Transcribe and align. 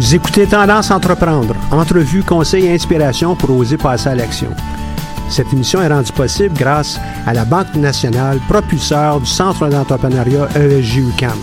Vous 0.00 0.14
écoutez 0.14 0.46
Tendance 0.46 0.90
Entreprendre, 0.90 1.54
entrevue, 1.70 2.22
conseils 2.22 2.64
et 2.64 2.72
inspiration 2.72 3.36
pour 3.36 3.54
oser 3.54 3.76
passer 3.76 4.08
à 4.08 4.14
l'action. 4.14 4.48
Cette 5.28 5.52
émission 5.52 5.82
est 5.82 5.88
rendue 5.88 6.10
possible 6.10 6.54
grâce 6.56 6.98
à 7.26 7.34
la 7.34 7.44
Banque 7.44 7.74
nationale, 7.74 8.38
propulseur 8.48 9.20
du 9.20 9.26
Centre 9.26 9.68
d'entrepreneuriat 9.68 10.48
E 10.56 10.78
ESG 10.78 11.00
UQAM. 11.00 11.38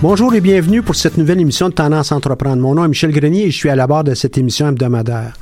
Bonjour 0.00 0.32
et 0.32 0.40
bienvenue 0.40 0.80
pour 0.80 0.94
cette 0.94 1.18
nouvelle 1.18 1.40
émission 1.40 1.68
de 1.70 1.74
Tendance 1.74 2.12
Entreprendre. 2.12 2.62
Mon 2.62 2.76
nom 2.76 2.84
est 2.84 2.88
Michel 2.88 3.10
Grenier 3.10 3.46
et 3.46 3.50
je 3.50 3.56
suis 3.56 3.68
à 3.68 3.74
la 3.74 3.88
barre 3.88 4.04
de 4.04 4.14
cette 4.14 4.38
émission 4.38 4.68
hebdomadaire. 4.68 5.32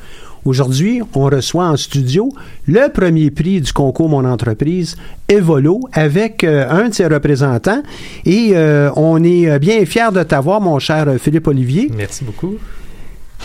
Aujourd'hui, 0.49 1.03
on 1.15 1.25
reçoit 1.25 1.67
en 1.67 1.77
studio 1.77 2.33
le 2.67 2.91
premier 2.91 3.31
prix 3.31 3.61
du 3.61 3.71
concours 3.71 4.09
Mon 4.09 4.25
entreprise, 4.25 4.97
Evolo, 5.29 5.81
avec 5.93 6.43
euh, 6.43 6.67
un 6.71 6.89
de 6.89 6.95
ses 6.95 7.07
représentants. 7.07 7.83
Et 8.25 8.53
euh, 8.55 8.89
on 8.97 9.23
est 9.23 9.47
euh, 9.47 9.59
bien 9.59 9.85
fiers 9.85 10.11
de 10.11 10.23
t'avoir, 10.23 10.63
mon 10.63 10.79
cher 10.79 11.07
Philippe 11.21 11.49
Olivier. 11.49 11.91
Merci 11.95 12.25
beaucoup. 12.25 12.55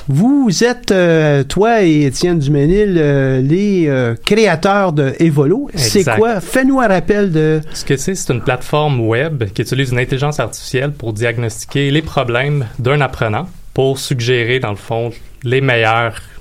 Vous 0.08 0.64
êtes, 0.64 0.92
euh, 0.92 1.44
toi 1.44 1.84
et 1.84 2.04
Étienne 2.06 2.40
Duménil, 2.40 2.96
euh, 2.98 3.42
les 3.42 3.88
euh, 3.90 4.16
créateurs 4.26 4.94
de 4.94 5.14
Evolo. 5.20 5.70
C'est 5.76 6.06
quoi? 6.06 6.40
Fais-nous 6.40 6.80
un 6.80 6.88
rappel 6.88 7.34
de... 7.34 7.60
Ce 7.74 7.84
que 7.84 7.98
c'est, 7.98 8.16
c'est 8.16 8.32
une 8.32 8.42
plateforme 8.42 9.02
web 9.02 9.44
qui 9.54 9.62
utilise 9.62 9.92
une 9.92 10.00
intelligence 10.00 10.40
artificielle 10.40 10.94
pour 10.94 11.12
diagnostiquer 11.12 11.92
les 11.92 12.02
problèmes 12.02 12.66
d'un 12.80 13.02
apprenant 13.02 13.50
pour 13.74 14.00
suggérer, 14.00 14.60
dans 14.60 14.70
le 14.70 14.78
fond, 14.78 15.12
les 15.44 15.60
meilleures, 15.60 16.14
euh, 16.16 16.33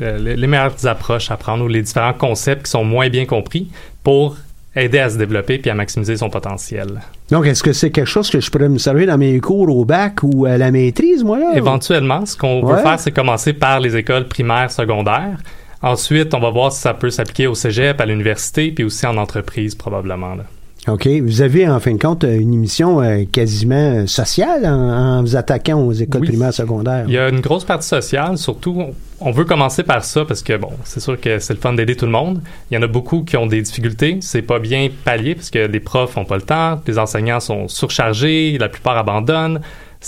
les, 0.00 0.36
les 0.36 0.46
meilleures 0.46 0.86
approches 0.86 1.30
à 1.30 1.36
prendre 1.36 1.64
ou 1.64 1.68
les 1.68 1.82
différents 1.82 2.12
concepts 2.14 2.64
qui 2.66 2.70
sont 2.70 2.84
moins 2.84 3.08
bien 3.08 3.26
compris 3.26 3.68
pour 4.02 4.36
aider 4.76 4.98
à 5.00 5.10
se 5.10 5.18
développer 5.18 5.58
puis 5.58 5.70
à 5.70 5.74
maximiser 5.74 6.16
son 6.16 6.30
potentiel. 6.30 7.00
Donc, 7.30 7.46
est-ce 7.46 7.62
que 7.62 7.72
c'est 7.72 7.90
quelque 7.90 8.06
chose 8.06 8.30
que 8.30 8.40
je 8.40 8.50
pourrais 8.50 8.68
me 8.68 8.78
servir 8.78 9.08
dans 9.08 9.18
mes 9.18 9.38
cours 9.40 9.68
au 9.74 9.84
bac 9.84 10.20
ou 10.22 10.46
à 10.46 10.56
la 10.58 10.70
maîtrise, 10.70 11.24
moi, 11.24 11.38
là? 11.40 11.52
Éventuellement, 11.56 12.24
ce 12.24 12.36
qu'on 12.36 12.62
Ouais. 12.62 12.74
veut 12.76 12.82
faire, 12.82 12.98
c'est 13.00 13.10
commencer 13.10 13.52
par 13.52 13.80
les 13.80 13.96
écoles 13.96 14.28
primaires, 14.28 14.70
secondaires. 14.70 15.38
Ensuite, 15.82 16.34
on 16.34 16.40
va 16.40 16.50
voir 16.50 16.70
si 16.72 16.80
ça 16.80 16.94
peut 16.94 17.10
s'appliquer 17.10 17.46
au 17.46 17.54
cégep, 17.54 18.00
à 18.00 18.06
l'université, 18.06 18.70
puis 18.70 18.84
aussi 18.84 19.06
en 19.06 19.16
entreprise, 19.16 19.74
probablement. 19.74 20.34
là. 20.36 20.44
OK. 20.88 21.06
Vous 21.06 21.42
avez, 21.42 21.68
en 21.68 21.78
fin 21.78 21.92
de 21.92 21.98
compte, 21.98 22.24
une 22.24 22.54
émission 22.54 23.02
euh, 23.02 23.24
quasiment 23.30 24.06
sociale 24.06 24.64
en, 24.64 25.18
en 25.18 25.22
vous 25.22 25.36
attaquant 25.36 25.78
aux 25.78 25.92
écoles 25.92 26.22
Oui. 26.22 26.28
primaires 26.28 26.54
secondaires. 26.54 27.04
Il 27.06 27.12
y 27.12 27.18
a 27.18 27.28
une 27.28 27.40
grosse 27.40 27.64
partie 27.64 27.86
sociale, 27.86 28.38
surtout, 28.38 28.84
on 29.20 29.30
veut 29.30 29.44
commencer 29.44 29.82
par 29.82 30.02
ça 30.02 30.24
parce 30.24 30.42
que, 30.42 30.56
bon, 30.56 30.70
c'est 30.84 31.00
sûr 31.00 31.20
que 31.20 31.38
c'est 31.38 31.52
le 31.52 31.60
fun 31.60 31.74
d'aider 31.74 31.96
tout 31.96 32.06
le 32.06 32.12
monde. 32.12 32.40
Il 32.70 32.74
y 32.74 32.78
en 32.78 32.82
a 32.82 32.86
beaucoup 32.86 33.22
qui 33.24 33.36
ont 33.36 33.46
des 33.46 33.60
difficultés. 33.60 34.18
C'est 34.22 34.40
pas 34.42 34.58
bien 34.58 34.88
pallié 35.04 35.34
parce 35.34 35.50
que 35.50 35.58
les 35.66 35.80
profs 35.80 36.16
ont 36.16 36.24
pas 36.24 36.36
le 36.36 36.42
temps, 36.42 36.80
les 36.86 36.98
enseignants 36.98 37.40
sont 37.40 37.68
surchargés, 37.68 38.56
la 38.58 38.70
plupart 38.70 38.96
abandonnent. 38.96 39.60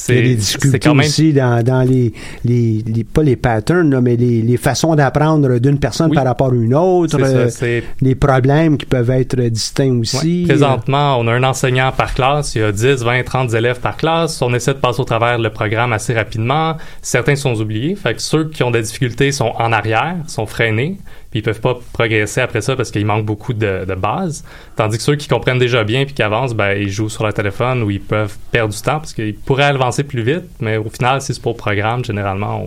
Il 0.08 0.14
y 0.14 0.18
a 0.18 0.22
des 0.22 0.28
c'est 0.30 0.34
difficultés 0.36 0.78
quand 0.78 0.94
même 0.94 1.06
aussi 1.06 1.32
dans, 1.34 1.62
dans 1.62 1.82
les, 1.82 2.12
les, 2.46 2.82
les- 2.86 3.04
pas 3.04 3.22
les 3.22 3.36
patterns, 3.36 3.90
là, 3.90 4.00
mais 4.00 4.16
les, 4.16 4.40
les 4.40 4.56
façons 4.56 4.94
d'apprendre 4.94 5.58
d'une 5.58 5.78
personne 5.78 6.08
Oui. 6.10 6.14
par 6.16 6.24
rapport 6.24 6.50
à 6.52 6.54
une 6.54 6.74
autre, 6.74 7.18
ça, 7.18 7.26
euh, 7.64 7.80
les 8.00 8.14
problèmes 8.14 8.78
qui 8.78 8.86
peuvent 8.86 9.10
être 9.10 9.36
distincts 9.42 9.98
aussi. 10.00 10.42
Ouais. 10.42 10.48
Présentement, 10.48 11.18
on 11.18 11.26
a 11.28 11.32
un 11.32 11.42
enseignant 11.44 11.92
par 11.92 12.14
classe, 12.14 12.54
il 12.54 12.62
y 12.62 12.64
a 12.64 12.72
10, 12.72 13.02
20, 13.02 13.22
30 13.22 13.52
élèves 13.54 13.80
par 13.80 13.96
classe. 13.98 14.40
On 14.40 14.54
essaie 14.54 14.72
de 14.74 14.78
passer 14.78 15.00
au 15.00 15.04
travers 15.04 15.38
le 15.38 15.50
programme 15.50 15.92
assez 15.92 16.14
rapidement. 16.14 16.76
Certains 17.02 17.36
sont 17.36 17.54
oubliés. 17.60 17.94
Fait 17.94 18.14
que 18.14 18.22
ceux 18.22 18.48
qui 18.48 18.62
ont 18.62 18.70
des 18.70 18.82
difficultés 18.82 19.30
sont 19.30 19.52
en 19.58 19.72
arrière, 19.72 20.16
sont 20.26 20.46
freinés, 20.46 20.96
puis 21.32 21.40
ils 21.40 21.42
peuvent 21.42 21.60
pas 21.60 21.76
progresser 21.92 22.40
après 22.40 22.60
ça 22.60 22.76
parce 22.76 22.92
qu'il 22.92 23.04
manque 23.04 23.24
beaucoup 23.24 23.52
de, 23.54 23.84
de 23.84 23.94
bases. 23.96 24.44
Tandis 24.76 24.98
que 24.98 25.02
ceux 25.02 25.16
qui 25.16 25.26
comprennent 25.26 25.58
déjà 25.58 25.82
bien 25.82 26.04
puis 26.04 26.14
qui 26.14 26.22
avancent, 26.22 26.54
ben, 26.54 26.76
ils 26.80 26.90
jouent 26.90 27.08
sur 27.08 27.24
leur 27.24 27.34
téléphone 27.34 27.82
ou 27.82 27.90
ils 27.90 28.00
peuvent 28.00 28.36
perdre 28.52 28.72
du 28.72 28.80
temps 28.80 28.98
parce 29.00 29.12
qu'ils 29.14 29.34
pourraient 29.34 29.64
avancer 29.64 30.04
plus 30.04 30.22
vite, 30.22 30.44
mais 30.60 30.76
au 30.76 30.88
final, 30.90 31.20
si 31.20 31.32
c'est 31.34 31.42
pour 31.42 31.52
le 31.52 31.56
programme, 31.56 32.04
généralement, 32.04 32.64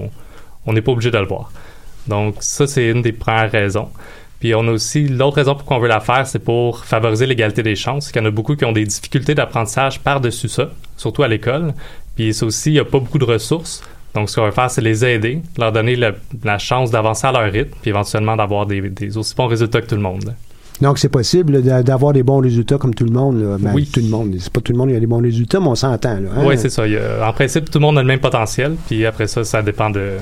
on- 0.65 0.73
n'est 0.73 0.81
pas 0.81 0.91
obligé 0.91 1.11
de 1.11 1.17
le 1.19 1.25
voir. 1.27 1.51
Donc, 2.07 2.35
ça, 2.39 2.65
c'est 2.67 2.89
une 2.89 3.01
des 3.03 3.11
premières 3.13 3.51
raisons. 3.51 3.89
Puis 4.39 4.53
on 4.55 4.67
a 4.67 4.71
aussi 4.71 5.07
l'autre 5.07 5.37
raison 5.37 5.55
pour 5.55 5.65
qu'on 5.65 5.79
veut 5.79 5.87
la 5.87 5.99
faire, 6.01 6.25
c'est 6.27 6.39
pour 6.39 6.83
favoriser 6.85 7.25
l'égalité 7.27 7.63
des 7.63 7.75
chances. 7.75 8.11
Il 8.13 8.17
y 8.17 8.19
en 8.19 8.25
a 8.25 8.31
beaucoup 8.31 8.55
qui 8.55 8.65
ont 8.65 8.71
des 8.73 8.83
difficultés 8.83 9.33
d'apprentissage 9.35 9.99
par-dessus 10.01 10.49
ça, 10.49 10.69
surtout 10.97 11.23
à 11.23 11.27
l'école. 11.27 11.73
Puis 12.15 12.33
c'est 12.33 12.45
aussi, 12.45 12.69
il 12.71 12.73
n'y 12.73 12.79
a 12.79 12.85
pas 12.85 12.99
beaucoup 12.99 13.17
de 13.19 13.25
ressources. 13.25 13.81
Donc 14.15 14.29
ce 14.29 14.35
qu'on 14.37 14.43
va 14.43 14.51
faire, 14.51 14.71
c'est 14.71 14.81
les 14.81 15.03
aider, 15.05 15.41
leur 15.57 15.71
donner 15.71 15.95
le- 15.95 16.15
la 16.43 16.57
chance 16.57 16.89
d'avancer 16.89 17.27
à 17.27 17.31
leur 17.31 17.51
rythme, 17.51 17.75
puis 17.81 17.89
éventuellement 17.91 18.35
d'avoir 18.35 18.65
des, 18.65 18.81
des 18.89 19.17
aussi 19.17 19.35
bons 19.35 19.47
résultats 19.47 19.81
que 19.81 19.87
tout 19.87 19.95
le 19.95 20.01
monde. 20.01 20.33
Donc, 20.81 20.99
c'est 20.99 21.07
possible 21.09 21.61
d'a- 21.61 21.83
d'avoir 21.83 22.11
des 22.11 22.21
bons 22.23 22.39
résultats 22.39 22.77
comme 22.77 22.93
tout 22.93 23.05
le 23.05 23.11
monde. 23.13 23.41
Là. 23.41 23.57
Ben, 23.57 23.71
Oui. 23.73 23.89
Tout 23.93 24.01
le 24.01 24.07
monde. 24.09 24.35
C'est 24.39 24.51
pas 24.51 24.59
tout 24.59 24.73
le 24.73 24.77
monde 24.77 24.89
qui 24.89 24.95
a 24.95 24.99
des 24.99 25.07
bons 25.07 25.21
résultats, 25.21 25.59
mais 25.61 25.67
on 25.67 25.75
s'entend. 25.75 26.15
là, 26.19 26.29
hein? 26.35 26.43
Oui, 26.45 26.57
c'est 26.57 26.69
ça. 26.69 26.83
A- 26.83 27.29
en 27.29 27.31
principe, 27.31 27.69
tout 27.71 27.79
le 27.79 27.83
monde 27.85 27.97
a 27.97 28.01
le 28.01 28.07
même 28.07 28.19
potentiel. 28.19 28.75
Puis 28.87 29.05
après 29.05 29.27
ça, 29.27 29.45
ça 29.45 29.61
dépend 29.61 29.89
de, 29.89 30.13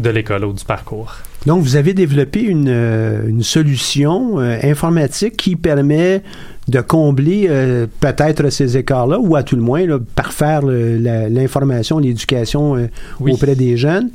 de 0.00 0.10
l'école 0.10 0.44
ou 0.44 0.52
du 0.52 0.64
parcours. 0.64 1.14
Donc, 1.46 1.62
vous 1.62 1.76
avez 1.76 1.94
développé 1.94 2.40
une, 2.42 2.68
euh, 2.68 3.28
une 3.28 3.42
solution 3.44 4.40
euh, 4.40 4.58
informatique 4.64 5.36
qui 5.36 5.54
permet 5.54 6.22
de 6.68 6.80
combler 6.80 7.46
euh, 7.48 7.86
peut-être 8.00 8.50
ces 8.50 8.76
écarts-là, 8.76 9.20
ou 9.20 9.36
à 9.36 9.44
tout 9.44 9.54
le 9.54 9.62
moins, 9.62 9.86
là, 9.86 9.98
parfaire 10.16 10.62
l'information, 10.62 12.00
l'éducation 12.00 12.76
euh, 12.76 12.88
Oui. 13.20 13.32
auprès 13.32 13.54
des 13.54 13.76
jeunes. 13.76 14.10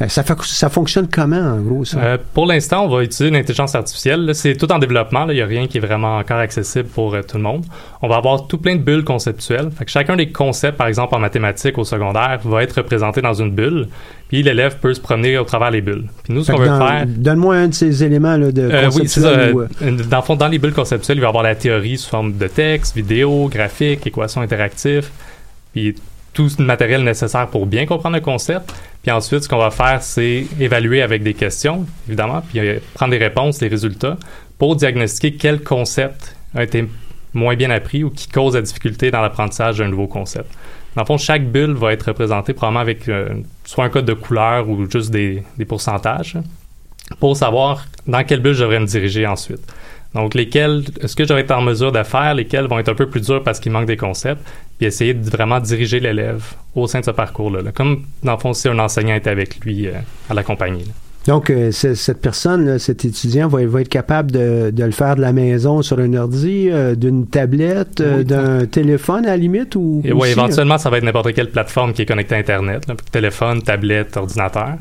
Euh, 0.00 0.06
ça, 0.08 0.68
fonctionne 0.68 1.08
comment, 1.08 1.40
en 1.40 1.60
gros, 1.60 1.84
ça? 1.84 1.98
Euh, 1.98 2.18
pour 2.32 2.46
l'instant, 2.46 2.84
on 2.84 2.88
va 2.88 3.02
utiliser 3.02 3.34
l'intelligence 3.34 3.74
artificielle. 3.74 4.32
C'est 4.32 4.54
tout 4.56 4.70
en 4.70 4.78
développement. 4.78 5.28
Il 5.28 5.34
n'y 5.34 5.40
a 5.40 5.46
rien 5.46 5.66
qui 5.66 5.78
est 5.78 5.80
vraiment 5.80 6.18
encore 6.18 6.38
accessible 6.38 6.88
pour 6.88 7.14
euh, 7.14 7.22
tout 7.22 7.36
le 7.36 7.42
monde. 7.42 7.64
On 8.00 8.08
va 8.08 8.16
avoir 8.16 8.46
tout 8.46 8.58
plein 8.58 8.76
de 8.76 8.80
bulles 8.80 9.02
conceptuelles. 9.02 9.70
Fait 9.76 9.84
que 9.84 9.90
chacun 9.90 10.14
des 10.14 10.30
concepts, 10.30 10.78
par 10.78 10.86
exemple 10.86 11.16
en 11.16 11.18
mathématiques 11.18 11.78
au 11.78 11.84
secondaire, 11.84 12.38
va 12.44 12.62
être 12.62 12.74
représenté 12.74 13.22
dans 13.22 13.34
une 13.34 13.50
bulle. 13.50 13.88
Puis 14.28 14.42
l'élève 14.42 14.76
peut 14.78 14.94
se 14.94 15.00
promener 15.00 15.36
au 15.36 15.44
travers 15.44 15.72
les 15.72 15.80
bulles. 15.80 16.04
Puis 16.22 16.32
nous, 16.32 16.44
ce 16.44 16.52
qu'on 16.52 16.58
veut 16.58 16.66
faire... 16.66 17.04
Donne-moi 17.06 17.56
un 17.56 17.68
de 17.68 17.74
ces 17.74 18.04
éléments 18.04 18.36
là, 18.36 18.52
de 18.52 18.62
Euh, 18.62 18.90
oui, 18.94 19.08
c'est 19.08 19.20
ça. 19.20 19.30
conceptuels 19.30 19.98
ou, 19.98 20.02
Dans 20.08 20.16
le 20.18 20.22
fond, 20.22 20.36
dans 20.36 20.48
les 20.48 20.58
bulles 20.58 20.74
conceptuelles, 20.74 21.16
il 21.16 21.20
va 21.20 21.26
y 21.26 21.28
avoir 21.28 21.42
la 21.42 21.56
théorie 21.56 21.98
sous 21.98 22.10
forme 22.10 22.36
de 22.36 22.46
texte, 22.46 22.94
vidéo, 22.94 23.48
graphique, 23.48 24.06
équations 24.06 24.42
interactives, 24.42 25.08
puis 25.72 25.96
tout 26.38 26.48
le 26.60 26.64
matériel 26.64 27.02
nécessaire 27.02 27.48
pour 27.48 27.66
bien 27.66 27.84
comprendre 27.84 28.14
le 28.14 28.22
concept. 28.22 28.72
Puis 29.02 29.10
ensuite, 29.10 29.42
ce 29.42 29.48
qu'on 29.48 29.58
va 29.58 29.72
faire, 29.72 30.00
c'est 30.02 30.46
évaluer 30.60 31.02
avec 31.02 31.24
des 31.24 31.34
questions, 31.34 31.84
évidemment, 32.06 32.42
puis 32.42 32.60
euh, 32.60 32.78
prendre 32.94 33.10
les 33.10 33.18
réponses, 33.18 33.60
les 33.60 33.66
résultats, 33.66 34.16
pour 34.56 34.76
diagnostiquer 34.76 35.34
quel 35.34 35.64
concept 35.64 36.36
a 36.54 36.62
été 36.62 36.88
moins 37.34 37.56
bien 37.56 37.70
appris 37.70 38.04
ou 38.04 38.10
qui 38.10 38.28
cause 38.28 38.54
la 38.54 38.62
difficulté 38.62 39.10
dans 39.10 39.20
l'apprentissage 39.20 39.78
d'un 39.78 39.88
nouveau 39.88 40.06
concept. 40.06 40.46
Dans 40.94 41.02
le 41.02 41.06
fond, 41.06 41.18
chaque 41.18 41.44
bulle 41.44 41.72
va 41.72 41.92
être 41.92 42.04
représentée 42.04 42.52
probablement 42.52 42.82
avec 42.82 43.08
euh, 43.08 43.30
soit 43.64 43.84
un 43.84 43.88
code 43.88 44.04
de 44.04 44.14
couleur 44.14 44.68
ou 44.68 44.88
juste 44.88 45.10
des, 45.10 45.42
des 45.56 45.64
pourcentages 45.64 46.36
pour 47.18 47.36
savoir 47.36 47.84
dans 48.06 48.22
quelle 48.22 48.38
bulle 48.38 48.54
je 48.54 48.62
devrais 48.62 48.78
me 48.78 48.86
diriger 48.86 49.26
ensuite. 49.26 49.66
Donc, 50.14 50.34
lesquels, 50.34 50.84
est-ce 51.02 51.14
que 51.14 51.24
je 51.26 51.34
vais 51.34 51.40
être 51.40 51.50
en 51.50 51.60
mesure 51.60 51.92
de 51.92 52.02
faire, 52.02 52.34
lesquels 52.34 52.66
vont 52.66 52.78
être 52.78 52.88
un 52.88 52.94
peu 52.94 53.08
plus 53.08 53.20
durs 53.20 53.42
parce 53.42 53.60
qu'il 53.60 53.72
manque 53.72 53.86
des 53.86 53.96
concepts, 53.98 54.40
puis 54.78 54.86
essayer 54.86 55.12
de 55.14 55.28
vraiment 55.28 55.60
diriger 55.60 56.00
l'élève 56.00 56.42
au 56.74 56.86
sein 56.86 57.00
de 57.00 57.04
ce 57.04 57.10
parcours-là. 57.10 57.60
là. 57.62 57.72
Comme, 57.72 58.04
dans 58.22 58.32
le 58.32 58.38
fond, 58.38 58.54
si 58.54 58.68
un 58.68 58.78
enseignant 58.78 59.14
est 59.14 59.26
avec 59.26 59.60
lui 59.64 59.86
euh, 59.86 59.92
à 60.30 60.34
l'accompagner. 60.34 60.84
Donc, 61.26 61.50
euh, 61.50 61.70
cette 61.72 62.22
personne, 62.22 62.64
là, 62.64 62.78
cet 62.78 63.04
étudiant, 63.04 63.48
va, 63.48 63.66
va 63.66 63.82
être 63.82 63.88
capable 63.90 64.30
de, 64.30 64.70
de 64.70 64.84
le 64.84 64.92
faire 64.92 65.14
de 65.14 65.20
la 65.20 65.34
maison 65.34 65.82
sur 65.82 65.98
un 65.98 66.14
ordi, 66.14 66.70
euh, 66.70 66.94
d'une 66.94 67.26
tablette, 67.26 68.00
euh, 68.00 68.18
Oui. 68.18 68.24
d'un 68.24 68.64
téléphone 68.64 69.26
à 69.26 69.30
la 69.30 69.36
limite 69.36 69.76
ou 69.76 70.00
ouais, 70.02 70.12
aussi, 70.12 70.30
éventuellement, 70.30 70.78
ça 70.78 70.88
va 70.88 70.96
être 70.96 71.04
n'importe 71.04 71.34
quelle 71.34 71.50
plateforme 71.50 71.92
qui 71.92 72.00
est 72.02 72.06
connectée 72.06 72.36
à 72.36 72.38
Internet, 72.38 72.88
là, 72.88 72.94
téléphone, 73.12 73.60
tablette, 73.60 74.16
ordinateur. 74.16 74.76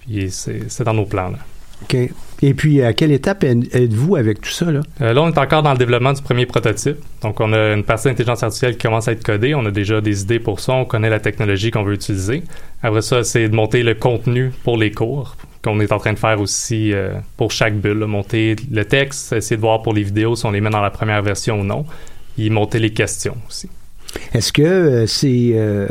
Puis 0.00 0.30
c'est 0.32 0.62
c'est 0.68 0.82
dans 0.82 0.94
nos 0.94 1.06
plans. 1.06 1.28
Là. 1.28 1.38
OK. 1.82 1.96
Et 2.42 2.52
puis, 2.52 2.82
à 2.82 2.92
quelle 2.92 3.12
étape 3.12 3.42
êtes- 3.44 3.74
êtes-vous 3.74 4.16
avec 4.16 4.40
tout 4.40 4.50
ça, 4.50 4.70
là? 4.70 4.80
Euh, 5.00 5.12
là, 5.12 5.22
on 5.22 5.28
est 5.28 5.38
encore 5.38 5.62
dans 5.62 5.72
le 5.72 5.78
développement 5.78 6.12
du 6.12 6.20
premier 6.20 6.46
prototype. 6.46 6.96
Donc, 7.22 7.40
on 7.40 7.52
a 7.52 7.72
une 7.72 7.84
partie 7.84 8.08
d'intelligence 8.08 8.42
artificielle 8.42 8.76
qui 8.76 8.86
commence 8.86 9.08
à 9.08 9.12
être 9.12 9.24
codée. 9.24 9.54
On 9.54 9.64
a 9.64 9.70
déjà 9.70 10.00
des 10.00 10.22
idées 10.22 10.40
pour 10.40 10.60
ça. 10.60 10.72
On 10.74 10.84
connaît 10.84 11.08
la 11.10 11.20
technologie 11.20 11.70
qu'on 11.70 11.84
veut 11.84 11.94
utiliser. 11.94 12.42
Après 12.82 13.02
ça, 13.02 13.24
c'est 13.24 13.48
de 13.48 13.54
monter 13.54 13.82
le 13.82 13.94
contenu 13.94 14.50
pour 14.64 14.76
les 14.76 14.90
cours 14.90 15.36
qu'on 15.62 15.80
est 15.80 15.92
en 15.92 15.98
train 15.98 16.12
de 16.12 16.18
faire 16.18 16.38
aussi 16.40 16.92
euh, 16.92 17.14
pour 17.38 17.50
chaque 17.50 17.76
bulle. 17.76 18.04
Monter 18.04 18.56
le 18.70 18.84
texte, 18.84 19.32
essayer 19.32 19.56
de 19.56 19.62
voir 19.62 19.80
pour 19.80 19.94
les 19.94 20.02
vidéos 20.02 20.36
si 20.36 20.44
on 20.44 20.50
les 20.50 20.60
met 20.60 20.68
dans 20.70 20.82
la 20.82 20.90
première 20.90 21.22
version 21.22 21.60
ou 21.60 21.64
non. 21.64 21.86
Et 22.36 22.50
monter 22.50 22.78
les 22.80 22.90
questions 22.92 23.36
aussi. 23.48 23.70
Est-ce 24.32 24.52
que 24.52 24.62
euh, 24.62 25.06
c'est, 25.06 25.52
euh, 25.54 25.86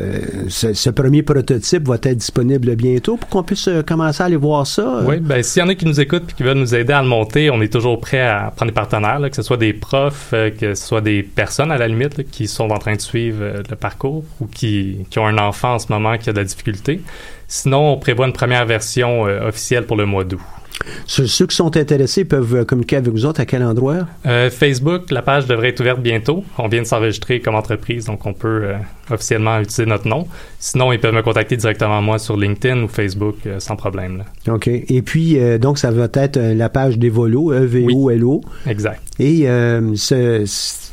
ce, 0.50 0.74
ce 0.74 0.90
premier 0.90 1.24
prototype 1.24 1.88
va 1.88 1.96
être 1.96 2.18
disponible 2.18 2.76
bientôt 2.76 3.18
pour 3.18 3.30
qu'on 3.30 3.44
puisse 3.44 3.68
euh, 3.68 3.84
commencer 3.84 4.22
à 4.22 4.26
aller 4.26 4.36
voir 4.36 4.68
ça? 4.68 5.02
Oui, 5.06 5.18
ben 5.20 5.42
s'il 5.42 5.62
y 5.62 5.66
en 5.66 5.70
a 5.70 5.76
qui 5.76 5.86
nous 5.86 6.00
écoutent 6.00 6.30
et 6.30 6.34
qui 6.34 6.44
veulent 6.44 6.58
nous 6.58 6.76
aider 6.76 6.94
à 6.94 7.02
le 7.02 7.08
monter, 7.08 7.50
on 7.50 7.62
est 7.62 7.72
toujours 7.72 8.00
prêt 8.00 8.22
à 8.22 8.52
prendre 8.56 8.72
des 8.72 8.76
partenaires, 8.76 9.20
là, 9.20 9.30
que 9.30 9.36
ce 9.36 9.42
soit 9.42 9.58
des 9.58 9.74
profs, 9.74 10.32
euh, 10.34 10.50
que 10.50 10.76
ce 10.76 10.86
soit 10.86 11.02
des 11.02 11.24
personnes 11.24 11.72
à 11.72 11.78
la 11.78 11.88
limite 11.88 12.18
là, 12.18 12.24
qui 12.30 12.48
sont 12.48 12.70
en 12.70 12.78
train 12.80 12.96
de 12.96 13.02
suivre 13.02 13.64
le 13.70 13.76
parcours 13.76 14.24
ou 14.40 14.48
qui, 14.48 15.06
qui 15.10 15.20
ont 15.20 15.28
un 15.28 15.38
enfant 15.38 15.76
en 15.76 15.80
ce 15.80 15.88
moment 15.90 16.18
qui 16.18 16.30
a 16.30 16.34
de 16.34 16.38
la 16.40 16.44
difficulté. 16.44 17.02
Sinon, 17.48 17.94
on 17.94 17.98
prévoit 17.98 18.28
une 18.28 18.34
première 18.34 18.66
version 18.66 19.24
officielle 19.24 19.86
pour 19.86 19.96
le 19.96 20.06
mois 20.06 20.24
d'août. 20.24 20.40
Ceux, 21.06 21.28
ceux 21.28 21.48
qui 21.48 21.56
sont 21.56 21.76
intéressés 21.78 22.26
peuvent 22.26 22.56
euh, 22.56 22.66
communiquer 22.66 22.98
avec 22.98 23.12
vous 23.14 23.26
autres 23.26 23.40
à 23.42 23.46
quel 23.46 23.64
endroit? 23.64 24.08
Euh, 24.26 24.50
Facebook, 24.50 25.12
la 25.12 25.22
page 25.22 25.46
devrait 25.46 25.70
être 25.70 25.80
ouverte 25.80 26.02
bientôt. 26.02 26.44
On 26.58 26.68
vient 26.68 26.82
de 26.82 26.88
s'enregistrer 26.88 27.40
comme 27.40 27.56
entreprise, 27.56 28.06
donc 28.06 28.26
on 28.26 28.34
peut 28.34 28.64
euh, 28.66 28.76
officiellement 29.10 29.60
utiliser 29.60 29.86
notre 29.86 30.08
nom. 30.08 30.28
Sinon, 30.60 30.92
ils 30.92 31.00
peuvent 31.00 31.14
me 31.14 31.22
contacter 31.22 31.56
directement 31.58 32.02
moi 32.02 32.20
sur 32.20 32.36
LinkedIn 32.38 32.84
ou 32.84 32.88
Facebook 32.88 33.36
euh, 33.46 33.60
sans 33.60 33.76
problème. 33.76 34.24
là. 34.46 34.54
OK. 34.54 34.68
Et 34.68 35.02
puis, 35.02 35.38
donc, 35.60 35.78
ça 35.78 35.92
va 35.92 36.08
être 36.14 36.38
la 36.40 36.70
page 36.70 36.98
d'Evolo, 36.98 37.52
E-V-O-L-O. 37.54 38.42
Exact. 38.68 39.02
Et 39.20 39.46
ce- 39.96 40.46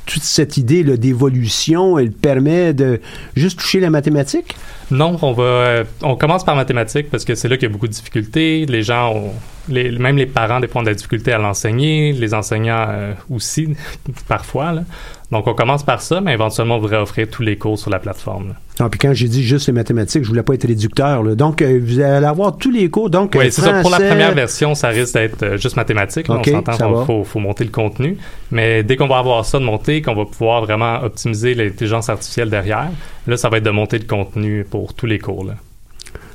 toute 0.07 0.23
cette 0.23 0.57
idée 0.57 0.83
d'évolution, 0.85 1.99
elle 1.99 2.11
permet 2.11 2.73
de 2.73 3.01
juste 3.37 3.61
toucher 3.61 3.79
la 3.81 3.91
mathématique? 3.91 4.57
Non, 4.91 5.17
on 5.23 5.33
va, 5.33 5.85
on 6.03 6.17
commence 6.17 6.45
par 6.45 6.57
mathématiques 6.57 7.11
parce 7.11 7.25
que 7.25 7.37
c'est 7.37 7.47
là 7.49 7.57
qu'il 7.57 7.69
y 7.69 7.71
a 7.71 7.73
beaucoup 7.73 7.87
de 7.87 7.93
difficultés. 7.93 8.67
Les 8.67 8.83
gens, 8.83 9.15
ont, 9.15 9.33
les, 9.71 9.91
même 9.99 10.17
les 10.17 10.27
parents, 10.27 10.61
des 10.61 10.69
fois, 10.69 10.81
ont 10.81 10.85
de 10.85 10.89
la 10.91 10.95
difficulté 10.95 11.33
à 11.33 11.39
l'enseigner. 11.39 12.13
Les 12.13 12.35
enseignants 12.35 12.87
euh, 12.89 13.13
aussi, 13.31 13.69
parfois. 14.29 14.73
là. 14.73 14.83
Donc, 15.31 15.47
on 15.47 15.55
commence 15.55 15.85
par 15.85 16.03
ça, 16.03 16.21
mais 16.21 16.33
éventuellement, 16.33 16.77
on 16.77 16.81
voudrait 16.81 16.97
offrir 16.97 17.29
tous 17.31 17.43
les 17.43 17.57
cours 17.57 17.79
sur 17.79 17.89
la 17.91 18.01
plateforme. 18.01 18.49
là. 18.49 18.55
Non, 18.81 18.89
puis 18.89 18.99
quand 18.99 19.13
j'ai 19.13 19.29
dit 19.29 19.45
juste 19.45 19.67
les 19.69 19.73
mathématiques, 19.73 20.25
je 20.25 20.29
voulais 20.29 20.43
pas 20.43 20.55
être 20.55 20.67
réducteur. 20.67 21.23
là. 21.23 21.35
Donc, 21.35 21.63
euh, 21.63 21.79
vous 21.83 22.01
allez 22.01 22.27
avoir 22.27 22.57
tous 22.57 22.71
les 22.71 22.89
cours. 22.91 23.11
Donc, 23.11 23.35
Oui, 23.37 23.47
euh, 23.47 23.51
c'est 23.51 23.61
ça. 23.61 23.81
Pour 23.83 23.91
la 23.91 23.99
première 23.99 24.35
version, 24.35 24.75
ça 24.75 24.89
risque 24.89 25.15
d'être 25.15 25.43
euh, 25.43 25.57
juste 25.57 25.77
mathématiques. 25.77 26.27
là. 26.29 26.39
On 26.41 26.43
s'entend 26.45 27.05
faut, 27.05 27.23
faut 27.25 27.39
monter 27.39 27.63
le 27.65 27.71
contenu. 27.71 28.17
Mais 28.51 28.83
dès 28.83 28.97
qu'on 28.97 29.07
va 29.07 29.19
avoir 29.19 29.45
ça 29.45 29.59
de 29.61 29.65
monter, 29.65 30.03
qu'on 30.03 30.15
va 30.15 30.25
pouvoir 30.25 30.63
vraiment 30.65 31.03
optimiser 31.05 31.55
l'intelligence 31.55 32.09
artificielle 32.09 32.51
derrière, 32.51 32.89
là, 33.27 33.37
ça 33.37 33.49
va 33.51 33.59
être 33.59 33.65
de 33.65 33.71
monter 33.71 33.99
le 33.99 34.07
contenu 34.07 34.65
pour 34.69 34.95
tous 34.95 35.07
les 35.07 35.19
cours. 35.19 35.45
Là. 35.45 35.55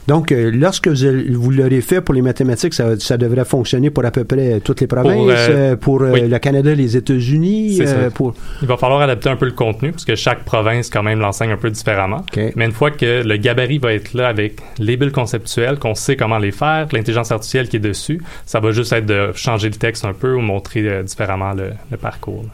Donc, 0.07 0.31
euh, 0.31 0.51
lorsque 0.53 0.87
vous, 0.87 1.51
l'aurez 1.51 1.81
fait 1.81 2.01
pour 2.01 2.13
les 2.13 2.21
mathématiques, 2.21 2.73
ça, 2.73 2.99
ça 2.99 3.17
devrait 3.17 3.45
fonctionner 3.45 3.89
pour 3.89 4.05
à 4.05 4.11
peu 4.11 4.23
près 4.23 4.59
toutes 4.59 4.81
les 4.81 4.87
provinces, 4.87 5.31
euh, 5.49 5.73
euh, 5.73 5.75
pour 5.75 6.01
euh, 6.01 6.11
oui. 6.11 6.27
le 6.27 6.39
Canada, 6.39 6.73
les 6.75 6.95
États-Unis, 6.95 7.79
euh, 7.81 8.09
pour... 8.11 8.35
Il 8.61 8.67
va 8.67 8.77
falloir 8.77 9.01
adapter 9.01 9.29
un 9.29 9.35
peu 9.35 9.45
le 9.45 9.51
contenu, 9.51 9.91
parce 9.91 10.05
que 10.05 10.15
chaque 10.15 10.43
province, 10.43 10.89
quand 10.89 11.03
même, 11.03 11.19
l'enseigne 11.19 11.51
un 11.51 11.57
peu 11.57 11.71
différemment. 11.71 12.23
Mais 12.55 12.65
une 12.65 12.71
fois 12.71 12.91
que 12.91 13.23
le 13.23 13.37
gabarit 13.37 13.79
va 13.79 13.93
être 13.93 14.13
là 14.13 14.27
avec 14.27 14.61
les 14.77 14.95
bulles 14.95 15.11
conceptuelles, 15.11 15.79
qu'on 15.79 15.95
sait 15.95 16.15
comment 16.15 16.37
les 16.37 16.51
faire, 16.51 16.87
l'intelligence 16.91 17.31
artificielle 17.31 17.67
qui 17.67 17.77
est 17.77 17.79
dessus, 17.79 18.21
ça 18.45 18.59
va 18.59 18.71
juste 18.71 18.93
être 18.93 19.05
de 19.05 19.31
changer 19.33 19.69
le 19.69 19.75
texte 19.75 20.05
un 20.05 20.13
peu 20.13 20.35
ou 20.35 20.41
montrer 20.41 20.87
euh, 20.87 21.03
différemment 21.03 21.53
le, 21.53 21.71
le 21.89 21.97
parcours. 21.97 22.43
là. 22.43 22.49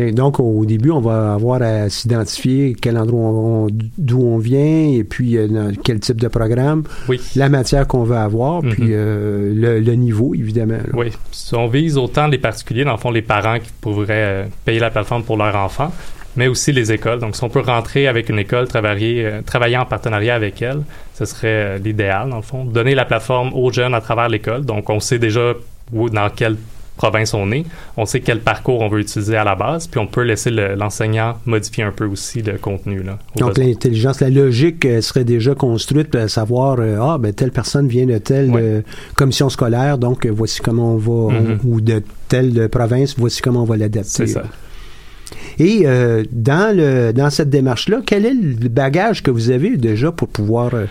Donc, 0.00 0.40
au 0.40 0.64
début, 0.64 0.90
on 0.90 1.00
va 1.00 1.34
avoir 1.34 1.62
à 1.62 1.88
s'identifier 1.88 2.74
quel 2.80 2.98
endroit 2.98 3.20
on- 3.30 3.68
d'où 3.96 4.20
on 4.22 4.38
vient 4.38 4.90
et 4.92 5.04
puis 5.04 5.36
euh, 5.36 5.46
dans 5.46 5.72
quel 5.82 6.00
type 6.00 6.20
de 6.20 6.28
programme, 6.28 6.82
Oui. 7.08 7.20
la 7.36 7.48
matière 7.48 7.86
qu'on 7.86 8.02
veut 8.04 8.16
avoir, 8.16 8.62
Mhm. 8.62 8.70
puis 8.72 8.88
euh, 8.90 9.52
le, 9.54 9.80
le 9.80 9.92
niveau, 9.94 10.34
évidemment. 10.34 10.74
là. 10.78 10.92
Oui. 10.94 11.06
Si 11.30 11.54
on 11.54 11.68
vise 11.68 11.96
autant 11.96 12.26
les 12.26 12.38
particuliers, 12.38 12.84
dans 12.84 12.92
le 12.92 12.98
fond, 12.98 13.10
les 13.10 13.22
parents 13.22 13.58
qui 13.58 13.70
pourraient 13.80 14.06
euh, 14.10 14.44
payer 14.64 14.80
la 14.80 14.90
plateforme 14.90 15.22
pour 15.22 15.36
leur 15.36 15.54
enfant, 15.56 15.92
mais 16.36 16.48
aussi 16.48 16.72
les 16.72 16.90
écoles. 16.90 17.20
Donc, 17.20 17.36
si 17.36 17.44
on 17.44 17.48
peut 17.48 17.60
rentrer 17.60 18.08
avec 18.08 18.28
une 18.28 18.40
école, 18.40 18.66
travailler, 18.66 19.30
travailler 19.46 19.76
en 19.76 19.86
partenariat 19.86 20.34
avec 20.34 20.60
elle, 20.62 20.80
ce 21.14 21.24
serait 21.24 21.78
l'idéal, 21.78 22.30
dans 22.30 22.36
le 22.38 22.42
fond. 22.42 22.64
Donner 22.64 22.96
la 22.96 23.04
plateforme 23.04 23.52
aux 23.54 23.70
jeunes 23.70 23.94
à 23.94 24.00
travers 24.00 24.28
l'école. 24.28 24.64
Donc, 24.64 24.90
on 24.90 24.98
sait 24.98 25.20
déjà 25.20 25.52
où, 25.92 26.10
dans 26.10 26.28
quelle 26.34 26.56
province 26.96 27.34
on 27.34 27.50
est. 27.52 27.64
On 27.96 28.04
sait 28.06 28.20
quel 28.20 28.40
parcours 28.40 28.80
on 28.80 28.88
veut 28.88 29.00
utiliser 29.00 29.36
à 29.36 29.44
la 29.44 29.54
base, 29.54 29.86
puis 29.88 29.98
on 30.00 30.06
peut 30.06 30.22
laisser 30.22 30.50
le- 30.50 30.74
l'enseignant 30.74 31.38
modifier 31.44 31.84
un 31.84 31.90
peu 31.90 32.06
aussi 32.06 32.40
le 32.42 32.58
contenu. 32.58 33.02
Là, 33.02 33.18
Donc, 33.36 33.58
l'intelligence, 33.58 34.20
la 34.20 34.30
logique 34.30 34.84
euh, 34.84 35.00
serait 35.00 35.24
déjà 35.24 35.54
construite 35.54 36.14
à 36.14 36.28
savoir, 36.28 36.76
euh, 36.78 36.98
ah, 37.00 37.18
ben, 37.18 37.32
telle 37.32 37.50
personne 37.50 37.88
vient 37.88 38.06
de 38.06 38.18
telle 38.18 38.52
euh, 38.54 38.80
commission 39.16 39.48
scolaire, 39.48 39.98
donc 39.98 40.26
voici 40.26 40.60
comment 40.60 40.94
on 40.94 40.98
va, 40.98 41.32
Mhm. 41.34 41.58
on- 41.64 41.68
ou 41.68 41.80
de 41.80 42.02
telle 42.28 42.68
province, 42.68 43.14
voici 43.18 43.42
comment 43.42 43.62
on 43.62 43.66
va 43.66 43.76
l'adapter. 43.76 44.08
C'est 44.08 44.26
ça. 44.28 44.42
Et 45.58 45.82
euh, 45.84 46.24
dans, 46.30 46.76
le, 46.76 47.12
dans 47.12 47.30
cette 47.30 47.50
démarche-là, 47.50 48.00
quel 48.06 48.26
est 48.26 48.34
le 48.34 48.68
bagage 48.68 49.22
que 49.22 49.30
vous 49.30 49.50
avez 49.50 49.76
déjà 49.76 50.12
pour 50.12 50.28
pouvoir 50.28 50.74
euh, 50.74 50.86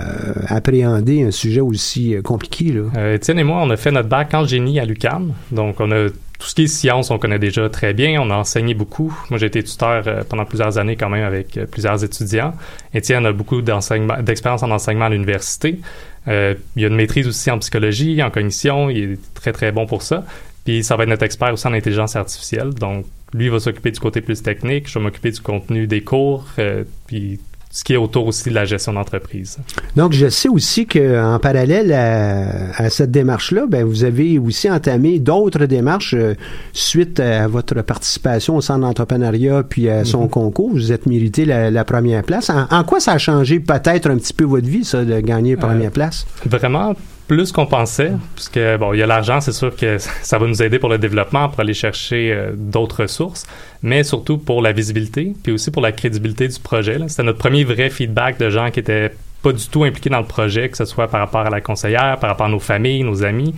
euh, 0.00 0.04
appréhender 0.48 1.22
un 1.22 1.30
sujet 1.30 1.60
aussi 1.60 2.16
compliqué? 2.22 2.72
Là? 2.72 3.14
Étienne 3.14 3.38
et 3.38 3.44
moi, 3.44 3.60
on 3.62 3.70
a 3.70 3.76
fait 3.76 3.90
notre 3.90 4.08
bac 4.08 4.34
en 4.34 4.44
génie 4.44 4.80
à 4.80 4.84
l'UCAM. 4.84 5.32
Donc, 5.52 5.80
on 5.80 5.90
a 5.92 6.08
tout 6.08 6.46
ce 6.46 6.54
qui 6.54 6.62
est 6.62 6.66
science, 6.68 7.10
on 7.10 7.18
connaît 7.18 7.40
déjà 7.40 7.68
très 7.68 7.94
bien. 7.94 8.20
On 8.22 8.30
a 8.30 8.36
enseigné 8.36 8.72
beaucoup. 8.74 9.12
Moi, 9.28 9.38
j'ai 9.38 9.46
été 9.46 9.62
tuteur 9.62 10.04
pendant 10.28 10.44
plusieurs 10.44 10.78
années 10.78 10.94
quand 10.94 11.08
même 11.08 11.24
avec 11.24 11.58
plusieurs 11.72 12.04
étudiants. 12.04 12.54
Étienne 12.94 13.26
a 13.26 13.32
beaucoup 13.32 13.60
d'expérience 13.60 14.62
en 14.62 14.70
enseignement 14.70 15.06
à 15.06 15.10
l'université. 15.10 15.80
Euh, 16.28 16.54
il 16.76 16.84
a 16.84 16.88
une 16.88 16.96
maîtrise 16.96 17.26
aussi 17.26 17.50
en 17.50 17.58
psychologie, 17.58 18.22
en 18.22 18.30
cognition. 18.30 18.90
Il 18.90 19.12
est 19.12 19.34
très, 19.34 19.52
très 19.52 19.72
bon 19.72 19.86
pour 19.86 20.02
ça. 20.02 20.24
Puis 20.64 20.84
ça 20.84 20.96
va 20.96 21.04
être 21.04 21.08
notre 21.08 21.24
expert 21.24 21.52
aussi 21.52 21.66
en 21.66 21.72
intelligence 21.72 22.16
artificielle. 22.16 22.70
Donc, 22.74 23.06
lui 23.34 23.48
va 23.48 23.60
s'occuper 23.60 23.90
du 23.90 24.00
côté 24.00 24.20
plus 24.20 24.42
technique, 24.42 24.88
je 24.88 24.98
vais 24.98 25.04
m'occuper 25.04 25.30
du 25.30 25.40
contenu 25.40 25.86
des 25.86 26.02
cours, 26.02 26.46
euh, 26.58 26.84
puis 27.06 27.40
ce 27.70 27.84
qui 27.84 27.92
est 27.92 27.96
autour 27.96 28.26
aussi 28.26 28.48
de 28.48 28.54
la 28.54 28.64
gestion 28.64 28.94
d'entreprise. 28.94 29.58
Donc, 29.94 30.12
je 30.12 30.28
sais 30.28 30.48
aussi 30.48 30.86
qu'en 30.86 31.38
parallèle 31.38 31.92
à, 31.92 32.88
cette 32.90 33.10
démarche-là, 33.10 33.66
ben, 33.68 33.84
vous 33.84 34.04
avez 34.04 34.38
aussi 34.38 34.70
entamé 34.70 35.18
d'autres 35.18 35.66
démarches 35.66 36.14
euh, 36.14 36.34
suite 36.72 37.20
à 37.20 37.46
votre 37.46 37.82
participation 37.82 38.56
au 38.56 38.60
centre 38.60 38.80
d'entrepreneuriat 38.80 39.62
puis 39.62 39.88
à 39.88 40.04
son 40.04 40.22
mhm. 40.22 40.30
concours. 40.30 40.70
Vous 40.70 40.92
êtes 40.92 41.06
mérité 41.06 41.44
la, 41.44 41.84
première 41.84 42.22
place. 42.22 42.50
En, 42.50 42.84
quoi 42.84 43.00
ça 43.00 43.12
a 43.12 43.18
changé 43.18 43.60
peut-être 43.60 44.10
un 44.10 44.16
petit 44.16 44.32
peu 44.32 44.44
votre 44.44 44.66
vie, 44.66 44.84
ça, 44.84 45.04
de 45.04 45.20
gagner 45.20 45.54
la 45.54 45.60
première 45.60 45.88
euh, 45.88 45.90
place? 45.90 46.26
Vraiment, 46.46 46.94
plus 47.28 47.52
qu'on 47.52 47.66
pensait, 47.66 48.12
puisque 48.34 48.58
bon, 48.80 48.94
il 48.94 48.98
y 48.98 49.02
a 49.02 49.06
l'argent, 49.06 49.40
c'est 49.40 49.52
sûr 49.52 49.76
que 49.76 49.98
ça 49.98 50.38
va 50.38 50.46
nous 50.46 50.62
aider 50.62 50.78
pour 50.78 50.88
le 50.88 50.98
développement, 50.98 51.50
pour 51.50 51.60
aller 51.60 51.74
chercher 51.74 52.32
euh, 52.32 52.52
d'autres 52.54 53.02
ressources, 53.02 53.46
mais 53.82 54.02
surtout 54.02 54.38
pour 54.38 54.62
la 54.62 54.72
visibilité, 54.72 55.34
puis 55.42 55.52
aussi 55.52 55.70
pour 55.70 55.82
la 55.82 55.92
crédibilité 55.92 56.48
du 56.48 56.58
projet. 56.58 56.98
C'était 57.06 57.22
notre 57.22 57.38
premier 57.38 57.64
vrai 57.64 57.90
feedback 57.90 58.38
de 58.38 58.48
gens 58.48 58.70
qui 58.70 58.80
étaient 58.80 59.12
pas 59.42 59.52
du 59.52 59.68
tout 59.68 59.84
impliqués 59.84 60.08
dans 60.10 60.20
le 60.20 60.26
projet, 60.26 60.70
que 60.70 60.76
ce 60.76 60.86
soit 60.86 61.06
par 61.06 61.20
rapport 61.20 61.42
à 61.42 61.50
la 61.50 61.60
conseillère, 61.60 62.16
par 62.18 62.30
rapport 62.30 62.46
à 62.46 62.50
nos 62.50 62.58
familles, 62.58 63.04
nos 63.04 63.22
amis. 63.22 63.54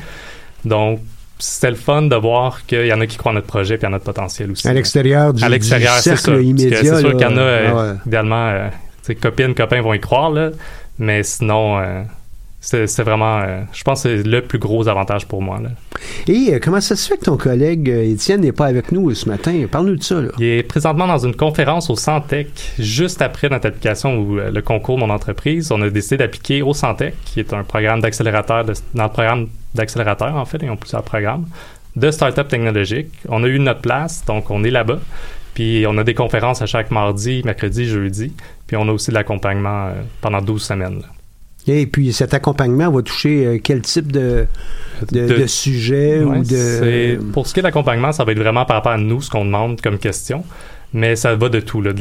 Donc, 0.64 0.98
c'était 1.38 1.70
le 1.70 1.76
fun 1.76 2.02
de 2.02 2.16
voir 2.16 2.66
qu'il 2.66 2.86
y 2.86 2.92
en 2.92 3.00
a 3.00 3.06
qui 3.06 3.16
croient 3.16 3.32
à 3.32 3.36
notre 3.36 3.46
projet 3.46 3.78
puis 3.78 3.86
à 3.86 3.90
notre 3.90 4.04
potentiel 4.04 4.50
aussi. 4.50 4.68
À 4.68 4.74
l'extérieur 4.74 5.32
du, 5.32 5.42
à 5.44 5.48
l'extérieur, 5.48 5.94
c'est 5.94 6.44
immédiat. 6.44 6.82
C'est 6.82 6.98
sûr 6.98 7.12
qu'il 7.12 7.22
y 7.22 7.24
en 7.24 7.36
a, 7.36 7.40
euh, 7.40 7.94
idéalement, 8.04 8.48
euh, 8.48 8.68
copines, 9.22 9.54
copains 9.54 9.80
vont 9.80 9.94
y 9.94 10.00
croire, 10.00 10.30
là, 10.30 10.50
mais 10.98 11.22
sinon, 11.22 11.80
c'est 12.60 13.02
vraiment, 13.02 13.38
euh, 13.38 13.62
je 13.72 13.82
pense 13.82 14.02
c'est 14.02 14.22
le 14.22 14.42
plus 14.42 14.58
gros 14.58 14.86
avantage 14.86 15.26
pour 15.26 15.40
moi. 15.40 15.60
Là. 15.62 15.70
Et 16.28 16.52
euh, 16.52 16.58
comment 16.62 16.80
ça 16.80 16.94
se 16.94 17.08
fait 17.08 17.16
que 17.16 17.24
ton 17.24 17.38
collègue 17.38 17.88
euh, 17.88 18.12
Étienne 18.12 18.42
n'est 18.42 18.52
pas 18.52 18.66
avec 18.66 18.92
nous 18.92 19.12
ce 19.14 19.28
matin? 19.28 19.66
Parle-nous 19.70 19.96
de 19.96 20.02
ça. 20.02 20.20
Là. 20.20 20.28
Il 20.38 20.44
est 20.44 20.62
présentement 20.62 21.06
dans 21.06 21.18
une 21.18 21.34
conférence 21.34 21.88
au 21.88 21.96
Santec, 21.96 22.48
juste 22.78 23.22
après 23.22 23.48
notre 23.48 23.68
application 23.68 24.18
ou 24.18 24.36
le 24.36 24.62
concours 24.62 24.98
Mon 24.98 25.08
entreprise. 25.08 25.72
On 25.72 25.80
a 25.80 25.88
décidé 25.88 26.18
d'appliquer 26.18 26.60
au 26.60 26.74
Santec, 26.74 27.14
qui 27.24 27.40
est 27.40 27.52
un 27.54 27.64
programme 27.64 28.00
d'accélérateur, 28.00 28.64
dans 28.94 29.04
le 29.04 29.08
programme 29.08 29.48
d'accélérateur 29.74 30.34
en 30.34 30.44
fait, 30.44 30.58
ils 30.62 30.70
ont 30.70 30.76
plusieurs 30.76 31.02
programmes, 31.02 31.46
de 31.96 32.10
start-up 32.10 32.48
technologique. 32.48 33.08
On 33.28 33.42
a 33.42 33.46
eu 33.46 33.58
notre 33.58 33.80
place, 33.80 34.24
donc 34.26 34.50
on 34.50 34.62
est 34.64 34.70
là-bas. 34.70 34.98
Puis 35.54 35.84
on 35.88 35.96
a 35.98 36.04
des 36.04 36.14
conférences 36.14 36.62
à 36.62 36.66
chaque 36.66 36.90
mardi, 36.90 37.42
mercredi, 37.44 37.86
jeudi. 37.86 38.32
Puis 38.66 38.76
on 38.76 38.86
a 38.88 38.92
aussi 38.92 39.10
de 39.10 39.14
l'accompagnement 39.14 39.92
pendant 40.20 40.40
12 40.40 40.62
semaines. 40.62 41.02
Et 41.66 41.86
puis 41.86 42.12
cet 42.12 42.34
accompagnement 42.34 42.90
va 42.90 43.02
toucher 43.02 43.46
euh, 43.46 43.58
quel 43.62 43.82
type 43.82 44.10
de, 44.10 44.46
de, 45.12 45.46
sujet 45.46 46.22
ou 46.22 46.42
de... 46.42 47.20
Pour 47.32 47.46
ce 47.46 47.54
qui 47.54 47.60
est 47.60 47.62
de 47.62 47.66
l'accompagnement, 47.66 48.12
ça 48.12 48.24
va 48.24 48.32
être 48.32 48.38
vraiment 48.38 48.64
par 48.64 48.76
rapport 48.76 48.92
à 48.92 48.98
nous, 48.98 49.20
ce 49.20 49.30
qu'on 49.30 49.44
demande 49.44 49.80
comme 49.80 49.98
question, 49.98 50.44
mais 50.92 51.16
ça 51.16 51.34
va 51.34 51.48
de 51.48 51.60
tout, 51.60 51.82
là, 51.82 51.92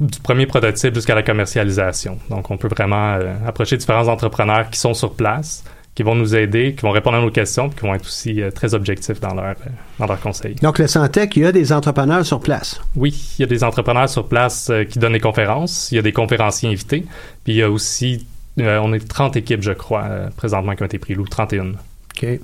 du 0.00 0.20
premier 0.20 0.46
prototype 0.46 0.94
jusqu'à 0.94 1.14
la 1.14 1.22
commercialisation. 1.22 2.18
Donc 2.30 2.50
on 2.50 2.56
peut 2.56 2.68
vraiment 2.68 3.14
euh, 3.14 3.34
approcher 3.46 3.76
différents 3.76 4.08
entrepreneurs 4.08 4.68
qui 4.70 4.80
sont 4.80 4.94
sur 4.94 5.14
place, 5.14 5.62
qui 5.94 6.02
vont 6.02 6.14
nous 6.14 6.34
aider, 6.34 6.74
qui 6.74 6.82
vont 6.82 6.90
répondre 6.90 7.18
à 7.18 7.20
nos 7.20 7.30
questions, 7.30 7.68
puis 7.68 7.78
qui 7.78 7.86
vont 7.86 7.94
être 7.94 8.06
aussi 8.06 8.42
euh, 8.42 8.50
très 8.50 8.74
objectifs 8.74 9.20
dans 9.20 9.34
leur, 9.34 9.54
dans 9.98 10.06
leurs 10.06 10.20
conseils. 10.20 10.56
Donc, 10.56 10.78
le 10.78 10.86
Santec, 10.86 11.36
il 11.36 11.42
y 11.42 11.46
a 11.46 11.52
des 11.52 11.72
entrepreneurs 11.72 12.24
sur 12.24 12.40
place? 12.40 12.80
Oui, 12.96 13.36
il 13.38 13.42
y 13.42 13.44
a 13.44 13.46
des 13.46 13.62
entrepreneurs 13.62 14.08
sur 14.08 14.26
place 14.26 14.72
qui 14.88 14.98
donnent 14.98 15.12
des 15.12 15.20
conférences, 15.20 15.92
il 15.92 15.96
y 15.96 15.98
a 15.98 16.02
des 16.02 16.12
conférenciers 16.12 16.70
invités, 16.70 17.04
puis 17.44 17.52
il 17.52 17.56
y 17.56 17.62
a 17.62 17.70
aussi 17.70 18.26
euh, 18.60 18.80
on 18.82 18.92
est 18.92 19.06
30 19.06 19.36
équipes, 19.36 19.62
je 19.62 19.72
crois, 19.72 20.04
euh, 20.04 20.28
présentement, 20.36 20.74
qui 20.74 20.82
ont 20.82 20.86
été 20.86 20.98
prises, 20.98 21.18
ou 21.18 21.26
31. 21.26 21.72
OK. 21.72 22.40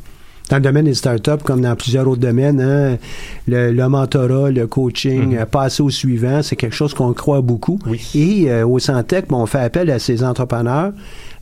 Dans 0.49 0.57
le 0.57 0.63
domaine 0.63 0.87
des 0.87 0.95
startups, 0.95 1.45
comme 1.45 1.61
dans 1.61 1.77
plusieurs 1.77 2.09
autres 2.09 2.23
domaines, 2.23 2.59
hein, 2.63 2.97
le, 3.47 3.87
mentorat, 3.87 4.51
le 4.51 4.67
coaching, 4.67 5.33
mhm. 5.33 5.39
euh, 5.39 5.45
passer 5.45 5.83
au 5.83 5.91
suivant, 5.91 6.43
c'est 6.43 6.57
quelque 6.57 6.75
chose 6.75 6.95
qu'on 6.95 7.13
croit 7.13 7.43
beaucoup. 7.43 7.79
Oui. 7.87 8.01
Et 8.15 8.63
au 8.63 8.79
Santec, 8.79 9.27
on 9.31 9.45
fait 9.45 9.59
appel 9.59 9.91
à 9.91 9.99
ces 9.99 10.25
entrepreneurs 10.25 10.93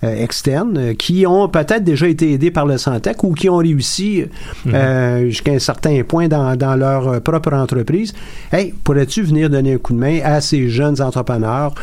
externes 0.03 0.95
qui 0.97 1.25
ont 1.27 1.49
peut-être 1.49 1.83
déjà 1.83 2.07
été 2.07 2.33
aidés 2.33 2.51
par 2.51 2.67
le 2.67 2.77
Santec 2.79 3.23
ou 3.25 3.33
qui 3.33 3.49
ont 3.49 3.59
réussi 3.59 4.25
mhm. 4.65 5.29
jusqu'à 5.29 5.53
un 5.53 5.59
certain 5.61 6.03
point 6.03 6.27
dans, 6.27 6.57
dans, 6.57 6.75
leur 6.75 7.23
propre 7.23 7.53
entreprise. 7.53 8.13
Hey, 8.53 8.75
pourrais-tu 8.83 9.23
venir 9.23 9.49
donner 9.49 9.75
un 9.75 9.79
coup 9.79 9.93
de 9.93 9.99
main 9.99 10.19
à 10.25 10.41
ces 10.41 10.69
jeunes 10.69 11.01
entrepreneurs 11.01 11.75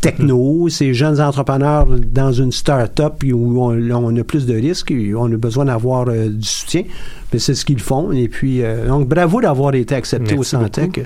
techno, 0.00 0.68
ces 0.68 0.94
jeunes 0.94 1.20
entrepreneurs 1.20 1.86
dans 1.86 2.32
une 2.32 2.52
start-up 2.52 3.22
où 3.24 3.62
on, 3.62 4.16
a 4.16 4.24
plus 4.24 4.46
de 4.46 4.54
risques, 4.54 4.92
on 5.16 5.32
a 5.32 5.36
besoin 5.36 5.66
d'avoir 5.66 6.08
euh, 6.08 6.28
du 6.28 6.46
soutien. 6.46 6.84
Mais 7.32 7.38
c'est 7.38 7.54
ce 7.54 7.64
qu'ils 7.64 7.80
font. 7.80 8.10
Et 8.12 8.28
puis, 8.28 8.62
euh, 8.62 8.88
donc, 8.88 9.08
bravo 9.08 9.40
d'avoir 9.40 9.74
été 9.74 9.94
accepté 9.94 10.36
au 10.36 10.42
Santec. 10.42 10.98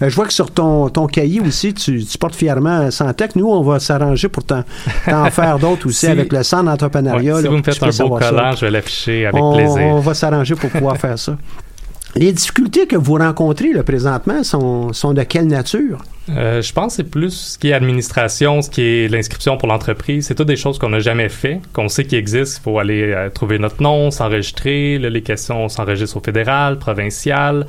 Euh, 0.00 0.08
je 0.08 0.14
vois 0.14 0.26
que 0.26 0.32
sur 0.32 0.50
ton, 0.52 0.88
ton 0.90 1.06
cahier 1.06 1.40
aussi, 1.40 1.74
tu, 1.74 2.04
portes 2.20 2.36
fièrement 2.36 2.90
Santec. 2.90 3.34
Nous, 3.34 3.46
on 3.46 3.62
va 3.62 3.80
s'arranger 3.80 4.28
pour 4.28 4.44
t'en 4.44 4.62
faire 5.30 5.58
d'autres 5.58 5.86
aussi 5.86 6.06
avec 6.06 6.32
le 6.32 6.42
centre 6.42 6.64
d'entrepreneuriat. 6.64 7.40
si 7.40 7.48
vous 7.48 7.56
me 7.56 7.62
faites 7.62 7.82
un 7.82 8.04
beau 8.04 8.16
collant, 8.16 8.52
je 8.52 8.66
vais 8.66 8.70
l'afficher 8.70 9.26
avec 9.26 9.42
plaisir. 9.54 9.82
On 9.82 10.00
va 10.00 10.14
s'arranger 10.14 10.54
pour 10.54 10.70
pouvoir 10.70 10.96
faire 10.96 11.18
ça. 11.18 11.36
Les 12.16 12.32
difficultés 12.32 12.86
que 12.86 12.96
vous 12.96 13.14
rencontrez 13.14 13.72
là, 13.72 13.82
présentement 13.82 14.42
sont, 14.42 14.92
sont 14.92 15.12
de 15.12 15.22
quelle 15.22 15.46
nature? 15.46 15.98
Euh, 16.30 16.60
je 16.62 16.72
pense 16.72 16.96
que 16.96 17.02
c'est 17.02 17.10
plus 17.10 17.30
ce 17.30 17.58
qui 17.58 17.68
est 17.68 17.72
administration, 17.72 18.62
ce 18.62 18.70
qui 18.70 18.82
est 18.82 19.08
l'inscription 19.08 19.56
pour 19.56 19.68
l'entreprise. 19.68 20.26
C'est 20.26 20.34
toutes 20.34 20.48
des 20.48 20.56
choses 20.56 20.78
qu'on 20.78 20.90
n'a 20.90 21.00
jamais 21.00 21.28
fait, 21.28 21.60
qu'on 21.72 21.88
sait 21.88 22.04
qu'ils 22.04 22.18
existent. 22.18 22.60
Il 22.60 22.64
faut 22.64 22.78
aller 22.78 23.12
euh, 23.12 23.30
trouver 23.30 23.58
notre 23.58 23.82
nom, 23.82 24.10
s'enregistrer. 24.10 24.98
les 24.98 25.22
questions 25.22 25.68
s'enregistrent 25.68 26.16
au 26.16 26.22
fédéral, 26.22 26.78
provincial. 26.78 27.66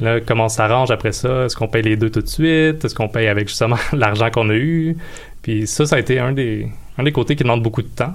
Là, 0.00 0.20
comment 0.20 0.44
on 0.44 0.48
s'arrange 0.50 0.90
après 0.90 1.12
ça? 1.12 1.44
Est-ce 1.44 1.56
qu'on 1.56 1.68
paye 1.68 1.82
les 1.82 1.96
deux 1.96 2.10
tout 2.10 2.20
de 2.20 2.28
suite? 2.28 2.84
Est-ce 2.84 2.94
qu'on 2.94 3.08
paye 3.08 3.28
avec 3.28 3.48
justement 3.48 3.78
l'argent 3.92 4.30
qu'on 4.30 4.50
a 4.50 4.54
eu? 4.54 4.96
Puis 5.42 5.66
ça, 5.66 5.86
ça 5.86 5.96
a 5.96 5.98
été 5.98 6.18
un 6.18 6.32
des, 6.32 6.68
un 6.98 7.02
des 7.02 7.12
côtés 7.12 7.34
qui 7.36 7.44
demande 7.44 7.62
beaucoup 7.62 7.82
de 7.82 7.88
temps. 7.88 8.12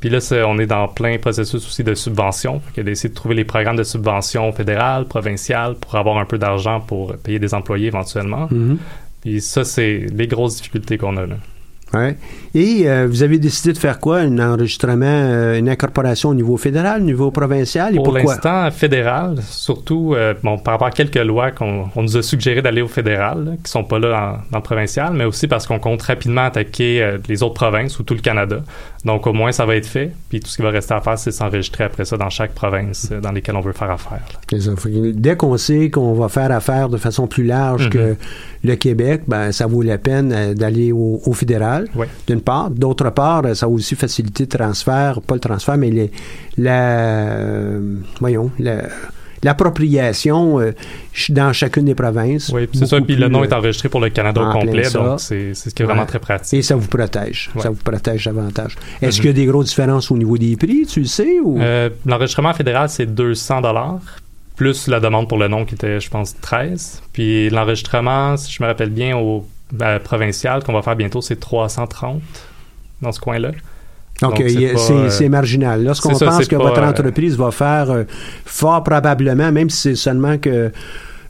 Puis 0.00 0.10
là, 0.10 0.18
on 0.46 0.58
est 0.58 0.66
dans 0.66 0.88
plein 0.88 1.18
processus 1.18 1.66
aussi 1.66 1.82
de 1.82 1.94
subvention. 1.94 2.60
Il 2.72 2.78
y 2.78 2.80
a 2.80 2.82
d'essayer 2.82 3.08
de 3.08 3.14
trouver 3.14 3.34
les 3.34 3.44
programmes 3.44 3.76
de 3.76 3.84
subvention 3.84 4.52
fédérales, 4.52 5.06
provinciales, 5.06 5.76
pour 5.76 5.94
avoir 5.94 6.18
un 6.18 6.26
peu 6.26 6.36
d'argent 6.38 6.80
pour 6.80 7.16
payer 7.16 7.38
des 7.38 7.54
employés 7.54 7.86
éventuellement. 7.86 8.46
Mm-hmm. 8.46 8.76
Puis 9.22 9.40
ça, 9.40 9.64
c'est 9.64 10.06
les 10.12 10.26
grosses 10.26 10.56
difficultés 10.56 10.98
qu'on 10.98 11.16
a 11.16 11.26
là. 11.26 11.36
Ouais. 11.94 12.16
Et 12.54 12.88
euh, 12.88 13.08
vous 13.08 13.22
avez 13.22 13.38
décidé 13.38 13.72
de 13.72 13.78
faire 13.78 13.98
quoi? 13.98 14.18
Un 14.18 14.38
enregistrement, 14.38 15.06
euh, 15.06 15.58
une 15.58 15.68
incorporation 15.68 16.28
au 16.28 16.34
niveau 16.34 16.56
fédéral, 16.56 17.02
au 17.02 17.04
niveau 17.04 17.30
provincial? 17.30 17.94
Et 17.94 17.96
Pour 17.96 18.12
l'instant, 18.12 18.70
fédéral, 18.70 19.38
surtout 19.42 20.14
euh, 20.14 20.34
bon, 20.42 20.58
par 20.58 20.74
rapport 20.74 20.86
à 20.86 20.92
quelques 20.92 21.16
lois 21.16 21.50
qu'on 21.50 21.88
nous 21.96 22.16
a 22.16 22.22
suggéré 22.22 22.62
d'aller 22.62 22.82
au 22.82 22.88
fédéral, 22.88 23.56
qui 23.56 23.64
qui 23.64 23.70
sont 23.70 23.84
pas 23.84 23.98
là 23.98 24.44
dans 24.52 24.58
le 24.58 24.62
provincial, 24.62 25.14
mais 25.14 25.24
aussi 25.24 25.48
parce 25.48 25.66
qu'on 25.66 25.80
compte 25.80 26.02
rapidement 26.02 26.42
attaquer 26.42 27.16
les 27.28 27.42
autres 27.42 27.54
provinces 27.54 27.98
ou 27.98 28.04
tout 28.04 28.14
le 28.14 28.20
Canada. 28.20 28.62
Donc, 29.04 29.26
au 29.26 29.32
moins, 29.32 29.52
ça 29.52 29.66
va 29.66 29.74
être 29.74 29.86
fait. 29.86 30.12
Puis 30.28 30.40
tout 30.40 30.48
ce 30.48 30.56
qui 30.56 30.62
va 30.62 30.70
rester 30.70 30.94
à 30.94 31.00
faire, 31.00 31.18
c'est 31.18 31.30
s'enregistrer 31.30 31.84
après 31.84 32.04
ça 32.04 32.16
dans 32.16 32.30
chaque 32.30 32.52
province 32.52 33.10
dans 33.10 33.32
lesquelles 33.32 33.56
on 33.56 33.60
veut 33.60 33.72
faire 33.72 33.90
affaire. 33.90 34.20
Dès 35.14 35.36
qu'on 35.36 35.56
sait 35.56 35.90
qu'on 35.90 36.14
va 36.14 36.28
faire 36.28 36.52
affaire 36.52 36.88
de 36.88 36.98
façon 36.98 37.26
plus 37.26 37.44
large 37.44 37.90
que 37.90 38.12
mm-hmm. 38.12 38.16
le 38.64 38.76
Québec, 38.76 39.22
ben, 39.26 39.50
ça 39.50 39.66
vaut 39.66 39.82
la 39.82 39.98
peine 39.98 40.54
d'aller 40.54 40.92
au, 40.92 41.20
au 41.24 41.32
fédéral 41.32 41.83
d'une 42.26 42.40
part. 42.40 42.70
D'autre 42.70 43.10
part, 43.10 43.42
ça 43.54 43.66
a 43.66 43.68
aussi 43.68 43.94
facilité 43.94 44.44
le 44.44 44.58
transfert, 44.58 45.20
pas 45.22 45.34
le 45.34 45.40
transfert, 45.40 45.76
mais 45.76 45.90
les, 45.90 46.10
la, 46.56 47.28
euh, 47.28 47.96
voyons, 48.20 48.50
l'appropriation 49.42 50.60
euh, 50.60 50.72
dans 51.28 51.52
chacune 51.52 51.84
des 51.84 51.94
provinces. 51.94 52.50
Oui, 52.54 52.68
c'est 52.72 52.86
ça. 52.86 53.00
Puis 53.00 53.16
le 53.16 53.28
nom 53.28 53.44
est 53.44 53.52
enregistré 53.52 53.88
pour 53.88 54.00
le 54.00 54.10
Canada 54.10 54.40
au 54.40 54.52
complet, 54.52 54.90
donc 54.90 55.20
c'est 55.20 55.54
ce 55.54 55.70
qui 55.70 55.82
est 55.82 55.86
vraiment 55.86 56.06
très 56.06 56.18
pratique. 56.18 56.58
Et 56.58 56.62
ça 56.62 56.76
vous 56.76 56.88
protège. 56.88 57.50
Ça 57.58 57.70
vous 57.70 57.82
protège 57.82 58.24
davantage. 58.24 58.76
Est-ce 59.00 59.16
qu'il 59.16 59.26
y 59.26 59.30
a 59.30 59.32
des 59.34 59.46
grosses 59.46 59.68
différences 59.68 60.10
au 60.10 60.16
niveau 60.16 60.38
des 60.38 60.56
prix, 60.56 60.86
tu 60.86 61.00
le 61.00 61.06
sais? 61.06 61.38
Ou? 61.42 61.60
Euh, 61.60 61.90
l'enregistrement 62.06 62.54
fédéral, 62.54 62.88
c'est 62.88 63.06
200 63.06 63.62
plus 64.56 64.86
la 64.86 65.00
demande 65.00 65.28
pour 65.28 65.38
le 65.38 65.48
nom 65.48 65.64
qui 65.64 65.74
était, 65.74 66.00
je 66.00 66.08
pense, 66.08 66.38
13. 66.40 67.02
Puis 67.12 67.50
l'enregistrement, 67.50 68.36
si 68.36 68.52
je 68.52 68.62
me 68.62 68.68
rappelle 68.68 68.90
bien, 68.90 69.16
au 69.16 69.44
ben, 69.72 69.98
provincial 69.98 70.62
qu'on 70.62 70.72
va 70.72 70.82
faire 70.82 70.96
bientôt, 70.96 71.20
c'est 71.20 71.38
330 71.38 72.20
dans 73.02 73.12
ce 73.12 73.20
coin-là. 73.20 73.52
Donc, 74.20 74.42
c'est 74.46 75.28
marginal. 75.28 75.84
Lorsqu'on 75.84 76.16
pense 76.16 76.46
que 76.46 76.56
votre 76.56 76.80
euh, 76.80 76.88
entreprise 76.88 77.36
va 77.36 77.50
faire, 77.50 77.90
euh, 77.90 78.04
fort 78.44 78.82
probablement, 78.84 79.50
même 79.50 79.70
si 79.70 79.80
c'est 79.80 79.94
seulement 79.96 80.38
que 80.38 80.70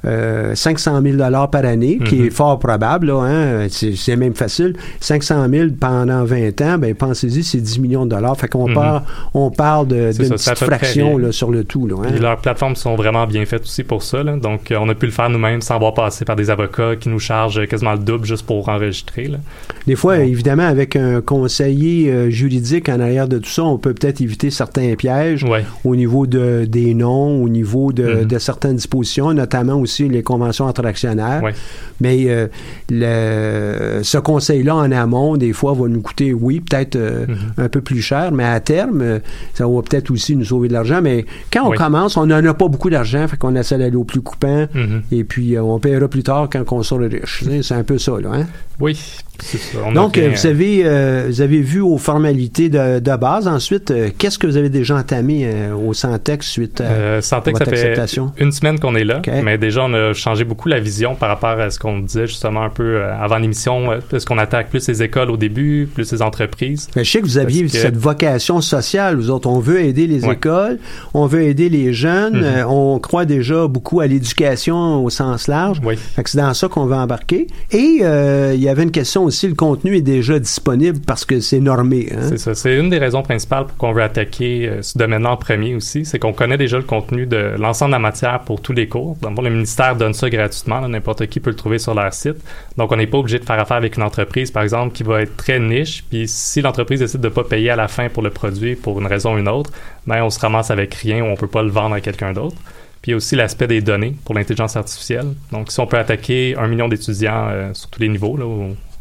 euh, 0.04 0.54
500 0.54 1.00
000 1.02 1.16
dollars 1.16 1.50
par 1.50 1.64
année, 1.64 1.98
qui 2.04 2.16
Mhm. 2.16 2.26
est 2.26 2.30
fort 2.30 2.58
probable, 2.58 3.06
là, 3.08 3.20
hein, 3.22 3.66
c'est 3.70 4.16
même 4.16 4.34
facile. 4.34 4.74
500 5.00 5.48
000 5.48 5.68
pendant 5.78 6.24
20 6.24 6.60
ans, 6.62 6.78
ben 6.78 6.94
pensez-y, 6.94 7.42
c'est 7.42 7.58
10 7.60 7.78
millions 7.80 8.04
de 8.06 8.10
dollars. 8.10 8.36
Fait 8.36 8.48
qu'on 8.48 8.68
Mhm. 8.68 8.74
parle, 8.74 9.02
on 9.34 9.50
parle 9.50 9.88
d'une 9.88 10.12
petite 10.12 10.54
fraction 10.58 11.18
là, 11.18 11.32
sur 11.32 11.50
le 11.50 11.64
tout. 11.64 11.86
Là, 11.86 11.96
hein. 12.04 12.10
Leurs 12.20 12.38
plateformes 12.38 12.76
sont 12.76 12.96
vraiment 12.96 13.26
bien 13.26 13.44
faites 13.44 13.62
aussi 13.64 13.82
pour 13.84 14.02
ça. 14.02 14.22
là. 14.22 14.36
Donc, 14.36 14.70
euh, 14.70 14.76
on 14.80 14.88
a 14.88 14.94
pu 14.94 15.06
le 15.06 15.12
faire 15.12 15.28
nous-mêmes 15.30 15.60
sans 15.60 15.74
avoir 15.76 15.94
passé 15.94 16.24
par 16.24 16.36
des 16.36 16.50
avocats 16.50 16.96
qui 16.96 17.08
nous 17.08 17.18
chargent 17.18 17.66
quasiment 17.66 17.92
le 17.92 17.98
double 17.98 18.24
juste 18.26 18.46
pour 18.46 18.68
enregistrer. 18.68 19.24
là. 19.26 19.38
Des 19.86 19.96
fois, 19.96 20.18
évidemment, 20.18 20.62
avec 20.66 20.96
un 20.96 21.20
conseiller 21.20 22.10
euh, 22.10 22.30
juridique 22.30 22.88
en 22.88 23.00
arrière 23.00 23.28
de 23.28 23.38
tout 23.38 23.48
ça, 23.50 23.62
on 23.64 23.78
peut 23.78 23.92
peut-être 23.94 24.20
éviter 24.20 24.50
certains 24.50 24.94
pièges 24.96 25.44
Ouais. 25.44 25.64
au 25.84 25.94
niveau 25.94 26.26
de, 26.26 26.64
des 26.66 26.94
noms, 26.94 27.42
au 27.42 27.48
niveau 27.48 27.92
de, 27.92 28.02
Mhm. 28.22 28.24
de 28.24 28.38
certaines 28.38 28.76
dispositions, 28.76 29.32
notamment 29.32 29.74
aussi 29.74 29.93
les 30.02 30.22
conventions 30.22 30.66
entre 30.66 30.84
actionnaires. 30.86 31.42
Ouais. 31.42 31.54
Mais 32.00 32.24
euh, 32.28 32.46
le, 32.90 34.02
ce 34.02 34.18
conseil-là 34.18 34.74
en 34.76 34.90
amont, 34.92 35.36
des 35.36 35.52
fois, 35.52 35.72
va 35.74 35.88
nous 35.88 36.00
coûter, 36.00 36.32
oui, 36.32 36.60
peut-être 36.60 36.96
euh, 36.96 37.26
Mhm. 37.26 37.36
un 37.58 37.68
peu 37.68 37.80
plus 37.80 38.00
cher, 38.02 38.32
mais 38.32 38.44
à 38.44 38.60
terme, 38.60 39.00
euh, 39.02 39.18
ça 39.54 39.66
va 39.66 39.82
peut-être 39.82 40.10
aussi 40.10 40.36
nous 40.36 40.44
sauver 40.44 40.68
de 40.68 40.72
l'argent. 40.72 41.00
Mais 41.02 41.24
quand 41.52 41.64
on 41.66 41.70
Oui. 41.70 41.76
commence, 41.76 42.16
on 42.16 42.26
n'en 42.26 42.44
a 42.44 42.54
pas 42.54 42.68
beaucoup 42.68 42.90
d'argent, 42.90 43.26
fait 43.28 43.36
qu'on 43.36 43.54
essaie 43.56 43.78
d'aller 43.78 43.96
au 43.96 44.04
plus 44.04 44.20
coupant, 44.20 44.66
Mhm. 44.74 45.02
et 45.12 45.24
puis 45.24 45.58
on 45.58 45.78
paiera 45.78 46.08
plus 46.08 46.22
tard 46.22 46.48
quand 46.50 46.64
on 46.72 46.82
sera 46.82 47.06
riche. 47.06 47.44
C'est 47.62 47.74
un 47.74 47.84
peu 47.84 47.98
ça, 47.98 48.12
là. 48.20 48.30
Hein? 48.34 48.46
Oui, 48.80 48.98
ça. 49.40 49.78
Donc, 49.92 50.16
euh, 50.18 50.30
vous, 50.34 50.46
avez, 50.46 50.82
euh, 50.84 51.24
vous 51.28 51.40
avez 51.40 51.60
vu 51.60 51.80
aux 51.80 51.98
formalités 51.98 52.68
de, 52.68 52.98
de 53.00 53.16
base. 53.16 53.46
Ensuite, 53.48 53.90
euh, 53.90 54.08
qu'est-ce 54.16 54.38
que 54.38 54.46
vous 54.46 54.56
avez 54.56 54.68
déjà 54.68 54.96
entamé 54.96 55.42
euh, 55.44 55.74
au 55.74 55.92
Santex 55.92 56.46
suite 56.48 56.80
à 56.80 57.20
Santé 57.20 57.52
que 57.52 57.58
votre 57.58 57.70
ça 57.70 58.06
fait 58.06 58.20
une 58.38 58.52
semaine 58.52 58.78
qu'on 58.78 58.94
est 58.94 59.04
là, 59.04 59.20
mais 59.42 59.58
déjà 59.58 59.82
on 59.84 59.92
a 59.94 60.12
changé 60.12 60.44
beaucoup 60.44 60.68
la 60.68 60.80
vision 60.80 61.14
par 61.14 61.28
rapport 61.28 61.58
à 61.60 61.70
ce 61.70 61.78
qu'on 61.78 61.98
disait 61.98 62.26
justement 62.26 62.62
un 62.62 62.70
peu 62.70 63.02
avant 63.04 63.38
l'émission. 63.38 63.92
Est-ce 64.12 64.24
qu'on 64.26 64.38
attaque 64.38 64.70
plus 64.70 64.86
les 64.88 65.02
écoles 65.02 65.30
au 65.30 65.36
début, 65.36 65.88
plus 65.92 66.10
les 66.12 66.22
entreprises? 66.22 66.88
Je 66.96 67.02
sais 67.02 67.20
que 67.20 67.26
vous 67.26 67.38
aviez 67.38 67.64
que- 67.64 67.70
cette 67.70 67.96
vocation 67.96 68.60
sociale. 68.60 69.16
Vous 69.16 69.30
autres, 69.30 69.48
on 69.48 69.58
veut 69.58 69.80
aider 69.82 70.06
les 70.06 70.24
Ouais. 70.24 70.34
écoles, 70.34 70.78
on 71.12 71.26
veut 71.26 71.42
aider 71.42 71.68
les 71.68 71.92
jeunes, 71.92 72.36
Mhm. 72.38 72.44
euh, 72.44 72.66
on 72.66 72.98
croit 72.98 73.24
déjà 73.24 73.66
beaucoup 73.66 74.00
à 74.00 74.06
l'éducation 74.06 75.04
au 75.04 75.10
sens 75.10 75.48
large. 75.48 75.80
Oui. 75.84 75.96
C'est 76.24 76.36
dans 76.36 76.54
ça 76.54 76.68
qu'on 76.68 76.86
veut 76.86 76.94
embarquer. 76.94 77.46
Et 77.70 78.00
il 78.00 78.60
y 78.60 78.68
avait 78.68 78.82
une 78.82 78.90
question 78.90 79.23
aussi, 79.24 79.48
le 79.48 79.54
contenu 79.54 79.96
est 79.96 80.02
déjà 80.02 80.38
disponible 80.38 81.00
parce 81.06 81.24
que 81.24 81.40
c'est 81.40 81.60
normé. 81.60 82.08
Hein? 82.12 82.26
C'est 82.28 82.38
ça. 82.38 82.54
C'est 82.54 82.76
une 82.76 82.90
des 82.90 82.98
raisons 82.98 83.22
principales 83.22 83.66
pour 83.66 83.76
qu'on 83.76 83.92
veut 83.92 84.02
attaquer 84.02 84.68
euh, 84.68 84.82
ce 84.82 84.96
domaine-là 84.96 85.32
en 85.32 85.36
premier 85.36 85.74
aussi. 85.74 86.04
C'est 86.04 86.18
qu'on 86.18 86.32
connaît 86.32 86.56
déjà 86.56 86.76
le 86.76 86.84
contenu 86.84 87.26
de 87.26 87.54
l'ensemble 87.58 87.90
de 87.90 87.96
la 87.96 88.00
matière 88.00 88.40
pour 88.40 88.60
tous 88.60 88.72
les 88.72 88.88
cours. 88.88 89.16
Dans 89.20 89.30
le 89.30 89.50
ministère 89.50 89.96
donne 89.96 90.14
ça 90.14 90.30
gratuitement. 90.30 90.86
N'importe 90.88 91.26
qui 91.26 91.40
peut 91.40 91.50
le 91.50 91.56
trouver 91.56 91.78
sur 91.78 91.94
leur 91.94 92.12
site. 92.12 92.36
Donc, 92.76 92.92
on 92.92 92.96
n'est 92.96 93.06
pas 93.06 93.18
obligé 93.18 93.38
de 93.38 93.44
faire 93.44 93.58
affaire 93.58 93.76
avec 93.76 93.96
une 93.96 94.02
entreprise, 94.02 94.50
par 94.50 94.62
exemple, 94.62 94.94
qui 94.94 95.02
va 95.02 95.22
être 95.22 95.36
très 95.36 95.58
niche. 95.58 96.04
Puis, 96.08 96.28
si 96.28 96.60
l'entreprise 96.60 97.00
décide 97.00 97.20
de 97.20 97.28
ne 97.28 97.32
pas 97.32 97.44
payer 97.44 97.70
à 97.70 97.76
la 97.76 97.88
fin 97.88 98.08
pour 98.08 98.22
le 98.22 98.30
produit 98.30 98.76
pour 98.76 99.00
une 99.00 99.06
raison 99.06 99.34
ou 99.34 99.38
une 99.38 99.48
autre, 99.48 99.70
ben, 100.06 100.22
on 100.22 100.30
se 100.30 100.38
ramasse 100.38 100.70
avec 100.70 100.94
rien 100.94 101.22
ou 101.22 101.26
on 101.26 101.36
peut 101.36 101.46
pas 101.46 101.62
le 101.62 101.70
vendre 101.70 101.94
à 101.94 102.00
quelqu'un 102.00 102.32
d'autre. 102.32 102.56
Puis 103.04 103.10
il 103.10 103.12
y 103.12 103.14
a 103.14 103.16
aussi 103.18 103.36
l'aspect 103.36 103.66
des 103.66 103.82
données 103.82 104.16
pour 104.24 104.34
l'intelligence 104.34 104.76
artificielle. 104.76 105.34
Donc, 105.52 105.70
si 105.70 105.78
on 105.78 105.86
peut 105.86 105.98
attaquer 105.98 106.56
un 106.56 106.66
million 106.68 106.88
d'étudiants 106.88 107.48
euh, 107.50 107.74
sur 107.74 107.90
tous 107.90 108.00
les 108.00 108.08
niveaux, 108.08 108.38
là, 108.38 108.46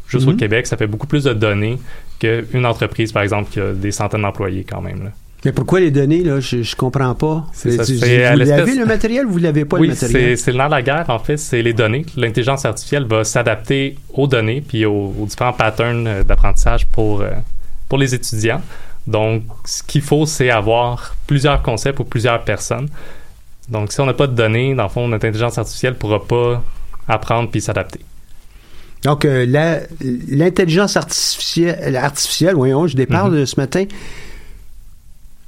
juste 0.08 0.26
au 0.26 0.32
Mhm. 0.32 0.36
Québec, 0.36 0.66
ça 0.66 0.76
fait 0.76 0.86
beaucoup 0.86 1.06
plus 1.06 1.24
de 1.24 1.32
données 1.32 1.78
qu'une 2.18 2.66
entreprise, 2.66 3.12
par 3.12 3.22
exemple, 3.22 3.50
qui 3.50 3.60
a 3.60 3.72
des 3.72 3.90
centaines 3.92 4.22
d'employés 4.22 4.64
quand 4.68 4.80
même. 4.80 5.04
là. 5.04 5.10
Mais 5.44 5.52
pourquoi 5.52 5.80
les 5.80 5.90
données, 5.90 6.22
là? 6.24 6.40
Je, 6.40 6.62
je 6.62 6.74
comprends 6.74 7.14
pas. 7.14 7.44
Ça, 7.52 7.68
vous 7.68 8.04
à 8.04 8.34
l'avez 8.34 8.74
le 8.76 8.86
matériel 8.86 9.26
ou 9.26 9.32
vous 9.32 9.38
l'avez 9.38 9.66
pas 9.66 9.76
oui, 9.76 9.88
le 9.88 9.92
matériel? 9.92 10.38
c'est 10.38 10.52
le 10.52 10.56
nerf 10.56 10.68
de 10.68 10.74
la 10.74 10.80
guerre, 10.82 11.04
en 11.10 11.18
fait, 11.18 11.36
c'est 11.36 11.60
les 11.60 11.74
données. 11.74 12.06
L'intelligence 12.16 12.64
artificielle 12.64 13.04
va 13.04 13.24
s'adapter 13.24 13.96
aux 14.14 14.26
données 14.26 14.62
puis 14.66 14.86
aux, 14.86 15.12
aux 15.20 15.26
différents 15.26 15.52
patterns 15.52 16.06
euh, 16.06 16.22
d'apprentissage 16.24 16.86
pour, 16.86 17.20
euh, 17.20 17.28
pour 17.90 17.98
les 17.98 18.14
étudiants. 18.14 18.62
Donc, 19.06 19.42
ce 19.66 19.82
qu'il 19.82 20.00
faut, 20.00 20.24
c'est 20.24 20.48
avoir 20.48 21.14
plusieurs 21.26 21.60
concepts 21.62 22.00
ou 22.00 22.04
plusieurs 22.04 22.42
personnes. 22.42 22.88
Donc, 23.68 23.92
si 23.92 24.00
on 24.00 24.06
n'a 24.06 24.14
pas 24.14 24.26
de 24.26 24.34
données, 24.34 24.74
dans 24.74 24.84
le 24.84 24.88
fond, 24.88 25.06
notre 25.08 25.26
intelligence 25.26 25.58
artificielle 25.58 25.92
ne 25.92 25.98
pourra 25.98 26.24
pas 26.26 26.62
apprendre 27.06 27.50
puis 27.50 27.60
s'adapter. 27.60 28.00
Donc, 29.04 29.26
euh, 29.26 29.44
l'intelligence 30.28 30.96
artificielle, 30.96 31.96
artificielle, 31.96 32.54
voyons, 32.54 32.86
je 32.86 32.96
déparle 32.96 33.38
de 33.38 33.44
ce 33.44 33.60
matin, 33.60 33.84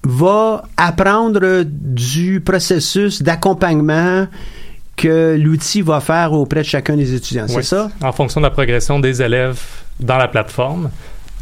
va 0.05 0.65
apprendre 0.77 1.65
du 1.65 2.41
processus 2.41 3.23
d'accompagnement 3.23 4.29
que 4.95 5.37
l'outil 5.39 5.83
va 5.83 6.01
faire 6.01 6.33
auprès 6.33 6.61
de 6.61 6.67
chacun 6.67 6.97
des 6.97 7.15
étudiants. 7.15 7.49
C'est 7.49 7.63
ça? 7.63 7.91
En 8.03 8.13
fonction 8.13 8.41
de 8.41 8.47
la 8.47 8.51
progression 8.51 9.01
des 9.01 9.21
élèves 9.23 9.61
dans 10.01 10.17
la 10.17 10.29
plateforme, 10.29 10.91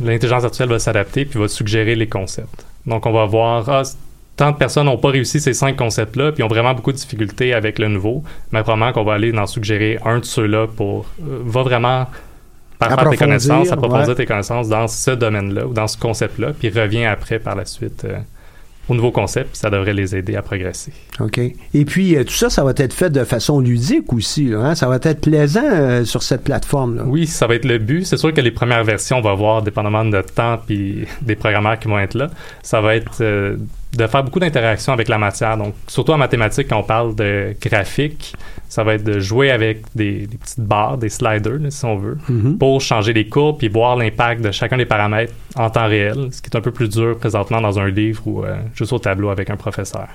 l'intelligence 0.01 0.45
artificielle 0.45 0.69
va 0.69 0.79
s'adapter 0.79 1.25
puis 1.25 1.39
va 1.39 1.49
suggérer 1.49 1.95
les 1.95 2.09
concepts. 2.09 2.65
Donc, 2.87 3.07
on 3.07 3.13
va 3.13 3.27
voir, 3.27 3.69
ah, 3.69 3.83
tant 4.37 4.51
de 4.51 4.57
personnes 4.57 4.87
n'ont 4.87 4.99
pas 4.99 5.11
réussi 5.11 5.41
ces 5.41 5.53
cinq 5.53 5.77
concepts-là 5.77 6.33
puis 6.33 6.43
ont 6.43 6.49
vraiment 6.49 6.75
beaucoup 6.75 6.93
de 6.93 6.97
difficultés 6.97 7.55
avec 7.55 7.79
le 7.79 7.89
nouveau, 7.89 8.23
mais 8.53 8.63
probablement 8.63 8.93
qu'on 8.93 9.05
va 9.05 9.15
aller 9.15 9.37
en 9.37 9.47
suggérer 9.47 9.99
un 10.05 10.19
de 10.19 10.25
ceux-là 10.25 10.67
pour... 10.67 11.07
euh, 11.21 11.41
va 11.45 11.63
vraiment 11.63 12.07
par 12.79 13.01
faire 13.01 13.11
tes 13.11 13.17
connaissances, 13.17 13.71
approfondir 13.71 14.09
ouais. 14.09 14.15
tes 14.15 14.27
connaissances 14.27 14.69
dans 14.69 14.89
ce 14.89 15.13
domaine-là 15.13 15.67
ou 15.67 15.73
dans 15.73 15.87
ce 15.87 15.97
concept-là, 15.97 16.53
puis 16.59 16.69
revient 16.71 17.05
après 17.05 17.39
par 17.39 17.55
la 17.55 17.65
suite 17.65 18.05
euh, 18.05 18.19
au 18.89 18.95
nouveau 18.95 19.11
concept, 19.11 19.51
puis 19.51 19.59
ça 19.59 19.71
devrait 19.71 19.95
les 19.95 20.15
aider 20.15 20.37
à 20.37 20.43
progresser. 20.43 20.93
OK. 21.21 21.39
Et 21.39 21.85
puis, 21.85 22.17
euh, 22.17 22.25
tout 22.25 22.35
ça, 22.35 22.51
ça 22.51 22.65
va 22.65 22.73
être 22.77 22.93
fait 22.93 23.11
de 23.11 23.25
façon 23.25 23.61
ludique 23.61 24.13
aussi. 24.13 24.47
là, 24.47 24.59
hein? 24.59 24.75
Ça 24.75 24.89
va 24.89 24.97
être 24.97 25.21
plaisant 25.21 25.65
euh, 25.65 26.05
sur 26.05 26.23
cette 26.23 26.45
plateforme-là. 26.45 27.05
Oui, 27.07 27.27
ça 27.27 27.47
va 27.47 27.55
être 27.55 27.65
le 27.65 27.79
but. 27.79 28.05
C'est 28.05 28.19
sûr 28.19 28.33
que 28.35 28.41
les 28.41 28.51
premières 28.51 28.85
versions, 28.85 29.19
on 29.19 29.23
va 29.23 29.35
voir, 29.35 29.63
dépendamment 29.63 30.05
de 30.05 30.11
notre 30.11 30.35
temps 30.35 30.59
puis 30.67 31.07
des 31.23 31.37
programmeurs 31.37 31.79
qui 31.79 31.89
vont 31.89 31.99
être 31.99 32.15
là, 32.15 32.31
ça 32.63 32.81
va 32.81 32.97
être 32.97 33.23
euh, 33.23 33.57
de 33.97 34.07
faire 34.07 34.23
beaucoup 34.25 34.41
d'interactions 34.41 34.93
avec 34.93 35.09
la 35.09 35.19
matière. 35.19 35.57
Donc, 35.57 35.75
surtout 35.89 36.13
en 36.13 36.19
mathématiques, 36.19 36.69
quand 36.69 36.79
on 36.79 36.83
parle 36.83 37.15
de 37.15 37.55
graphique, 37.61 38.35
ça 38.69 38.83
va 38.85 38.95
être 38.95 39.05
de 39.05 39.21
jouer 39.21 39.51
avec 39.51 39.83
des, 39.95 40.27
des 40.27 40.37
petites 40.37 40.61
barres, 40.61 40.99
des 40.99 41.09
sliders, 41.09 41.59
là, 41.61 41.71
si 41.71 41.85
on 41.85 41.97
veut, 41.97 42.19
Mhm. 42.29 42.59
pour 42.59 42.81
changer 42.81 43.13
les 43.13 43.29
courbes 43.29 43.59
puis 43.59 43.69
voir 43.69 43.97
l'impact 43.97 44.41
de 44.43 44.51
chacun 44.51 44.77
des 44.77 44.87
paramètres 44.87 45.33
en 45.57 45.71
temps 45.71 45.87
réel, 45.87 46.29
ce 46.33 46.43
qui 46.43 46.51
est 46.51 46.57
un 46.57 46.61
peu 46.61 46.73
plus 46.73 46.89
dur 46.89 47.17
présentement 47.19 47.61
dans 47.61 47.79
un 47.79 47.89
livre 47.89 48.23
ou 48.27 48.45
euh, 48.45 48.57
juste 48.75 48.93
au 48.93 48.99
tableau 48.99 49.31
avec 49.31 49.51
un 49.51 49.57
professeur. 49.57 50.09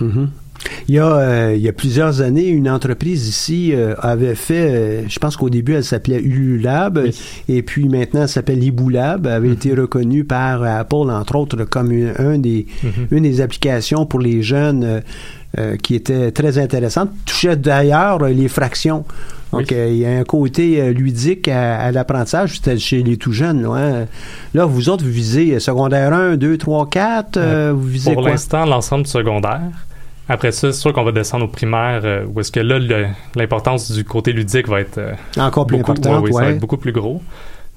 Mhm. 0.00 0.28
Il, 0.88 0.94
y 0.94 0.98
a, 0.98 1.06
euh, 1.16 1.52
il 1.54 1.60
y 1.60 1.68
a 1.68 1.72
plusieurs 1.72 2.20
années, 2.22 2.48
une 2.48 2.70
entreprise 2.70 3.28
ici 3.28 3.72
euh, 3.74 3.94
avait 3.98 4.34
fait, 4.34 4.70
euh, 4.70 5.02
je 5.08 5.18
pense 5.18 5.36
qu'au 5.36 5.50
début, 5.50 5.74
elle 5.74 5.84
s'appelait 5.84 6.20
Ululab, 6.20 6.98
et 7.48 7.62
puis 7.62 7.88
maintenant, 7.88 8.22
elle 8.22 8.28
s'appelle 8.28 8.62
Iboulab, 8.62 9.26
elle 9.26 9.32
avait 9.32 9.50
été 9.50 9.74
reconnue 9.74 10.24
par 10.24 10.62
Apple, 10.62 11.10
entre 11.10 11.36
autres, 11.36 11.64
comme 11.64 11.92
une, 11.92 12.12
un 12.18 12.38
des, 12.38 12.66
Mhm. 12.82 12.90
une 13.10 13.22
des 13.24 13.40
applications 13.40 14.06
pour 14.06 14.20
les 14.20 14.42
jeunes 14.42 15.02
euh, 15.58 15.76
qui 15.76 15.94
était 15.94 16.30
très 16.32 16.58
intéressante. 16.58 17.10
Touchait 17.26 17.56
d'ailleurs 17.56 18.18
les 18.24 18.48
fractions. 18.48 19.04
Donc, 19.52 19.66
Oui. 19.70 19.76
euh, 19.76 19.88
il 19.88 19.96
y 19.98 20.06
a 20.06 20.10
un 20.18 20.24
côté 20.24 20.80
euh, 20.80 20.92
ludique 20.92 21.46
à, 21.46 21.78
à 21.78 21.92
l'apprentissage, 21.92 22.56
c'était 22.56 22.76
chez 22.76 23.02
les 23.04 23.16
tout 23.16 23.32
jeunes. 23.32 23.62
Là, 23.62 23.68
hein. 23.76 24.06
Là, 24.52 24.64
vous 24.66 24.88
autres, 24.88 25.04
vous 25.04 25.10
visez 25.12 25.60
secondaire 25.60 26.12
1, 26.12 26.36
2, 26.36 26.58
3, 26.58 26.88
4, 26.90 27.36
euh, 27.36 27.72
vous 27.72 27.86
visez 27.86 28.12
Pour 28.14 28.22
l'instant, 28.22 28.64
l'ensemble 28.66 29.06
secondaire. 29.06 29.60
Après 30.28 30.50
ça, 30.52 30.72
c'est 30.72 30.80
sûr 30.80 30.92
qu'on 30.92 31.04
va 31.04 31.12
descendre 31.12 31.44
aux 31.44 31.48
primaires, 31.48 32.00
euh, 32.04 32.24
où 32.34 32.40
est-ce 32.40 32.50
que 32.50 32.58
là, 32.60 32.78
l'importance 33.36 33.92
du 33.92 34.04
côté 34.04 34.32
ludique 34.32 34.66
va 34.68 34.80
être 34.80 34.98
Encore 35.36 35.66
plus 35.66 35.76
beaucoup, 35.76 35.92
importante, 35.92 36.22
ouais, 36.22 36.28
oui, 36.28 36.32
ça 36.32 36.40
va 36.40 36.46
ouais. 36.46 36.52
être 36.54 36.60
beaucoup 36.60 36.78
plus 36.78 36.92
gros. 36.92 37.20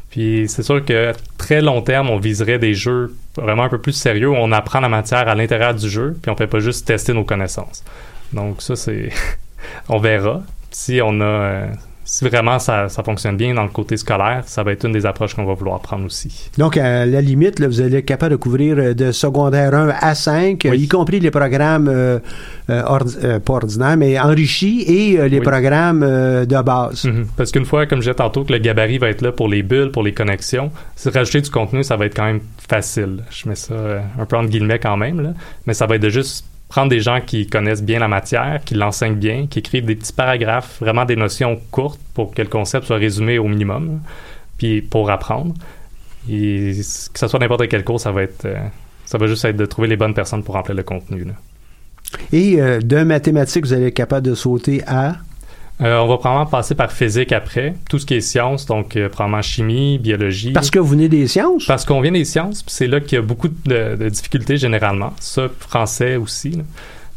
Puis 0.09 0.45
c'est 0.47 0.63
sûr 0.63 0.83
que 0.83 1.13
très 1.37 1.61
long 1.61 1.81
terme, 1.81 2.09
on 2.09 2.17
viserait 2.17 2.59
des 2.59 2.73
jeux 2.73 3.15
vraiment 3.35 3.63
un 3.63 3.69
peu 3.69 3.79
plus 3.79 3.93
sérieux 3.93 4.29
où 4.29 4.35
on 4.35 4.51
apprend 4.51 4.79
la 4.79 4.89
matière 4.89 5.27
à 5.27 5.35
l'intérieur 5.35 5.73
du 5.73 5.89
jeu, 5.89 6.17
puis 6.21 6.31
on 6.31 6.35
fait 6.35 6.47
pas 6.47 6.59
juste 6.59 6.87
tester 6.87 7.13
nos 7.13 7.23
connaissances. 7.23 7.83
Donc 8.33 8.61
ça, 8.61 8.75
c'est... 8.75 9.09
on 9.89 9.99
verra. 9.99 10.43
Si 10.71 10.99
on 11.03 11.21
a... 11.21 11.67
si 12.09 12.23
vraiment 12.27 12.57
ça, 12.57 12.87
ça 12.87 13.03
fonctionne 13.03 13.35
bien 13.35 13.53
dans 13.53 13.63
le 13.63 13.69
côté 13.69 13.97
scolaire, 13.97 14.43
ça 14.45 14.63
va 14.63 14.71
être 14.71 14.85
une 14.85 14.93
des 14.93 15.05
approches 15.05 15.35
qu'on 15.35 15.43
va 15.45 15.53
vouloir 15.53 15.81
prendre 15.81 16.05
aussi. 16.05 16.49
Donc, 16.57 16.77
à 16.77 17.05
la 17.05 17.19
limite, 17.21 17.59
là, 17.59 17.67
vous 17.67 17.81
allez 17.81 17.97
être 17.97 18.05
capable 18.05 18.31
de 18.31 18.35
couvrir 18.37 18.77
euh, 18.79 18.93
de 18.93 19.11
secondaire 19.11 19.73
1 19.75 19.89
à 19.99 20.15
5, 20.15 20.65
euh, 20.65 20.69
Oui. 20.71 20.79
y 20.83 20.87
compris 20.87 21.19
les 21.19 21.31
programmes, 21.31 21.89
euh, 21.89 22.19
euh, 22.69 22.81
ordi- 22.83 23.17
euh, 23.23 23.39
pas 23.39 23.53
ordinaires, 23.55 23.97
mais 23.97 24.17
enrichis 24.17 24.83
et 24.87 25.19
euh, 25.19 25.27
les 25.27 25.39
Oui. 25.39 25.43
programmes 25.45 25.99
de 25.99 26.61
base. 26.63 27.03
Mhm. 27.05 27.27
Parce 27.35 27.51
qu'une 27.51 27.65
fois, 27.65 27.85
comme 27.85 27.99
je 27.99 28.05
disais 28.05 28.15
tantôt, 28.15 28.43
que 28.45 28.53
le 28.53 28.59
gabarit 28.59 28.97
va 28.99 29.09
être 29.09 29.21
là 29.21 29.31
pour 29.33 29.49
les 29.49 29.61
bulles, 29.61 29.91
pour 29.91 30.03
les 30.03 30.13
connexions, 30.13 30.71
si 30.95 31.09
rajouter 31.09 31.41
du 31.41 31.49
contenu, 31.49 31.83
ça 31.83 31.97
va 31.97 32.05
être 32.05 32.15
quand 32.15 32.25
même 32.25 32.39
facile. 32.69 33.23
Je 33.29 33.49
mets 33.49 33.55
ça 33.55 33.73
un 34.19 34.25
peu 34.25 34.37
entre 34.37 34.49
guillemets 34.49 34.79
quand 34.79 34.95
même, 34.97 35.19
là. 35.21 35.29
mais 35.65 35.73
ça 35.73 35.85
va 35.85 35.95
être 35.95 36.01
de 36.01 36.09
juste 36.09 36.45
prendre 36.69 36.89
des 36.89 36.99
gens 36.99 37.21
qui 37.21 37.47
connaissent 37.47 37.83
bien 37.83 37.99
la 37.99 38.07
matière, 38.07 38.61
qui 38.65 38.75
l'enseignent 38.75 39.15
bien, 39.15 39.47
qui 39.47 39.59
écrivent 39.59 39.85
des 39.85 39.95
petits 39.95 40.13
paragraphes, 40.13 40.77
vraiment 40.79 41.05
des 41.05 41.15
notions 41.15 41.59
courtes 41.71 41.99
pour 42.13 42.33
que 42.33 42.41
le 42.41 42.49
concept 42.49 42.87
soit 42.87 42.97
résumé 42.97 43.37
au 43.37 43.47
minimum, 43.47 44.01
puis 44.57 44.81
pour 44.81 45.09
apprendre. 45.09 45.53
Et 46.29 46.73
que 47.13 47.19
ce 47.19 47.27
soit 47.27 47.39
n'importe 47.39 47.67
quel 47.69 47.83
cours, 47.83 47.99
ça 48.01 48.11
va 48.11 48.23
être... 48.23 48.45
euh, 48.45 48.57
ça 49.05 49.17
va 49.17 49.27
juste 49.27 49.45
être 49.45 49.55
de 49.55 49.65
trouver 49.65 49.87
les 49.87 49.95
bonnes 49.95 50.13
personnes 50.13 50.43
pour 50.43 50.55
remplir 50.55 50.75
le 50.75 50.83
contenu. 50.83 51.25
Et 52.33 52.61
euh, 52.61 52.81
de 52.81 53.03
mathématiques, 53.03 53.65
vous 53.65 53.73
allez 53.73 53.87
être 53.87 53.93
capable 53.93 54.27
de 54.27 54.35
sauter 54.35 54.83
à... 54.85 55.15
Euh, 55.79 55.99
on 55.99 56.07
va 56.07 56.17
probablement 56.17 56.47
passer 56.47 56.73
par 56.73 56.91
physique 56.91 57.31
après, 57.31 57.75
tout 57.87 57.99
ce 57.99 58.05
qui 58.05 58.15
est 58.15 58.21
sciences, 58.21 58.65
donc 58.65 58.95
euh, 58.95 59.09
probablement 59.09 59.43
chimie, 59.43 59.99
biologie. 59.99 60.51
Parce 60.51 60.71
que 60.71 60.79
vous 60.79 60.87
venez 60.87 61.07
des 61.07 61.27
sciences? 61.27 61.65
Parce 61.67 61.85
qu'on 61.85 62.01
vient 62.01 62.11
des 62.11 62.25
sciences, 62.25 62.63
puis 62.63 62.73
c'est 62.73 62.87
là 62.87 62.99
qu'il 62.99 63.13
y 63.15 63.19
a 63.19 63.21
beaucoup 63.21 63.47
de, 63.47 63.95
de 63.95 64.09
difficultés 64.09 64.57
généralement. 64.57 65.13
Ça, 65.19 65.47
français 65.59 66.15
aussi. 66.15 66.51
là. 66.51 66.63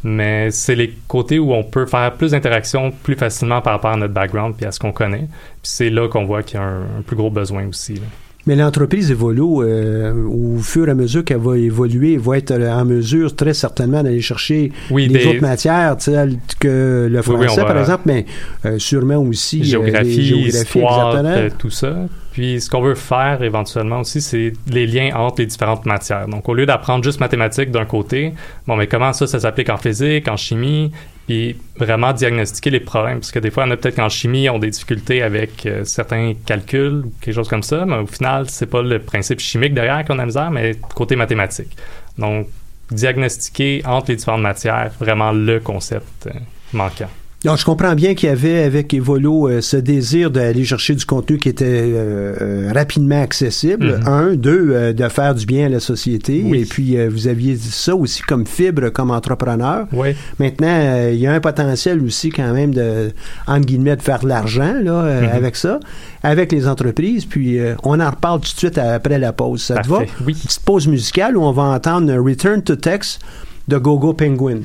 Mais 0.02 0.50
c'est 0.50 0.74
les 0.74 0.94
côtés 1.08 1.38
où 1.38 1.52
on 1.52 1.62
peut 1.62 1.84
faire 1.86 2.12
plus 2.14 2.30
d'interactions 2.32 2.90
plus 2.90 3.16
facilement 3.16 3.60
par 3.60 3.74
rapport 3.74 3.90
à 3.92 3.96
notre 3.96 4.14
background 4.14 4.54
puis 4.56 4.66
à 4.66 4.72
ce 4.72 4.78
qu'on 4.78 4.92
connaît. 4.92 5.26
Puis 5.62 5.62
c'est 5.62 5.90
là 5.90 6.08
qu'on 6.08 6.24
voit 6.24 6.42
qu'il 6.42 6.58
y 6.58 6.62
a 6.62 6.64
un, 6.66 6.82
un 6.98 7.02
plus 7.06 7.16
gros 7.16 7.30
besoin 7.30 7.66
aussi. 7.66 7.94
là. 7.94 8.02
Mais 8.46 8.56
l'entreprise 8.56 9.10
évolue 9.10 9.42
euh, 9.62 10.12
au 10.26 10.58
fur 10.58 10.88
et 10.88 10.90
à 10.92 10.94
mesure 10.94 11.24
qu'elle 11.24 11.38
va 11.38 11.58
évoluer, 11.58 12.16
va 12.16 12.38
être 12.38 12.52
euh, 12.52 12.72
en 12.72 12.84
mesure 12.86 13.36
très 13.36 13.52
certainement 13.54 14.02
d'aller 14.02 14.20
chercher 14.22 14.72
Oui, 14.90 15.08
les 15.08 15.18
des- 15.18 15.26
autres 15.26 15.42
matières 15.42 15.96
telles 15.98 16.36
que 16.58 17.08
le 17.10 17.22
français, 17.22 17.38
oui, 17.40 17.46
on 17.50 17.56
va- 17.56 17.64
par 17.64 17.78
exemple, 17.78 18.02
mais 18.06 18.24
euh, 18.64 18.78
sûrement 18.78 19.16
aussi 19.18 19.58
euh, 19.58 19.62
les 19.64 19.68
géographie, 19.68 20.22
géographies, 20.22 20.56
histoire, 20.78 21.18
exactement. 21.18 21.56
tout 21.58 21.70
ça. 21.70 21.96
Puis 22.40 22.58
ce 22.62 22.70
qu'on 22.70 22.80
veut 22.80 22.94
faire 22.94 23.42
éventuellement 23.42 24.00
aussi, 24.00 24.22
c'est 24.22 24.54
les 24.66 24.86
liens 24.86 25.14
entre 25.14 25.42
les 25.42 25.46
différentes 25.46 25.84
matières. 25.84 26.26
Donc 26.26 26.48
au 26.48 26.54
lieu 26.54 26.64
d'apprendre 26.64 27.04
juste 27.04 27.20
mathématiques 27.20 27.70
d'un 27.70 27.84
côté, 27.84 28.32
bon 28.66 28.76
mais 28.76 28.86
comment 28.86 29.12
ça, 29.12 29.26
ça 29.26 29.40
s'applique 29.40 29.68
en 29.68 29.76
physique, 29.76 30.26
en 30.26 30.38
chimie, 30.38 30.90
puis 31.26 31.58
vraiment 31.76 32.14
diagnostiquer 32.14 32.70
les 32.70 32.80
problèmes. 32.80 33.18
Parce 33.18 33.30
que 33.30 33.40
des 33.40 33.50
fois, 33.50 33.64
on 33.66 33.70
a 33.72 33.76
peut-être 33.76 33.96
qu'en 33.96 34.08
chimie, 34.08 34.48
on 34.48 34.56
a 34.56 34.60
des 34.60 34.70
difficultés 34.70 35.20
avec 35.22 35.66
euh, 35.66 35.84
certains 35.84 36.32
calculs 36.46 37.02
ou 37.04 37.12
quelque 37.20 37.34
chose 37.34 37.48
comme 37.48 37.62
ça, 37.62 37.84
mais 37.84 37.96
au 37.96 38.06
final, 38.06 38.48
c'est 38.48 38.70
pas 38.70 38.80
le 38.80 39.00
principe 39.00 39.40
chimique 39.40 39.74
derrière 39.74 40.02
qu'on 40.06 40.18
a 40.18 40.24
misère, 40.24 40.50
mais 40.50 40.76
côté 40.94 41.16
mathématique. 41.16 41.76
Donc 42.16 42.46
diagnostiquer 42.90 43.82
entre 43.84 44.12
les 44.12 44.16
différentes 44.16 44.40
matières, 44.40 44.92
vraiment 44.98 45.32
le 45.32 45.60
concept 45.60 46.26
euh, 46.26 46.30
manquant. 46.72 47.10
Donc, 47.42 47.56
je 47.56 47.64
comprends 47.64 47.94
bien 47.94 48.14
qu'il 48.14 48.28
y 48.28 48.32
avait 48.32 48.64
avec 48.64 48.92
Evolo 48.92 49.48
euh, 49.48 49.62
ce 49.62 49.78
désir 49.78 50.30
d'aller 50.30 50.62
chercher 50.66 50.94
du 50.94 51.06
contenu 51.06 51.38
qui 51.38 51.48
était 51.48 51.64
euh, 51.64 52.34
euh, 52.68 52.70
rapidement 52.74 53.22
accessible. 53.22 53.98
Mhm. 54.00 54.06
Un, 54.08 54.34
deux, 54.34 54.68
euh, 54.72 54.92
de 54.92 55.08
faire 55.08 55.34
du 55.34 55.46
bien 55.46 55.64
à 55.64 55.68
la 55.70 55.80
société. 55.80 56.42
Oui. 56.44 56.58
Et 56.60 56.64
puis, 56.66 56.98
euh, 56.98 57.08
vous 57.10 57.28
aviez 57.28 57.54
dit 57.54 57.70
ça 57.70 57.96
aussi 57.96 58.20
comme 58.20 58.46
fibre, 58.46 58.90
comme 58.90 59.10
entrepreneur. 59.10 59.86
Oui. 59.94 60.14
Maintenant, 60.38 61.08
il 61.10 61.18
y 61.18 61.26
a 61.26 61.32
un 61.32 61.40
potentiel 61.40 62.02
aussi 62.04 62.28
quand 62.28 62.52
même 62.52 62.74
de, 62.74 63.10
entre 63.46 63.64
guillemets, 63.64 63.96
de 63.96 64.02
faire 64.02 64.18
de 64.20 64.28
l'argent 64.28 64.74
là, 64.82 65.20
Mhm. 65.22 65.28
avec 65.32 65.56
ça, 65.56 65.80
avec 66.22 66.52
les 66.52 66.68
entreprises. 66.68 67.24
Puis, 67.24 67.58
euh, 67.58 67.74
on 67.84 68.00
en 68.00 68.10
reparle 68.10 68.40
tout 68.40 68.52
de 68.52 68.58
suite 68.58 68.76
après 68.76 69.18
la 69.18 69.32
pause. 69.32 69.62
Ça 69.62 69.76
te 69.76 69.88
va? 69.88 70.00
Oui. 70.26 70.34
Petite 70.34 70.60
pause 70.62 70.86
musicale 70.86 71.38
où 71.38 71.42
on 71.42 71.52
va 71.52 71.62
entendre 71.62 72.12
Return 72.22 72.60
to 72.62 72.76
Tex 72.76 73.18
de 73.66 73.78
Gogo 73.78 74.12
Penguin. 74.12 74.58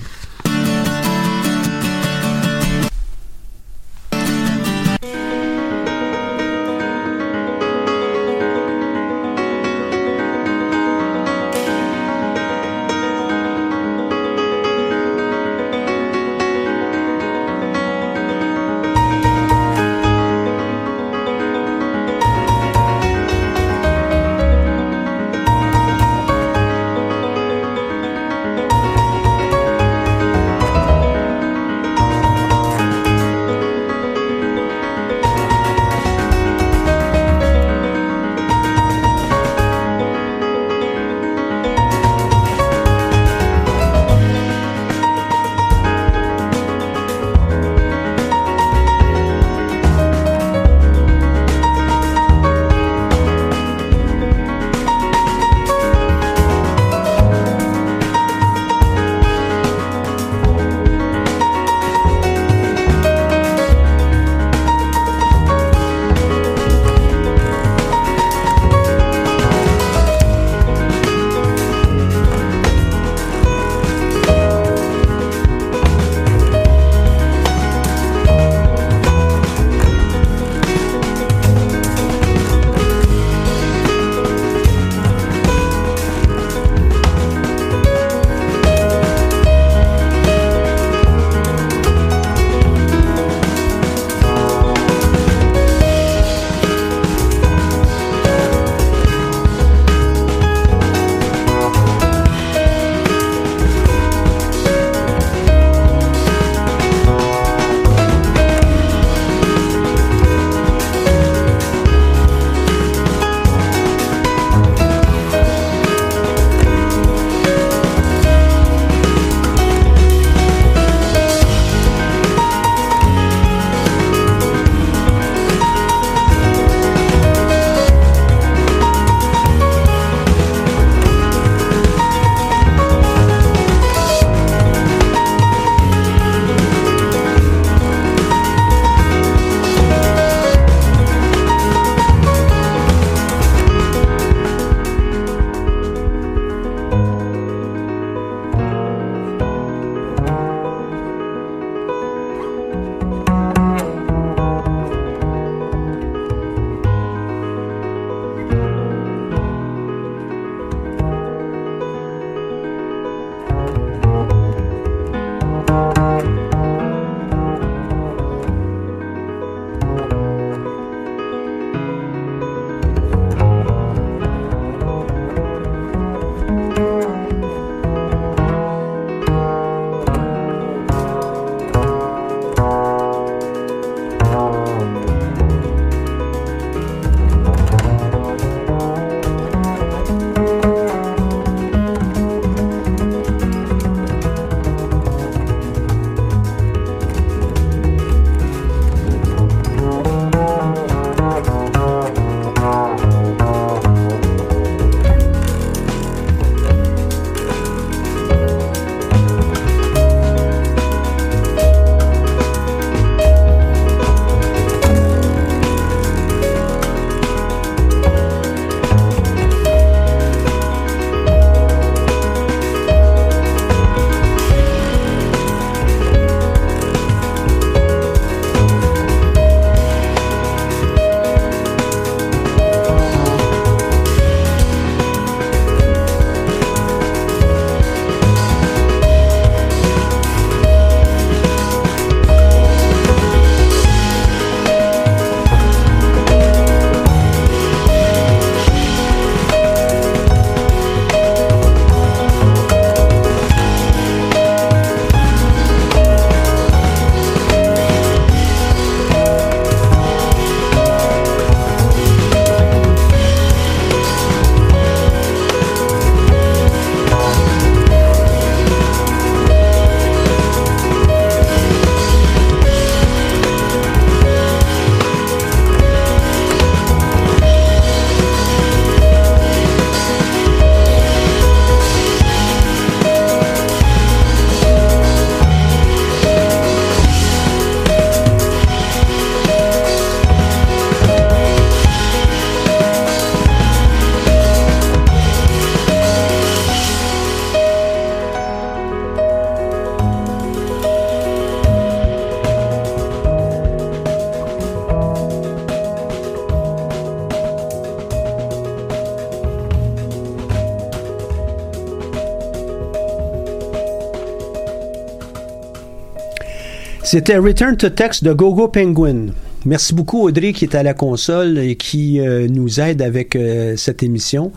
C'était 317.15 317.38
Return 317.38 317.78
to 317.78 317.91
Text 317.91 318.25
de 318.25 318.34
Gogo 318.34 318.67
Penguin. 318.67 319.28
Merci 319.63 319.93
beaucoup 319.93 320.23
Audrey 320.23 320.51
qui 320.51 320.65
est 320.65 320.75
à 320.75 320.84
la 320.84 320.93
console 320.93 321.58
et 321.60 321.78
qui 321.78 322.19
euh, 322.19 322.49
nous 322.49 322.82
aide 322.82 323.01
avec 323.01 323.38
euh, 323.38 323.78
cette 323.78 324.04
émission. 324.04 324.51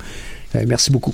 Euh, 0.57 0.65
merci 0.67 0.91
beaucoup. 0.91 1.13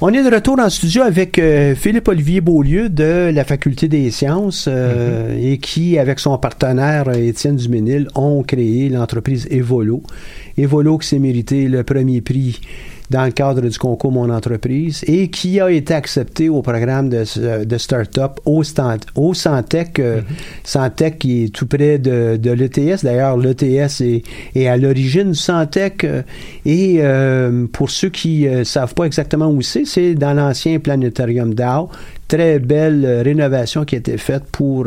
On 0.00 0.12
est 0.12 0.22
de 0.22 0.32
retour 0.32 0.60
en 0.60 0.70
studio 0.70 1.02
avec 1.02 1.40
Philippe-Olivier 1.74 2.40
Beaulieu 2.40 2.88
de 2.88 3.32
la 3.34 3.42
Faculté 3.42 3.88
des 3.88 4.12
sciences 4.12 4.66
euh, 4.68 5.36
et 5.36 5.58
qui, 5.58 5.98
avec 5.98 6.20
son 6.20 6.38
partenaire 6.38 7.08
Étienne 7.10 7.56
Duménil, 7.56 8.06
ont 8.14 8.44
créé 8.44 8.88
l'entreprise 8.88 9.48
Evolo. 9.50 10.04
Evolo 10.56 10.98
qui 10.98 11.08
s'est 11.08 11.18
mérité 11.18 11.66
le 11.66 11.82
premier 11.82 12.20
prix 12.20 12.60
dans 13.12 13.24
le 13.26 13.30
cadre 13.30 13.60
du 13.60 13.78
concours 13.78 14.10
Mon 14.10 14.30
Entreprise 14.30 15.04
et 15.06 15.28
qui 15.28 15.60
a 15.60 15.70
été 15.70 15.92
accepté 15.92 16.48
au 16.48 16.62
programme 16.62 17.10
de, 17.10 17.64
de 17.64 17.78
start-up 17.78 18.40
au, 18.46 18.62
Stant- 18.64 18.96
au 19.14 19.34
Santec, 19.34 19.98
euh, 19.98 20.22
Santec 20.64 21.18
qui 21.18 21.44
est 21.44 21.48
tout 21.54 21.66
près 21.66 21.98
de, 21.98 22.36
de 22.38 22.50
l'ETS. 22.50 23.04
D'ailleurs, 23.04 23.36
l'ETS 23.36 24.00
est, 24.00 24.22
est 24.54 24.66
à 24.66 24.76
l'origine 24.78 25.32
du 25.32 25.38
Santec. 25.38 26.04
euh, 26.04 26.22
et 26.64 27.00
euh, 27.00 27.66
pour 27.70 27.90
ceux 27.90 28.08
qui 28.08 28.46
ne 28.46 28.64
savent 28.64 28.94
pas 28.94 29.04
exactement 29.04 29.48
où 29.50 29.60
c'est, 29.60 29.84
c'est 29.84 30.14
dans 30.14 30.32
l'ancien 30.32 30.78
planétarium 30.78 31.52
d'Ao. 31.54 31.90
Très 32.28 32.58
belle 32.58 33.04
rénovation 33.22 33.84
qui 33.84 33.96
a 33.96 33.98
été 33.98 34.16
faite 34.16 34.44
pour 34.50 34.86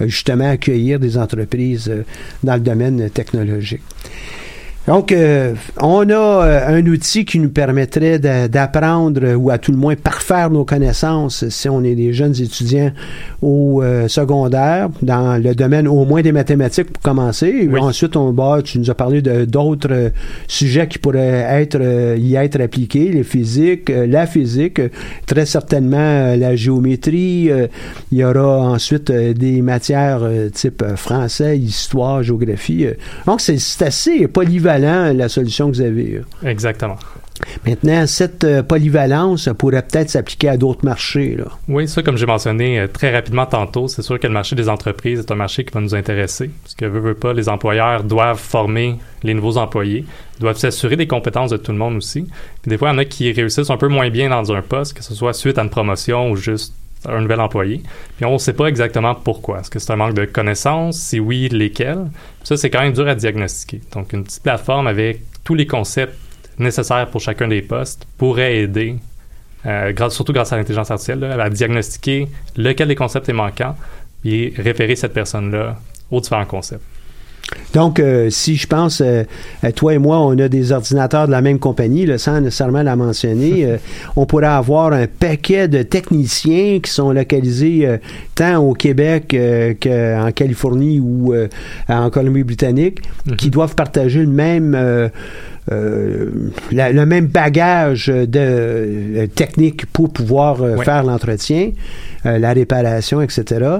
justement 0.00 0.48
accueillir 0.48 0.98
des 0.98 1.18
entreprises 1.18 1.92
dans 2.42 2.54
le 2.54 2.60
domaine 2.60 3.10
technologique. 3.10 3.82
Donc, 4.88 5.12
euh, 5.12 5.54
on 5.80 6.08
a 6.10 6.12
euh, 6.12 6.78
un 6.78 6.84
outil 6.86 7.24
qui 7.24 7.38
nous 7.38 7.50
permettrait 7.50 8.18
d'apprendre 8.18 9.20
euh, 9.22 9.34
ou 9.36 9.50
à 9.50 9.58
tout 9.58 9.70
le 9.70 9.78
moins 9.78 9.94
parfaire 9.94 10.50
nos 10.50 10.64
connaissances 10.64 11.48
si 11.50 11.68
on 11.68 11.84
est 11.84 11.94
des 11.94 12.12
jeunes 12.12 12.34
étudiants 12.40 12.90
au 13.42 13.80
euh, 13.80 14.08
secondaire, 14.08 14.88
dans 15.00 15.40
le 15.40 15.54
domaine 15.54 15.86
au 15.86 16.04
moins 16.04 16.22
des 16.22 16.32
mathématiques 16.32 16.92
pour 16.92 17.00
commencer. 17.00 17.68
Oui. 17.70 17.78
Ensuite, 17.78 18.16
on 18.16 18.32
bah, 18.32 18.58
tu 18.64 18.80
nous 18.80 18.90
as 18.90 18.94
parlé 18.94 19.22
de 19.22 19.44
d'autres 19.44 19.92
euh, 19.92 20.10
sujets 20.48 20.88
qui 20.88 20.98
pourraient 20.98 21.46
être 21.48 21.78
euh, 21.80 22.16
y 22.18 22.34
être 22.34 22.60
appliqués, 22.60 23.10
les 23.10 23.22
physiques, 23.22 23.88
euh, 23.88 24.04
la 24.08 24.26
physique, 24.26 24.80
très 25.26 25.46
certainement 25.46 25.96
euh, 25.98 26.36
la 26.36 26.56
géométrie. 26.56 27.52
euh, 27.52 27.68
il 28.10 28.18
y 28.18 28.24
aura 28.24 28.58
ensuite 28.58 29.12
des 29.12 29.62
matières 29.62 30.22
euh, 30.22 30.48
type 30.50 30.82
euh, 30.82 30.96
français, 30.96 31.56
histoire, 31.56 32.24
géographie. 32.24 32.86
Donc, 33.26 33.40
c'est 33.40 33.82
assez 33.82 34.26
polyvalent 34.26 34.71
la 34.78 35.28
solution 35.28 35.70
que 35.70 35.76
vous 35.76 35.82
avez. 35.82 36.22
Exactement. 36.44 36.98
Maintenant, 37.66 38.06
cette 38.06 38.44
euh, 38.44 38.62
polyvalence 38.62 39.48
pourrait 39.58 39.82
peut-être 39.82 40.10
s'appliquer 40.10 40.48
à 40.48 40.56
d'autres 40.56 40.84
marchés. 40.84 41.36
Là. 41.36 41.46
Oui, 41.68 41.88
ça, 41.88 42.02
comme 42.02 42.16
j'ai 42.16 42.26
mentionné 42.26 42.80
euh, 42.80 42.86
très 42.86 43.12
rapidement 43.12 43.46
tantôt, 43.46 43.88
c'est 43.88 44.02
sûr 44.02 44.18
que 44.18 44.26
le 44.26 44.32
marché 44.32 44.54
des 44.56 44.68
entreprises 44.68 45.20
est 45.20 45.30
un 45.30 45.36
marché 45.36 45.64
qui 45.64 45.72
va 45.72 45.80
nous 45.80 45.94
intéresser. 45.94 46.50
Parce 46.62 46.74
que, 46.74 46.84
veut, 46.84 47.00
veut 47.00 47.14
pas, 47.14 47.32
les 47.32 47.48
employeurs 47.48 48.04
doivent 48.04 48.38
former 48.38 48.96
les 49.22 49.34
nouveaux 49.34 49.56
employés, 49.56 50.04
doivent 50.40 50.58
s'assurer 50.58 50.96
des 50.96 51.06
compétences 51.06 51.50
de 51.50 51.56
tout 51.56 51.72
le 51.72 51.78
monde 51.78 51.96
aussi. 51.96 52.22
Puis 52.62 52.70
des 52.70 52.78
fois, 52.78 52.90
il 52.90 52.92
y 52.92 52.94
en 52.96 52.98
a 52.98 53.04
qui 53.04 53.32
réussissent 53.32 53.70
un 53.70 53.76
peu 53.76 53.88
moins 53.88 54.10
bien 54.10 54.28
dans 54.28 54.52
un 54.52 54.62
poste, 54.62 54.94
que 54.94 55.02
ce 55.02 55.14
soit 55.14 55.32
suite 55.32 55.58
à 55.58 55.62
une 55.62 55.70
promotion 55.70 56.30
ou 56.30 56.36
juste 56.36 56.74
un 57.06 57.20
nouvel 57.20 57.40
employé. 57.40 57.82
Puis 58.16 58.24
on 58.24 58.34
ne 58.34 58.38
sait 58.38 58.52
pas 58.52 58.66
exactement 58.66 59.14
pourquoi. 59.14 59.60
Est-ce 59.60 59.70
que 59.70 59.78
c'est 59.78 59.92
un 59.92 59.96
manque 59.96 60.14
de 60.14 60.24
connaissances? 60.24 60.98
Si 60.98 61.20
oui, 61.20 61.48
lesquelles? 61.48 62.08
Puis 62.38 62.48
ça, 62.48 62.56
c'est 62.56 62.70
quand 62.70 62.80
même 62.80 62.92
dur 62.92 63.08
à 63.08 63.14
diagnostiquer. 63.14 63.80
Donc, 63.92 64.12
une 64.12 64.24
petite 64.24 64.42
plateforme 64.42 64.86
avec 64.86 65.20
tous 65.44 65.54
les 65.54 65.66
concepts 65.66 66.16
nécessaires 66.58 67.08
pour 67.08 67.20
chacun 67.20 67.48
des 67.48 67.62
postes 67.62 68.06
pourrait 68.18 68.58
aider 68.58 68.96
euh, 69.66 69.92
surtout 70.10 70.32
grâce 70.32 70.52
à 70.52 70.56
l'intelligence 70.56 70.90
artificielle, 70.90 71.24
à 71.24 71.48
diagnostiquer 71.48 72.28
lequel 72.56 72.88
des 72.88 72.94
concepts 72.94 73.28
est 73.28 73.34
manquant 73.34 73.76
et 74.24 74.52
référer 74.56 74.96
cette 74.96 75.12
personne-là 75.12 75.78
aux 76.10 76.20
différents 76.20 76.46
concepts. 76.46 76.84
Donc, 77.74 78.00
euh, 78.00 78.28
si 78.30 78.56
je 78.56 78.66
pense, 78.66 79.00
euh, 79.00 79.24
à 79.62 79.72
toi 79.72 79.94
et 79.94 79.98
moi, 79.98 80.18
on 80.20 80.38
a 80.38 80.48
des 80.48 80.72
ordinateurs 80.72 81.26
de 81.26 81.32
la 81.32 81.40
même 81.40 81.58
compagnie, 81.58 82.04
là, 82.06 82.18
sans 82.18 82.40
nécessairement 82.40 82.82
la 82.82 82.96
mentionner, 82.96 83.64
euh, 83.64 83.76
on 84.16 84.26
pourrait 84.26 84.46
avoir 84.46 84.92
un 84.92 85.06
paquet 85.06 85.68
de 85.68 85.82
techniciens 85.82 86.80
qui 86.82 86.90
sont 86.90 87.12
localisés 87.12 87.86
euh, 87.86 87.96
tant 88.34 88.58
au 88.58 88.74
Québec 88.74 89.32
euh, 89.34 89.72
qu'en 89.80 90.30
Californie 90.32 91.00
ou 91.00 91.32
euh, 91.32 91.48
en 91.88 92.10
Colombie-Britannique, 92.10 93.00
qui 93.38 93.50
doivent 93.50 93.74
partager 93.74 94.20
le 94.20 94.26
même... 94.26 94.74
euh, 94.74 95.08
euh, 95.70 96.30
la- 96.72 96.90
le 96.90 97.06
même 97.06 97.26
bagage 97.26 98.08
de 98.08 98.26
euh, 98.36 99.26
technique 99.28 99.86
pour 99.86 100.12
pouvoir 100.12 100.60
euh, 100.60 100.74
Ouais. 100.76 100.84
faire 100.84 101.04
l'entretien, 101.04 101.70
euh, 102.26 102.38
la 102.38 102.52
réparation, 102.52 103.20
etc. 103.22 103.76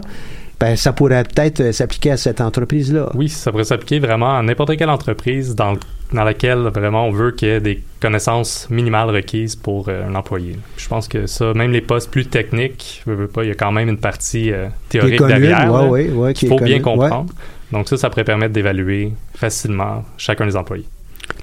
Ben, 0.63 0.77
ça 0.77 0.93
pourrait 0.93 1.25
peut-être 1.25 1.59
euh, 1.59 1.73
s'appliquer 1.73 2.13
à 2.13 2.17
cette 2.17 2.41
entreprise-là. 2.41 3.11
Oui, 3.15 3.29
ça 3.29 3.51
pourrait 3.51 3.65
s'appliquer 3.65 3.99
vraiment 3.99 4.39
à 4.39 4.43
n'importe 4.45 4.77
quelle 4.77 4.91
entreprise 4.91 5.57
dans, 5.57 5.75
dans 6.13 6.23
laquelle 6.23 6.59
vraiment 6.73 7.09
on 7.09 7.11
veut 7.11 7.33
qu'il 7.33 7.49
y 7.49 7.51
ait 7.51 7.61
des 7.61 7.83
connaissances 8.01 8.71
minimales 8.71 9.11
requises 9.11 9.57
pour 9.57 9.89
euh, 9.89 10.09
un 10.09 10.15
employé. 10.15 10.57
Je 10.77 10.87
pense 10.87 11.09
que 11.09 11.27
ça, 11.27 11.53
même 11.53 11.73
les 11.73 11.81
postes 11.81 12.13
plus 12.13 12.27
techniques, 12.27 13.03
veux, 13.07 13.17
veux 13.17 13.27
pas, 13.27 13.43
il 13.43 13.49
y 13.49 13.51
a 13.51 13.57
quand 13.57 13.73
même 13.73 13.89
une 13.89 13.99
partie 13.99 14.53
euh, 14.53 14.69
théorique 14.89 15.19
commune, 15.19 15.37
derrière 15.37 15.73
ouais, 15.73 15.81
là, 15.81 15.89
ouais, 15.89 16.11
ouais, 16.11 16.33
qui 16.33 16.47
qu'il 16.47 16.49
faut 16.51 16.65
bien 16.65 16.79
comprendre. 16.79 17.35
Donc 17.73 17.89
ça, 17.89 17.97
ça 17.97 18.09
pourrait 18.09 18.23
permettre 18.23 18.53
d'évaluer 18.53 19.15
facilement 19.35 20.05
chacun 20.17 20.47
des 20.47 20.55
employés. 20.55 20.87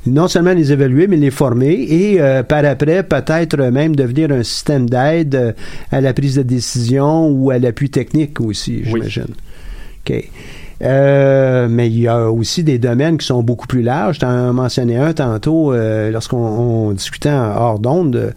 Non 0.05 0.27
seulement 0.27 0.53
les 0.53 0.71
évaluer, 0.71 1.07
mais 1.07 1.17
les 1.17 1.29
former 1.31 1.73
et 1.73 2.21
euh, 2.21 2.41
par 2.43 2.63
après, 2.65 3.03
peut-être 3.03 3.57
même 3.57 3.95
devenir 3.95 4.31
un 4.31 4.43
système 4.43 4.89
d'aide 4.89 5.35
euh, 5.35 5.51
à 5.91 6.01
la 6.01 6.13
prise 6.13 6.35
de 6.35 6.43
décision 6.43 7.27
ou 7.29 7.51
à 7.51 7.59
l'appui 7.59 7.89
technique 7.89 8.39
aussi, 8.41 8.77
Oui. 8.77 8.85
j'imagine. 8.85 9.33
OK. 10.07 10.29
Euh, 10.81 11.67
mais 11.69 11.87
il 11.87 11.99
y 11.99 12.07
a 12.07 12.31
aussi 12.31 12.63
des 12.63 12.79
domaines 12.79 13.17
qui 13.17 13.25
sont 13.27 13.43
beaucoup 13.43 13.67
plus 13.67 13.81
larges. 13.81 14.19
Tu 14.19 14.25
en 14.25 14.49
as 14.49 14.53
mentionné 14.53 14.95
un 14.97 15.11
tantôt 15.13 15.73
lorsqu'on 15.73 16.37
on 16.37 16.91
discutait 16.91 17.29
en 17.29 17.55
hors 17.57 17.79
d'onde, 17.79 18.33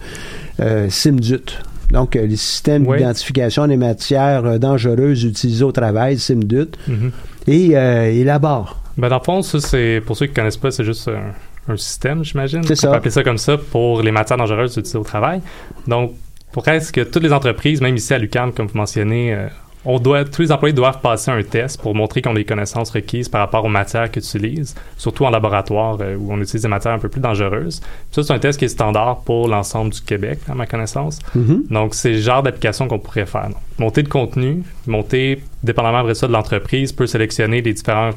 SIMDUT. 0.89 1.59
Donc, 1.93 2.15
les 2.17 2.37
systèmes 2.37 2.87
Oui. 2.89 2.99
d'identification 2.99 3.67
des 3.69 3.77
matières 3.77 4.59
dangereuses 4.59 5.23
utilisées 5.25 5.65
au 5.65 5.73
travail, 5.73 6.19
SIMDUT, 6.19 6.71
Mhm. 6.89 7.11
et 7.47 7.71
euh, 7.77 8.11
élabore. 8.11 8.82
Ben, 8.97 9.09
dans 9.09 9.19
le 9.19 9.25
fond, 9.25 9.43
ça, 9.43 9.61
c'est, 9.61 10.03
pour 10.05 10.17
ceux 10.17 10.27
qui 10.27 10.35
connaissent 10.35 10.57
pas, 10.57 10.71
c'est 10.71 10.85
juste 10.85 11.09
un, 11.09 11.33
un 11.73 11.77
système, 11.77 12.25
j'imagine. 12.25 12.63
C'est 12.63 12.87
On 12.87 12.91
peut 12.91 12.97
appeler 12.97 13.11
ça 13.11 13.23
comme 13.23 13.39
ça 13.39 13.57
pour 13.57 14.03
les 14.03 14.11
matières 14.11 14.39
dangereuses 14.39 14.73
utilisées 14.73 14.99
au 14.99 15.05
travail. 15.05 15.41
Donc, 15.87 16.13
pour 16.53 16.63
presque 16.63 17.11
toutes 17.11 17.23
les 17.23 17.33
entreprises, 17.33 17.81
même 17.81 17.97
ici 17.97 18.13
à 18.13 18.19
l'UQAM, 18.19 18.53
comme 18.53 18.67
vous 18.67 18.77
mentionnez, 18.77 19.33
euh, 19.33 19.49
on 19.85 19.99
doit, 19.99 20.25
tous 20.25 20.43
les 20.43 20.53
employés 20.53 20.75
doivent 20.75 21.01
passer 21.01 21.31
un 21.31 21.43
test 21.43 21.81
pour 21.81 21.95
montrer 21.95 22.23
qu'ils 22.23 22.31
ont 22.31 22.35
les 22.35 22.45
connaissances 22.45 22.91
requises 22.91 23.29
par 23.29 23.41
rapport 23.41 23.65
aux 23.65 23.69
matières 23.69 24.11
qu'ils 24.11 24.23
utilisent, 24.23 24.75
surtout 24.97 25.25
en 25.25 25.31
laboratoire 25.31 25.99
euh, 26.01 26.15
où 26.17 26.33
on 26.33 26.41
utilise 26.41 26.63
des 26.63 26.69
matières 26.69 26.93
un 26.93 26.99
peu 26.99 27.09
plus 27.09 27.21
dangereuses. 27.21 27.81
Puis 27.81 27.89
ça, 28.11 28.23
c'est 28.23 28.33
un 28.33 28.39
test 28.39 28.59
qui 28.59 28.67
est 28.67 28.69
standard 28.69 29.23
pour 29.23 29.49
l'ensemble 29.49 29.93
du 29.93 30.01
Québec, 30.01 30.41
à 30.49 30.55
ma 30.55 30.67
connaissance. 30.67 31.19
Mhm. 31.35 31.65
Donc, 31.71 31.95
c'est 31.95 32.13
le 32.13 32.21
genre 32.21 32.43
d'application 32.43 32.87
qu'on 32.87 32.99
pourrait 32.99 33.27
faire. 33.27 33.49
Donc, 33.49 33.57
monter 33.79 34.03
de 34.03 34.09
contenu, 34.09 34.63
monter, 34.87 35.43
dépendamment 35.63 35.99
après 35.99 36.15
ça 36.15 36.29
de 36.29 36.33
l'entreprise, 36.33 36.93
peut 36.93 37.07
sélectionner 37.07 37.63
les 37.63 37.73
différents 37.73 38.11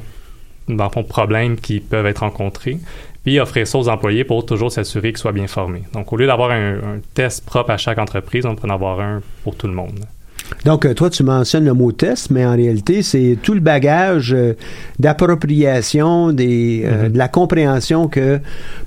dans 0.68 0.84
le 0.84 0.90
fond, 0.90 1.02
problèmes 1.04 1.56
qui 1.56 1.80
peuvent 1.80 2.06
être 2.06 2.18
rencontrés, 2.20 2.78
puis 3.24 3.40
offrir 3.40 3.66
ça 3.66 3.78
aux 3.78 3.88
employés 3.88 4.24
pour 4.24 4.46
toujours 4.46 4.70
s'assurer 4.70 5.08
qu'ils 5.12 5.18
soient 5.18 5.32
bien 5.32 5.46
formés. 5.48 5.82
Donc, 5.92 6.12
au 6.12 6.16
lieu 6.16 6.26
d'avoir 6.26 6.50
un, 6.52 6.74
un 6.74 7.00
test 7.14 7.44
propre 7.44 7.70
à 7.70 7.76
chaque 7.76 7.98
entreprise, 7.98 8.46
on 8.46 8.54
peut 8.54 8.68
en 8.68 8.74
avoir 8.74 9.00
un 9.00 9.20
pour 9.44 9.54
tout 9.56 9.66
le 9.66 9.72
monde. 9.74 10.00
Donc, 10.64 10.84
euh, 10.86 10.94
toi, 10.94 11.10
tu 11.10 11.24
mentionnes 11.24 11.64
le 11.64 11.72
mot 11.74 11.90
test, 11.90 12.30
mais 12.30 12.46
en 12.46 12.54
réalité, 12.54 13.02
c'est 13.02 13.36
tout 13.42 13.52
le 13.54 13.58
bagage 13.58 14.32
euh, 14.32 14.52
d'appropriation, 15.00 16.32
des, 16.32 16.82
euh, 16.84 17.04
Mhm. 17.06 17.12
de 17.12 17.18
la 17.18 17.28
compréhension 17.28 18.06
que, 18.08 18.38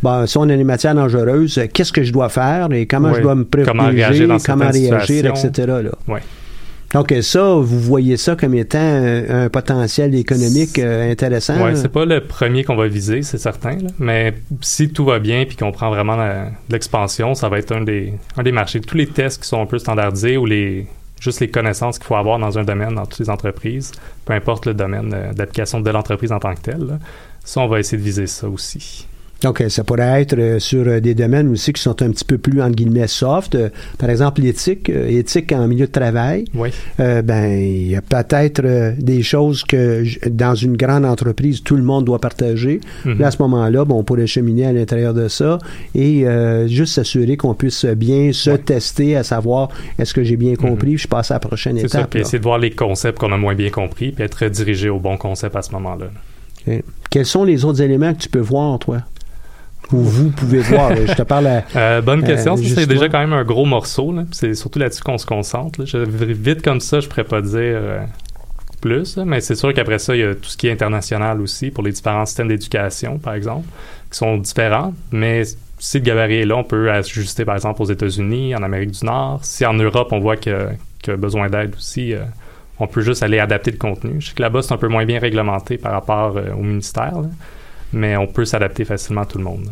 bon, 0.01 0.25
si 0.25 0.37
on 0.37 0.43
a 0.43 0.55
des 0.55 0.63
matières 0.63 0.95
dangereuses, 0.95 1.59
qu'est-ce 1.73 1.91
que 1.91 2.03
je 2.03 2.13
dois 2.13 2.29
faire 2.29 2.71
et 2.71 2.85
comment 2.85 3.09
je 3.11 3.17
Oui. 3.17 3.23
dois 3.23 3.35
me 3.35 3.43
protéger, 3.45 3.71
Comment 3.71 3.89
réagir 3.89 4.27
dans 4.27 4.37
comment 4.39 4.69
réagir, 4.69 5.25
etc. 5.25 5.51
Là. 5.67 5.91
Ouais. 6.07 6.21
Donc, 6.93 7.13
ça, 7.21 7.53
vous 7.53 7.79
voyez 7.79 8.17
ça 8.17 8.35
comme 8.35 8.55
étant 8.55 8.79
un, 8.79 9.43
un 9.43 9.49
potentiel 9.49 10.15
économique 10.15 10.79
euh, 10.79 11.11
intéressant. 11.11 11.63
Là? 11.63 11.75
c'est 11.75 11.89
pas 11.89 12.05
le 12.05 12.21
premier 12.21 12.63
qu'on 12.63 12.75
va 12.75 12.87
viser, 12.87 13.21
c'est 13.21 13.37
certain, 13.37 13.73
là. 13.73 13.89
mais 13.99 14.33
si 14.61 14.89
tout 14.89 15.05
va 15.05 15.19
bien 15.19 15.45
puis 15.45 15.55
qu'on 15.55 15.71
prend 15.71 15.89
vraiment 15.89 16.17
l'expansion, 16.69 17.35
ça 17.35 17.47
va 17.47 17.59
être 17.59 17.71
un 17.73 17.81
des, 17.81 18.13
un 18.37 18.43
des 18.43 18.51
marchés. 18.51 18.81
Tous 18.81 18.97
les 18.97 19.07
tests 19.07 19.43
qui 19.43 19.47
sont 19.47 19.61
un 19.61 19.67
peu 19.67 19.77
standardisés 19.77 20.37
ou 20.37 20.45
les 20.45 20.87
juste 21.19 21.41
les 21.41 21.49
connaissances 21.49 21.99
qu'il 21.99 22.07
faut 22.07 22.15
avoir 22.15 22.39
dans 22.39 22.57
un 22.57 22.63
domaine, 22.63 22.95
dans 22.95 23.05
toutes 23.05 23.19
les 23.19 23.29
entreprises, 23.29 23.91
peu 24.25 24.33
importe 24.33 24.65
le 24.65 24.73
domaine 24.73 25.11
euh, 25.13 25.33
d'application 25.33 25.81
de 25.81 25.89
l'entreprise 25.89 26.31
en 26.31 26.39
tant 26.39 26.55
que 26.55 26.61
telle, 26.61 26.85
là. 26.85 26.99
ça, 27.43 27.59
on 27.61 27.67
va 27.67 27.79
essayer 27.79 27.97
de 27.97 28.03
viser 28.03 28.25
ça 28.25 28.47
aussi. 28.47 29.05
Donc, 29.41 29.61
euh, 29.61 29.69
ça 29.69 29.83
pourrait 29.83 30.21
être 30.21 30.37
euh, 30.37 30.59
sur 30.59 30.85
euh, 30.87 30.99
des 30.99 31.15
domaines 31.15 31.47
aussi 31.49 31.71
qui 31.71 31.81
sont 31.81 32.01
un 32.01 32.09
petit 32.11 32.25
peu 32.25 32.37
plus, 32.37 32.61
entre 32.61 32.75
guillemets, 32.75 33.07
soft. 33.07 33.55
Euh, 33.55 33.69
par 33.97 34.09
exemple, 34.09 34.41
l'éthique, 34.41 34.89
éthique 34.89 35.51
en 35.53 35.67
milieu 35.67 35.87
de 35.87 35.91
travail. 35.91 36.45
Oui. 36.53 36.69
Euh, 36.99 37.21
ben, 37.21 37.51
il 37.57 37.87
y 37.89 37.95
a 37.95 38.01
peut-être 38.01 38.95
des 38.99 39.23
choses 39.23 39.63
que 39.63 40.03
dans 40.29 40.55
une 40.55 40.75
grande 40.75 41.05
entreprise, 41.05 41.63
tout 41.63 41.75
le 41.77 41.83
monde 41.83 42.05
doit 42.05 42.19
partager. 42.19 42.81
Mhm. 43.05 43.19
Là, 43.19 43.27
à 43.27 43.31
ce 43.31 43.41
moment-là, 43.41 43.85
bon, 43.85 43.99
on 43.99 44.03
pourrait 44.03 44.27
cheminer 44.27 44.65
à 44.65 44.73
l'intérieur 44.73 45.13
de 45.13 45.27
ça 45.29 45.57
et 45.95 46.27
euh, 46.27 46.67
juste 46.67 46.93
s'assurer 46.95 47.37
qu'on 47.37 47.53
puisse 47.53 47.85
bien 47.85 48.33
se 48.33 48.51
tester 48.51 49.15
à 49.15 49.23
savoir 49.23 49.69
est-ce 49.97 50.13
que 50.13 50.23
j'ai 50.23 50.35
bien 50.37 50.55
compris, 50.55 50.95
puis 50.95 50.97
je 50.97 51.07
passe 51.07 51.31
à 51.31 51.35
la 51.35 51.39
prochaine 51.39 51.77
C'est 51.79 51.87
ça, 51.87 51.99
étape. 51.99 52.09
puis 52.09 52.19
là. 52.19 52.25
essayer 52.25 52.39
de 52.39 52.43
voir 52.43 52.57
les 52.57 52.71
concepts 52.71 53.19
qu'on 53.19 53.31
a 53.31 53.37
moins 53.37 53.55
bien 53.55 53.69
compris, 53.69 54.11
puis 54.11 54.23
être 54.23 54.45
dirigé 54.47 54.89
au 54.89 54.99
bon 54.99 55.17
concept 55.17 55.55
à 55.55 55.61
ce 55.61 55.71
moment-là. 55.71 56.07
Ok. 56.67 56.83
Quels 57.09 57.25
sont 57.25 57.43
les 57.43 57.65
autres 57.65 57.81
éléments 57.81 58.13
que 58.13 58.19
tu 58.19 58.29
peux 58.29 58.39
voir, 58.39 58.77
toi? 58.79 58.99
Ou 59.91 59.97
vous 59.97 60.29
pouvez 60.29 60.59
voir. 60.59 60.95
Je 60.95 61.13
te 61.13 61.23
parle 61.23 61.47
à... 61.47 61.63
Euh, 61.75 62.01
bonne 62.01 62.23
Euh, 62.23 62.27
question. 62.27 62.55
C'est 62.57 62.85
déjà 62.87 63.09
quand 63.09 63.19
même 63.19 63.33
un 63.33 63.43
gros 63.43 63.65
morceau. 63.65 64.13
C'est 64.31 64.53
surtout 64.53 64.79
là-dessus 64.79 65.01
qu'on 65.01 65.17
se 65.17 65.25
concentre. 65.25 65.79
là. 65.79 65.85
Je- 65.85 65.97
vite 65.97 66.61
comme 66.61 66.79
ça, 66.79 66.99
je 66.99 67.07
pourrais 67.07 67.23
pas 67.23 67.41
dire 67.41 67.53
euh, 67.55 67.99
plus. 68.81 69.17
là. 69.17 69.25
Mais 69.25 69.41
c'est 69.41 69.55
sûr 69.55 69.73
qu'après 69.73 69.99
ça, 69.99 70.15
il 70.15 70.19
y 70.19 70.23
a 70.23 70.35
tout 70.35 70.49
ce 70.49 70.57
qui 70.57 70.67
est 70.67 70.71
international 70.71 71.41
aussi 71.41 71.71
pour 71.71 71.83
les 71.83 71.91
différents 71.91 72.25
systèmes 72.25 72.47
d'éducation, 72.49 73.17
par 73.17 73.33
exemple, 73.33 73.67
qui 74.11 74.17
sont 74.17 74.37
différents. 74.37 74.93
Mais 75.11 75.43
si 75.79 75.97
le 75.99 76.03
gabarit 76.03 76.41
est 76.41 76.45
là, 76.45 76.55
on 76.57 76.63
peut 76.63 76.91
ajuster, 76.91 77.45
par 77.45 77.55
exemple, 77.55 77.81
aux 77.81 77.85
États-Unis, 77.89 78.55
en 78.55 78.63
Amérique 78.63 78.91
du 78.91 79.05
Nord. 79.05 79.39
Si 79.43 79.65
en 79.65 79.73
Europe, 79.73 80.09
on 80.11 80.19
voit 80.19 80.37
qu'il 80.37 80.51
y 81.07 81.11
a 81.11 81.15
besoin 81.17 81.49
d'aide 81.49 81.73
aussi, 81.75 82.13
euh, 82.13 82.19
on 82.79 82.87
peut 82.87 83.01
juste 83.01 83.23
aller 83.23 83.39
adapter 83.39 83.71
le 83.71 83.77
contenu. 83.77 84.15
Je 84.21 84.27
sais 84.29 84.33
que 84.35 84.41
là-bas, 84.41 84.61
c'est 84.61 84.73
un 84.73 84.77
peu 84.77 84.87
moins 84.87 85.05
bien 85.05 85.19
réglementé 85.19 85.77
par 85.77 85.91
rapport 85.93 86.37
au 86.57 86.61
ministère. 86.61 87.21
là. 87.21 87.27
Mais 87.91 88.15
on 88.17 88.27
peut 88.27 88.45
s'adapter 88.45 88.85
facilement 88.85 89.21
à 89.21 89.25
tout 89.25 89.39
le 89.39 89.43
monde. 89.43 89.65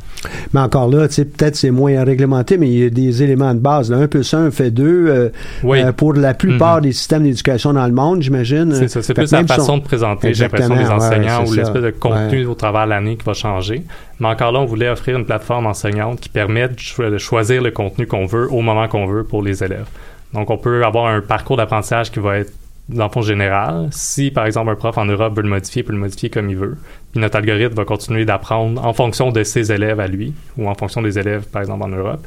Mais 0.51 0.59
encore 0.59 0.89
là, 0.89 1.07
peut-être 1.07 1.55
c'est 1.55 1.69
moins 1.69 2.03
réglementé, 2.03 2.57
mais 2.57 2.67
il 2.67 2.79
y 2.79 2.85
a 2.85 2.89
des 2.89 3.21
éléments 3.21 3.53
de 3.53 3.59
base. 3.59 3.91
Là. 3.91 3.97
Un 3.97 4.07
plus 4.07 4.33
un 4.33 4.49
fait 4.49 4.71
deux. 4.71 5.07
euh, 5.07 5.29
Oui. 5.63 5.81
euh, 5.83 5.91
pour 5.91 6.13
la 6.13 6.33
plupart 6.33 6.77
Mhm. 6.77 6.81
des 6.81 6.91
systèmes 6.93 7.23
d'éducation 7.23 7.73
dans 7.73 7.85
le 7.85 7.93
monde, 7.93 8.23
j'imagine. 8.23 8.73
C'est 8.73 8.87
ça, 8.87 9.01
c'est 9.03 9.13
Fait 9.15 9.21
plus 9.21 9.31
la 9.31 9.45
façon 9.45 9.73
on- 9.73 9.77
de 9.77 9.83
présenter, 9.83 10.33
j'ai 10.33 10.45
l'impression, 10.45 10.75
des 10.75 10.83
ouais, 10.83 10.89
enseignants 10.89 11.45
ou 11.45 11.53
l'espèce 11.53 11.83
de 11.83 11.91
contenu 11.91 12.39
Ouais. 12.39 12.45
au 12.45 12.55
travers 12.55 12.85
de 12.85 12.89
l'année 12.89 13.17
qui 13.17 13.25
va 13.25 13.33
changer. 13.33 13.83
Mais 14.19 14.27
encore 14.27 14.51
là, 14.51 14.59
on 14.61 14.65
voulait 14.65 14.89
offrir 14.89 15.17
une 15.17 15.25
plateforme 15.25 15.67
enseignante 15.67 16.19
qui 16.19 16.29
permet 16.29 16.69
de, 16.69 16.79
cho- 16.79 17.09
de 17.11 17.17
choisir 17.19 17.61
le 17.61 17.69
contenu 17.71 18.07
qu'on 18.07 18.25
veut 18.25 18.51
au 18.51 18.61
moment 18.61 18.87
qu'on 18.87 19.05
veut 19.05 19.23
pour 19.23 19.43
les 19.43 19.63
élèves. 19.63 19.85
Donc, 20.33 20.49
on 20.49 20.57
peut 20.57 20.83
avoir 20.83 21.05
un 21.13 21.21
parcours 21.21 21.55
d'apprentissage 21.57 22.11
qui 22.11 22.19
va 22.19 22.39
être 22.39 22.51
dans 22.89 23.05
le 23.05 23.11
fond 23.11 23.21
général. 23.21 23.87
Si, 23.91 24.31
par 24.31 24.45
exemple, 24.45 24.71
un 24.71 24.75
prof 24.75 24.97
en 24.97 25.05
Europe 25.05 25.35
veut 25.35 25.43
le 25.43 25.49
modifier, 25.49 25.81
il 25.81 25.85
peut 25.85 25.93
le 25.93 25.99
modifier 25.99 26.29
comme 26.29 26.49
il 26.49 26.55
veut. 26.55 26.77
Notre 27.17 27.37
algorithme 27.37 27.73
va 27.73 27.83
continuer 27.83 28.25
d'apprendre 28.25 28.83
en 28.85 28.93
fonction 28.93 29.31
de 29.31 29.43
ses 29.43 29.71
élèves 29.71 29.99
à 29.99 30.05
lui 30.05 30.35
ou 30.55 30.69
en 30.69 30.75
fonction 30.75 31.01
des 31.01 31.17
élèves, 31.17 31.45
par 31.47 31.63
exemple, 31.63 31.83
en 31.83 31.87
Europe. 31.87 32.25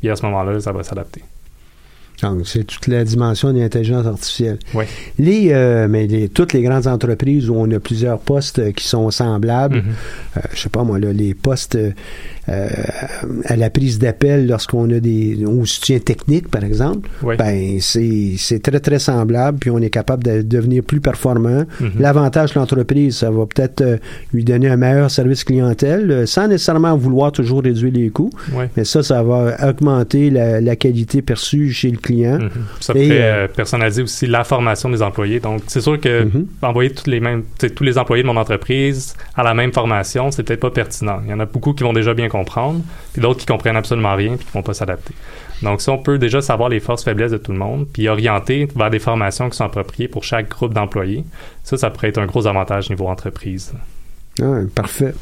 Puis 0.00 0.08
à 0.08 0.16
ce 0.16 0.24
moment-là, 0.24 0.58
ça 0.60 0.72
va 0.72 0.82
s'adapter. 0.82 1.22
Donc, 2.22 2.46
c'est 2.46 2.64
toute 2.64 2.86
la 2.86 3.04
dimension 3.04 3.52
de 3.52 3.58
l'intelligence 3.60 4.06
artificielle. 4.06 4.58
Oui. 4.74 4.84
Les, 5.18 5.48
euh, 5.52 5.86
mais 5.88 6.06
les- 6.06 6.28
toutes 6.28 6.52
les 6.52 6.62
grandes 6.62 6.86
entreprises 6.86 7.48
où 7.48 7.54
on 7.56 7.70
a 7.70 7.80
plusieurs 7.80 8.18
postes 8.18 8.72
qui 8.74 8.86
sont 8.86 9.10
semblables, 9.10 9.76
Mhm. 9.76 9.82
euh, 10.36 10.40
je 10.54 10.60
sais 10.60 10.68
pas 10.68 10.84
moi, 10.84 10.98
là, 10.98 11.12
les 11.12 11.34
postes 11.34 11.76
euh, 11.76 11.90
euh, 12.48 12.68
à 13.44 13.54
la 13.56 13.70
prise 13.70 13.98
d'appel 13.98 14.46
lorsqu'on 14.48 14.90
a 14.90 14.98
des 14.98 15.44
au 15.46 15.64
soutien 15.64 15.98
technique, 16.00 16.48
par 16.50 16.64
exemple, 16.64 17.08
Oui. 17.22 17.36
ben 17.36 17.78
c'est 17.80 18.34
c'est 18.38 18.60
très 18.60 18.80
très 18.80 18.98
semblable, 18.98 19.58
puis 19.58 19.70
on 19.70 19.78
est 19.78 19.90
capable 19.90 20.24
de 20.24 20.42
devenir 20.42 20.82
plus 20.82 21.00
performant. 21.00 21.64
Mhm. 21.80 21.90
L'avantage 22.00 22.54
de 22.54 22.58
l'entreprise, 22.58 23.16
ça 23.18 23.30
va 23.30 23.46
peut-être 23.46 23.82
euh, 23.82 23.96
lui 24.32 24.42
donner 24.44 24.68
un 24.68 24.76
meilleur 24.76 25.10
service 25.10 25.44
clientèle, 25.44 26.26
sans 26.26 26.48
nécessairement 26.48 26.96
vouloir 26.96 27.30
toujours 27.32 27.62
réduire 27.62 27.92
les 27.92 28.10
coûts, 28.10 28.30
Oui. 28.54 28.64
mais 28.76 28.84
ça, 28.84 29.02
ça 29.02 29.22
va 29.22 29.56
augmenter 29.68 30.30
la, 30.30 30.60
la 30.60 30.76
qualité 30.76 31.22
perçue 31.22 31.70
chez 31.72 31.90
le 31.90 31.98
client. 31.98 32.09
Mhm. 32.10 32.50
Ça 32.80 32.92
Et, 32.94 33.02
pourrait 33.08 33.20
euh, 33.22 33.44
euh, 33.44 33.48
personnaliser 33.48 34.02
aussi 34.02 34.26
la 34.26 34.44
formation 34.44 34.88
des 34.90 35.02
employés. 35.02 35.40
Donc, 35.40 35.62
c'est 35.66 35.80
sûr 35.80 36.00
que 36.00 36.24
Mhm. 36.24 36.46
envoyer 36.62 36.90
tous 36.90 37.08
les 37.10 37.20
mêmes, 37.20 37.44
tous 37.76 37.84
les 37.84 37.98
employés 37.98 38.22
de 38.22 38.28
mon 38.28 38.36
entreprise 38.36 39.14
à 39.36 39.42
la 39.42 39.54
même 39.54 39.72
formation, 39.72 40.30
c'est 40.30 40.42
peut-être 40.42 40.60
pas 40.60 40.70
pertinent. 40.70 41.20
Il 41.24 41.30
y 41.30 41.34
en 41.34 41.40
a 41.40 41.46
beaucoup 41.46 41.72
qui 41.72 41.82
vont 41.84 41.92
déjà 41.92 42.14
bien 42.14 42.28
comprendre, 42.28 42.80
puis 43.12 43.22
d'autres 43.22 43.40
qui 43.40 43.46
comprennent 43.46 43.76
absolument 43.76 44.14
rien, 44.14 44.36
puis 44.36 44.44
qui 44.46 44.52
vont 44.52 44.62
pas 44.62 44.74
s'adapter. 44.74 45.14
Donc, 45.62 45.82
si 45.82 45.90
on 45.90 45.98
peut 45.98 46.18
déjà 46.18 46.40
savoir 46.40 46.68
les 46.70 46.80
forces 46.80 47.04
faiblesses 47.04 47.32
de 47.32 47.36
tout 47.36 47.52
le 47.52 47.58
monde, 47.58 47.86
puis 47.92 48.08
orienter 48.08 48.66
vers 48.74 48.88
des 48.90 48.98
formations 48.98 49.50
qui 49.50 49.56
sont 49.58 49.64
appropriées 49.64 50.08
pour 50.08 50.24
chaque 50.24 50.48
groupe 50.48 50.72
d'employés, 50.72 51.24
ça, 51.64 51.76
ça 51.76 51.90
pourrait 51.90 52.08
être 52.08 52.18
un 52.18 52.26
gros 52.26 52.46
avantage 52.46 52.88
niveau 52.90 53.06
entreprise. 53.08 53.72
Ah, 54.40 54.60
parfait. 54.74 55.12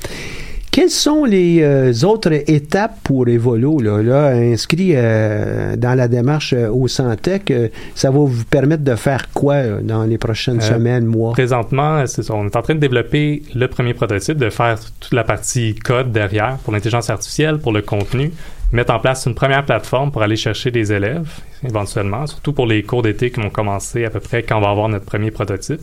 Quelles 0.79 0.91
sont 0.91 1.25
les 1.25 1.61
euh, 1.61 1.93
autres 2.05 2.33
étapes 2.49 3.01
pour 3.03 3.27
Evolo? 3.27 3.81
Là, 3.81 4.01
là 4.01 4.29
inscrit 4.29 4.93
euh, 4.95 5.75
dans 5.75 5.97
la 5.97 6.07
démarche 6.07 6.53
euh, 6.53 6.69
au 6.71 6.87
Santec, 6.87 7.53
ça 7.97 8.13
va 8.13 8.19
vous 8.21 8.45
permettre 8.45 8.85
de 8.85 8.95
faire 8.95 9.29
quoi 9.35 9.61
là, 9.61 9.81
dans 9.83 10.05
les 10.05 10.19
prochaines 10.19 10.61
semaines, 10.61 11.05
mois? 11.05 11.33
Présentement, 11.33 12.07
ça, 12.07 12.23
on 12.33 12.47
est 12.47 12.55
en 12.55 12.63
train 12.63 12.77
de 12.77 12.79
développer 12.79 13.43
le 13.57 13.67
premier 13.67 13.93
prototype, 13.93 14.39
de 14.39 14.51
faire 14.51 14.79
toute 15.01 15.13
la 15.13 15.25
partie 15.25 15.75
code 15.75 16.13
derrière 16.13 16.59
pour 16.59 16.73
l'intelligence 16.73 17.11
artificielle, 17.11 17.59
pour 17.59 17.73
le 17.73 17.83
contenu, 17.83 18.31
mettre 18.71 18.95
en 18.95 19.01
place 19.01 19.27
une 19.27 19.35
première 19.35 19.65
plateforme 19.65 20.13
pour 20.13 20.23
aller 20.23 20.37
chercher 20.37 20.71
des 20.71 20.93
élèves, 20.93 21.29
éventuellement, 21.65 22.25
surtout 22.29 22.53
pour 22.53 22.69
les 22.69 22.85
cours 22.85 23.03
d'été 23.03 23.33
qui 23.33 23.41
vont 23.41 23.51
commencer 23.51 24.05
à 24.05 24.11
peu 24.11 24.21
près 24.21 24.45
quand 24.45 24.59
on 24.59 24.61
va 24.61 24.71
avoir 24.71 24.89
notre 24.89 25.07
premier 25.07 25.33
prototype. 25.33 25.81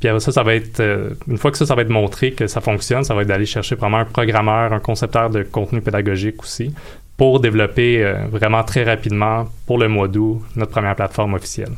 Puis 0.00 0.08
après 0.08 0.20
ça, 0.20 0.32
ça 0.32 0.42
va 0.42 0.54
être, 0.54 0.80
euh, 0.80 1.10
une 1.28 1.36
fois 1.36 1.50
que 1.50 1.58
ça, 1.58 1.66
ça 1.66 1.74
va 1.74 1.82
être 1.82 1.90
montré 1.90 2.32
que 2.32 2.46
ça 2.46 2.60
fonctionne, 2.62 3.04
ça 3.04 3.14
va 3.14 3.22
être 3.22 3.28
d'aller 3.28 3.44
chercher 3.46 3.74
vraiment 3.74 3.98
un 3.98 4.04
programmeur, 4.06 4.72
un 4.72 4.80
concepteur 4.80 5.28
de 5.30 5.42
contenu 5.42 5.80
pédagogique 5.82 6.42
aussi, 6.42 6.72
pour 7.18 7.38
développer 7.40 8.02
euh, 8.02 8.14
vraiment 8.32 8.62
très 8.64 8.82
rapidement, 8.82 9.46
pour 9.66 9.76
le 9.78 9.88
mois 9.88 10.08
d'août, 10.08 10.40
notre 10.56 10.72
première 10.72 10.96
plateforme 10.96 11.34
officielle. 11.34 11.72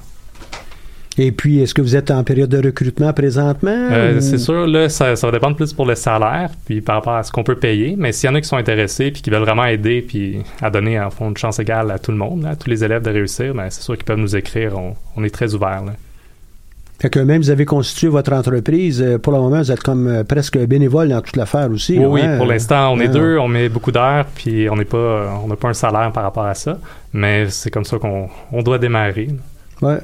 Et 1.19 1.31
puis, 1.31 1.61
est-ce 1.61 1.75
que 1.75 1.83
vous 1.83 1.95
êtes 1.95 2.11
en 2.11 2.25
période 2.25 2.49
de 2.49 2.65
recrutement 2.65 3.13
présentement? 3.13 3.71
Euh, 3.91 4.17
ou- 4.17 4.21
C'est 4.23 4.39
sûr, 4.39 4.67
là, 4.67 4.89
ça, 4.89 5.15
ça 5.15 5.27
va 5.27 5.33
dépendre 5.33 5.57
plus 5.57 5.73
pour 5.75 5.85
le 5.85 5.95
salaire, 5.95 6.49
puis 6.65 6.81
par 6.81 6.95
rapport 6.97 7.15
à 7.17 7.23
ce 7.23 7.31
qu'on 7.31 7.43
peut 7.45 7.57
payer. 7.57 7.97
Mais 7.99 8.13
s'il 8.13 8.31
y 8.31 8.33
en 8.33 8.35
a 8.37 8.41
qui 8.41 8.49
sont 8.49 8.57
intéressés, 8.57 9.11
puis 9.11 9.21
qui 9.21 9.29
veulent 9.29 9.43
vraiment 9.43 9.67
aider, 9.67 10.01
puis 10.01 10.39
à 10.63 10.71
donner 10.71 10.99
en 10.99 11.11
fond 11.11 11.29
une 11.29 11.37
chance 11.37 11.59
égale 11.59 11.91
à 11.91 11.99
tout 11.99 12.13
le 12.13 12.17
monde, 12.17 12.45
là, 12.45 12.51
à 12.51 12.57
tous 12.57 12.71
les 12.71 12.83
élèves 12.83 13.03
de 13.03 13.11
réussir, 13.11 13.53
ben, 13.55 13.69
c'est 13.69 13.83
sûr 13.83 13.95
qu'ils 13.97 14.05
peuvent 14.05 14.17
nous 14.19 14.37
écrire. 14.37 14.79
On, 14.79 14.95
on 15.17 15.23
est 15.25 15.29
très 15.35 15.53
ouverts. 15.55 15.83
là. 15.85 15.93
Fait 17.03 17.11
que 17.11 17.19
même 17.19 17.43
vous 17.43 17.51
avez 17.51 17.65
constitué 17.65 18.07
votre 18.07 18.33
entreprise, 18.33 19.03
euh, 19.03 19.19
pour 19.19 19.33
le 19.33 19.41
moment, 19.41 19.59
vous 19.59 19.73
êtes 19.73 19.83
comme 19.83 20.07
euh, 20.07 20.23
presque 20.23 20.57
bénévole 20.57 21.09
dans 21.09 21.21
toute 21.21 21.35
l'affaire 21.35 21.69
aussi. 21.69 21.99
Oui, 21.99 22.05
oui, 22.05 22.21
hein? 22.21 22.37
pour 22.37 22.47
l'instant, 22.47 22.93
on 22.93 23.01
est 23.01 23.07
Ah. 23.07 23.09
deux, 23.09 23.39
on 23.39 23.49
met 23.49 23.69
beaucoup 23.69 23.91
d'heures, 23.91 24.25
puis 24.37 24.71
on 24.71 24.77
n'est 24.77 24.85
pas, 24.85 25.37
on 25.43 25.49
n'a 25.49 25.57
pas 25.57 25.71
un 25.71 25.75
salaire 25.75 26.13
par 26.13 26.23
rapport 26.23 26.47
à 26.47 26.55
ça. 26.55 26.79
Mais 27.13 27.51
c'est 27.51 27.73
comme 27.73 27.85
ça 27.85 27.99
qu'on 27.99 28.29
on 28.53 28.63
doit 28.63 28.79
démarrer. 28.79 29.31
Ouais. 29.81 29.99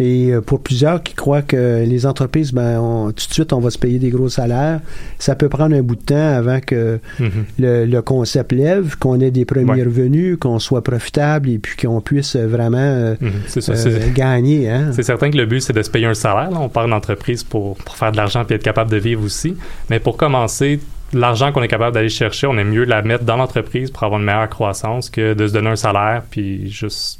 Et 0.00 0.30
euh, 0.32 0.40
pour 0.40 0.60
plusieurs 0.60 1.02
qui 1.02 1.14
croient 1.14 1.42
que 1.42 1.84
les 1.84 2.06
entreprises, 2.06 2.52
ben, 2.52 2.78
on- 2.78 3.08
tout 3.08 3.26
de 3.28 3.32
suite, 3.34 3.52
on 3.52 3.58
va 3.58 3.70
se 3.70 3.78
payer 3.78 3.98
des 3.98 4.10
gros 4.10 4.28
salaires, 4.28 4.80
ça 5.18 5.34
peut 5.34 5.48
prendre 5.48 5.74
un 5.74 5.82
bout 5.82 5.96
de 5.96 6.02
temps 6.02 6.34
avant 6.36 6.60
que 6.60 7.00
Mhm. 7.18 7.30
le, 7.58 7.84
le 7.84 8.02
concept 8.02 8.52
lève, 8.52 8.96
qu'on 8.98 9.20
ait 9.20 9.30
des 9.32 9.44
premiers 9.44 9.72
Ouais. 9.72 9.82
revenus, 9.84 10.36
qu'on 10.38 10.58
soit 10.60 10.82
profitable 10.84 11.48
et 11.50 11.58
puis 11.58 11.74
qu'on 11.76 12.00
puisse 12.00 12.36
vraiment 12.36 12.78
euh, 12.78 13.14
Mhm. 13.20 13.30
Euh, 13.68 14.12
gagner. 14.14 14.70
Hein? 14.70 14.90
C'est 14.92 15.02
certain 15.02 15.30
que 15.30 15.36
le 15.36 15.46
but, 15.46 15.60
c'est 15.60 15.72
de 15.72 15.82
se 15.82 15.90
payer 15.90 16.06
un 16.06 16.14
salaire. 16.14 16.50
là. 16.50 16.58
On 16.60 16.68
part 16.68 16.86
d'entreprise 16.88 17.42
pour, 17.42 17.76
pour 17.76 17.96
faire 17.96 18.12
de 18.12 18.16
l'argent 18.16 18.44
puis 18.44 18.54
être 18.54 18.62
capable 18.62 18.90
de 18.90 18.96
vivre 18.98 19.24
aussi. 19.24 19.56
Mais 19.90 19.98
pour 19.98 20.16
commencer, 20.16 20.78
l'argent 21.12 21.50
qu'on 21.52 21.62
est 21.62 21.68
capable 21.68 21.94
d'aller 21.94 22.08
chercher, 22.08 22.46
on 22.46 22.56
aime 22.58 22.70
mieux 22.70 22.84
la 22.84 23.02
mettre 23.02 23.24
dans 23.24 23.36
l'entreprise 23.36 23.90
pour 23.90 24.04
avoir 24.04 24.20
une 24.20 24.26
meilleure 24.26 24.48
croissance 24.48 25.10
que 25.10 25.34
de 25.34 25.46
se 25.48 25.52
donner 25.52 25.70
un 25.70 25.76
salaire 25.76 26.22
puis 26.30 26.70
juste 26.70 27.18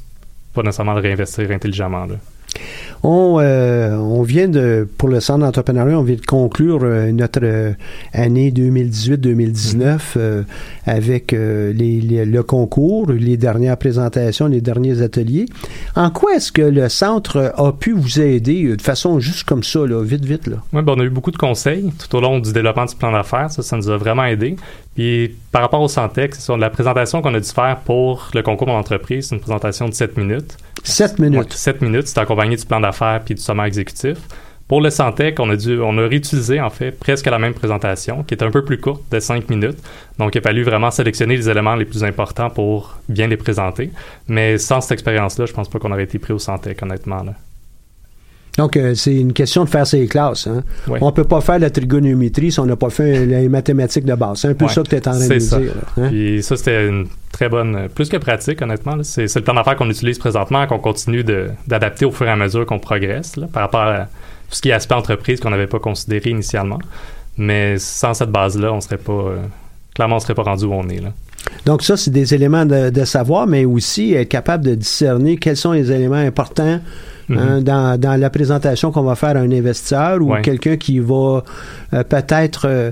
pas 0.54 0.62
nécessairement 0.62 0.94
le 0.94 1.00
réinvestir 1.00 1.50
intelligemment. 1.50 2.06
là. 2.06 2.14
On, 3.02 3.38
euh, 3.40 3.94
on 3.96 4.22
vient 4.22 4.48
de, 4.48 4.86
pour 4.98 5.08
le 5.08 5.20
centre 5.20 5.40
d'entrepreneuriat, 5.40 5.98
on 5.98 6.02
vient 6.02 6.16
de 6.16 6.26
conclure 6.26 6.80
euh, 6.82 7.12
notre 7.12 7.40
euh, 7.42 7.72
année 8.12 8.50
2018-2019 8.50 9.98
euh, 10.16 10.42
avec 10.86 11.32
euh, 11.32 11.72
les- 11.72 12.00
les- 12.00 12.24
le 12.24 12.42
concours, 12.42 13.10
les 13.12 13.36
dernières 13.36 13.76
présentations, 13.76 14.46
les 14.48 14.60
derniers 14.60 15.02
ateliers. 15.02 15.46
En 15.96 16.10
quoi 16.10 16.34
est-ce 16.36 16.52
que 16.52 16.62
le 16.62 16.88
centre 16.88 17.52
a 17.56 17.72
pu 17.72 17.92
vous 17.92 18.20
aider 18.20 18.76
de 18.76 18.82
façon 18.82 19.20
juste 19.20 19.44
comme 19.44 19.62
ça, 19.62 19.80
vite, 20.02 20.24
vite, 20.24 20.46
là? 20.46 20.56
Ouais, 20.72 20.82
ben, 20.82 20.94
on 20.96 21.00
a 21.00 21.04
eu 21.04 21.10
beaucoup 21.10 21.30
de 21.30 21.36
conseils 21.36 21.92
tout 21.98 22.16
au 22.16 22.20
long 22.20 22.40
du 22.40 22.52
développement 22.52 22.86
du 22.86 22.96
plan 22.96 23.12
d'affaires. 23.12 23.50
Ça, 23.50 23.62
ça 23.62 23.76
nous 23.76 23.88
a 23.90 23.96
vraiment 23.96 24.24
aidé. 24.24 24.56
Puis 24.94 25.36
par 25.52 25.62
rapport 25.62 25.80
au 25.80 25.88
Santec, 25.88 26.34
c'est 26.34 26.40
ça, 26.42 26.56
la 26.56 26.70
présentation 26.70 27.22
qu'on 27.22 27.34
a 27.34 27.40
dû 27.40 27.48
faire 27.48 27.78
pour 27.84 28.30
le 28.34 28.42
concours 28.42 28.66
Mon 28.66 28.74
entreprise, 28.74 29.28
c'est 29.28 29.34
une 29.34 29.40
présentation 29.40 29.88
de 29.88 29.94
7 29.94 30.16
minutes. 30.16 30.56
Sept 30.82 31.18
minutes. 31.18 31.38
Ouais, 31.38 31.46
7 31.50 31.82
minutes, 31.82 32.08
c'est 32.08 32.18
accompagné 32.18 32.56
du 32.56 32.64
plan 32.64 32.80
d'affaires 32.80 33.20
puis 33.24 33.34
du 33.34 33.40
sommaire 33.40 33.66
exécutif. 33.66 34.18
Pour 34.68 34.82
le 34.82 34.90
Santec, 34.90 35.40
on 35.40 35.48
a 35.48 35.56
dû, 35.56 35.80
on 35.80 35.96
a 35.96 36.06
réutilisé 36.06 36.60
en 36.60 36.68
fait 36.68 36.92
presque 36.92 37.24
la 37.24 37.38
même 37.38 37.54
présentation, 37.54 38.22
qui 38.22 38.34
est 38.34 38.42
un 38.42 38.50
peu 38.50 38.62
plus 38.62 38.78
courte, 38.78 39.02
de 39.10 39.18
5 39.18 39.48
minutes. 39.48 39.78
Donc, 40.18 40.34
il 40.34 40.38
a 40.38 40.40
fallu 40.42 40.62
vraiment 40.62 40.90
sélectionner 40.90 41.38
les 41.38 41.48
éléments 41.48 41.74
les 41.74 41.86
plus 41.86 42.04
importants 42.04 42.50
pour 42.50 42.98
bien 43.08 43.28
les 43.28 43.38
présenter. 43.38 43.90
Mais 44.28 44.58
sans 44.58 44.82
cette 44.82 44.92
expérience-là, 44.92 45.46
je 45.46 45.54
pense 45.54 45.70
pas 45.70 45.78
qu'on 45.78 45.90
aurait 45.90 46.04
été 46.04 46.18
pris 46.18 46.34
au 46.34 46.38
Santec, 46.38 46.82
honnêtement. 46.82 47.22
Là. 47.22 47.32
Donc, 48.58 48.76
euh, 48.76 48.94
c'est 48.94 49.14
une 49.14 49.32
question 49.32 49.64
de 49.64 49.68
faire 49.70 49.86
ses 49.86 50.06
classes. 50.06 50.46
Hein. 50.48 50.64
On 51.00 51.12
peut 51.12 51.24
pas 51.24 51.40
faire 51.40 51.58
la 51.60 51.70
trigonométrie 51.70 52.50
si 52.52 52.58
on 52.60 52.66
n'a 52.66 52.76
pas 52.76 52.90
fait 52.90 53.24
les 53.24 53.48
mathématiques 53.48 54.04
de 54.04 54.14
base. 54.14 54.40
C'est 54.40 54.48
un 54.48 54.54
peu 54.54 54.66
ça 54.68 54.82
que 54.82 54.88
tu 54.88 54.96
es 54.96 55.08
en 55.08 55.12
train 55.12 55.28
de 55.28 55.38
ça. 55.38 55.58
dire. 55.60 55.72
hein. 55.96 56.08
Puis 56.08 56.42
ça, 56.42 56.56
c'était 56.56 56.88
une 56.88 57.06
très 57.32 57.48
bonne, 57.48 57.88
plus 57.94 58.08
que 58.08 58.16
pratique, 58.16 58.60
honnêtement. 58.60 58.96
C'est 59.02 59.32
le 59.34 59.42
plan 59.42 59.54
d'affaires 59.54 59.76
qu'on 59.76 59.88
utilise 59.88 60.18
présentement, 60.18 60.66
qu'on 60.66 60.80
continue 60.80 61.24
d'adapter 61.66 62.04
au 62.04 62.10
fur 62.10 62.26
et 62.26 62.30
à 62.30 62.36
mesure 62.36 62.66
qu'on 62.66 62.80
progresse, 62.80 63.36
là, 63.36 63.46
par 63.52 63.62
rapport 63.62 63.80
à 63.82 63.98
tout 64.48 64.56
ce 64.56 64.60
qui 64.62 64.70
est 64.70 64.72
aspect 64.72 64.94
entreprise 64.96 65.38
qu'on 65.40 65.50
n'avait 65.50 65.66
pas 65.68 65.78
considéré 65.78 66.30
initialement. 66.30 66.78
Mais 67.36 67.78
sans 67.78 68.12
cette 68.14 68.30
base-là, 68.30 68.72
on 68.72 68.80
serait 68.80 68.96
pas, 68.98 69.12
euh, 69.12 69.36
clairement, 69.94 70.16
on 70.16 70.20
serait 70.20 70.34
pas 70.34 70.42
rendu 70.42 70.64
où 70.64 70.72
on 70.74 70.88
est. 70.88 71.00
Là. 71.00 71.12
Donc, 71.66 71.82
ça, 71.82 71.96
c'est 71.96 72.10
des 72.10 72.34
éléments 72.34 72.66
de, 72.66 72.90
de 72.90 73.04
savoir, 73.04 73.46
mais 73.46 73.64
aussi 73.64 74.14
être 74.14 74.28
capable 74.28 74.64
de 74.64 74.74
discerner 74.74 75.36
quels 75.36 75.56
sont 75.56 75.72
les 75.72 75.90
éléments 75.92 76.14
importants 76.16 76.80
hein, 77.30 77.60
dans, 77.60 77.98
dans 78.00 78.18
la 78.18 78.30
présentation 78.30 78.90
qu'on 78.90 79.02
va 79.02 79.14
faire 79.14 79.36
à 79.36 79.40
un 79.40 79.50
investisseur 79.52 80.16
ou 80.20 80.26
Mhm. 80.26 80.30
Ouais. 80.32 80.42
quelqu'un 80.42 80.76
qui 80.76 80.98
va 80.98 81.44
euh, 81.94 82.02
peut-être 82.04 82.62
euh, 82.66 82.90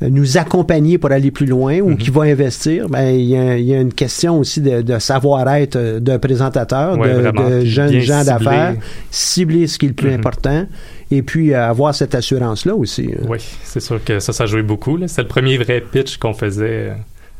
nous 0.00 0.36
accompagner 0.38 0.96
pour 0.98 1.10
aller 1.10 1.30
plus 1.30 1.46
loin 1.46 1.80
ou 1.80 1.90
Mhm. 1.90 1.96
qui 1.96 2.10
va 2.10 2.22
investir. 2.22 2.88
Ben, 2.88 3.08
il 3.10 3.24
y, 3.30 3.36
a, 3.36 3.56
il 3.56 3.64
y 3.64 3.74
a 3.74 3.80
une 3.80 3.92
question 3.94 4.38
aussi 4.38 4.60
de, 4.60 4.82
de 4.82 4.98
savoir-être 4.98 5.98
d'un 5.98 6.18
présentateur, 6.18 6.98
Ouais, 6.98 7.08
de, 7.08 7.20
vraiment. 7.20 7.48
de 7.50 7.60
Puis 7.60 7.70
jeunes 7.70 7.98
gens 8.00 8.24
d'affaires, 8.24 8.74
cibler 9.10 9.66
ce 9.66 9.78
qui 9.78 9.86
est 9.86 9.90
le 9.90 9.94
plus 9.94 10.10
Mhm. 10.10 10.18
important 10.18 10.66
et 11.10 11.22
puis 11.22 11.54
avoir 11.54 11.94
cette 11.94 12.14
assurance-là 12.14 12.74
aussi. 12.74 13.08
hein. 13.12 13.24
Oui, 13.28 13.38
c'est 13.64 13.80
sûr 13.80 14.02
que 14.04 14.20
ça, 14.20 14.32
ça 14.32 14.44
jouait 14.46 14.62
beaucoup. 14.62 14.98
C'est 15.06 15.22
le 15.22 15.28
premier 15.28 15.56
vrai 15.56 15.80
pitch 15.90 16.18
qu'on 16.18 16.34
faisait 16.34 16.90
euh, 16.90 16.92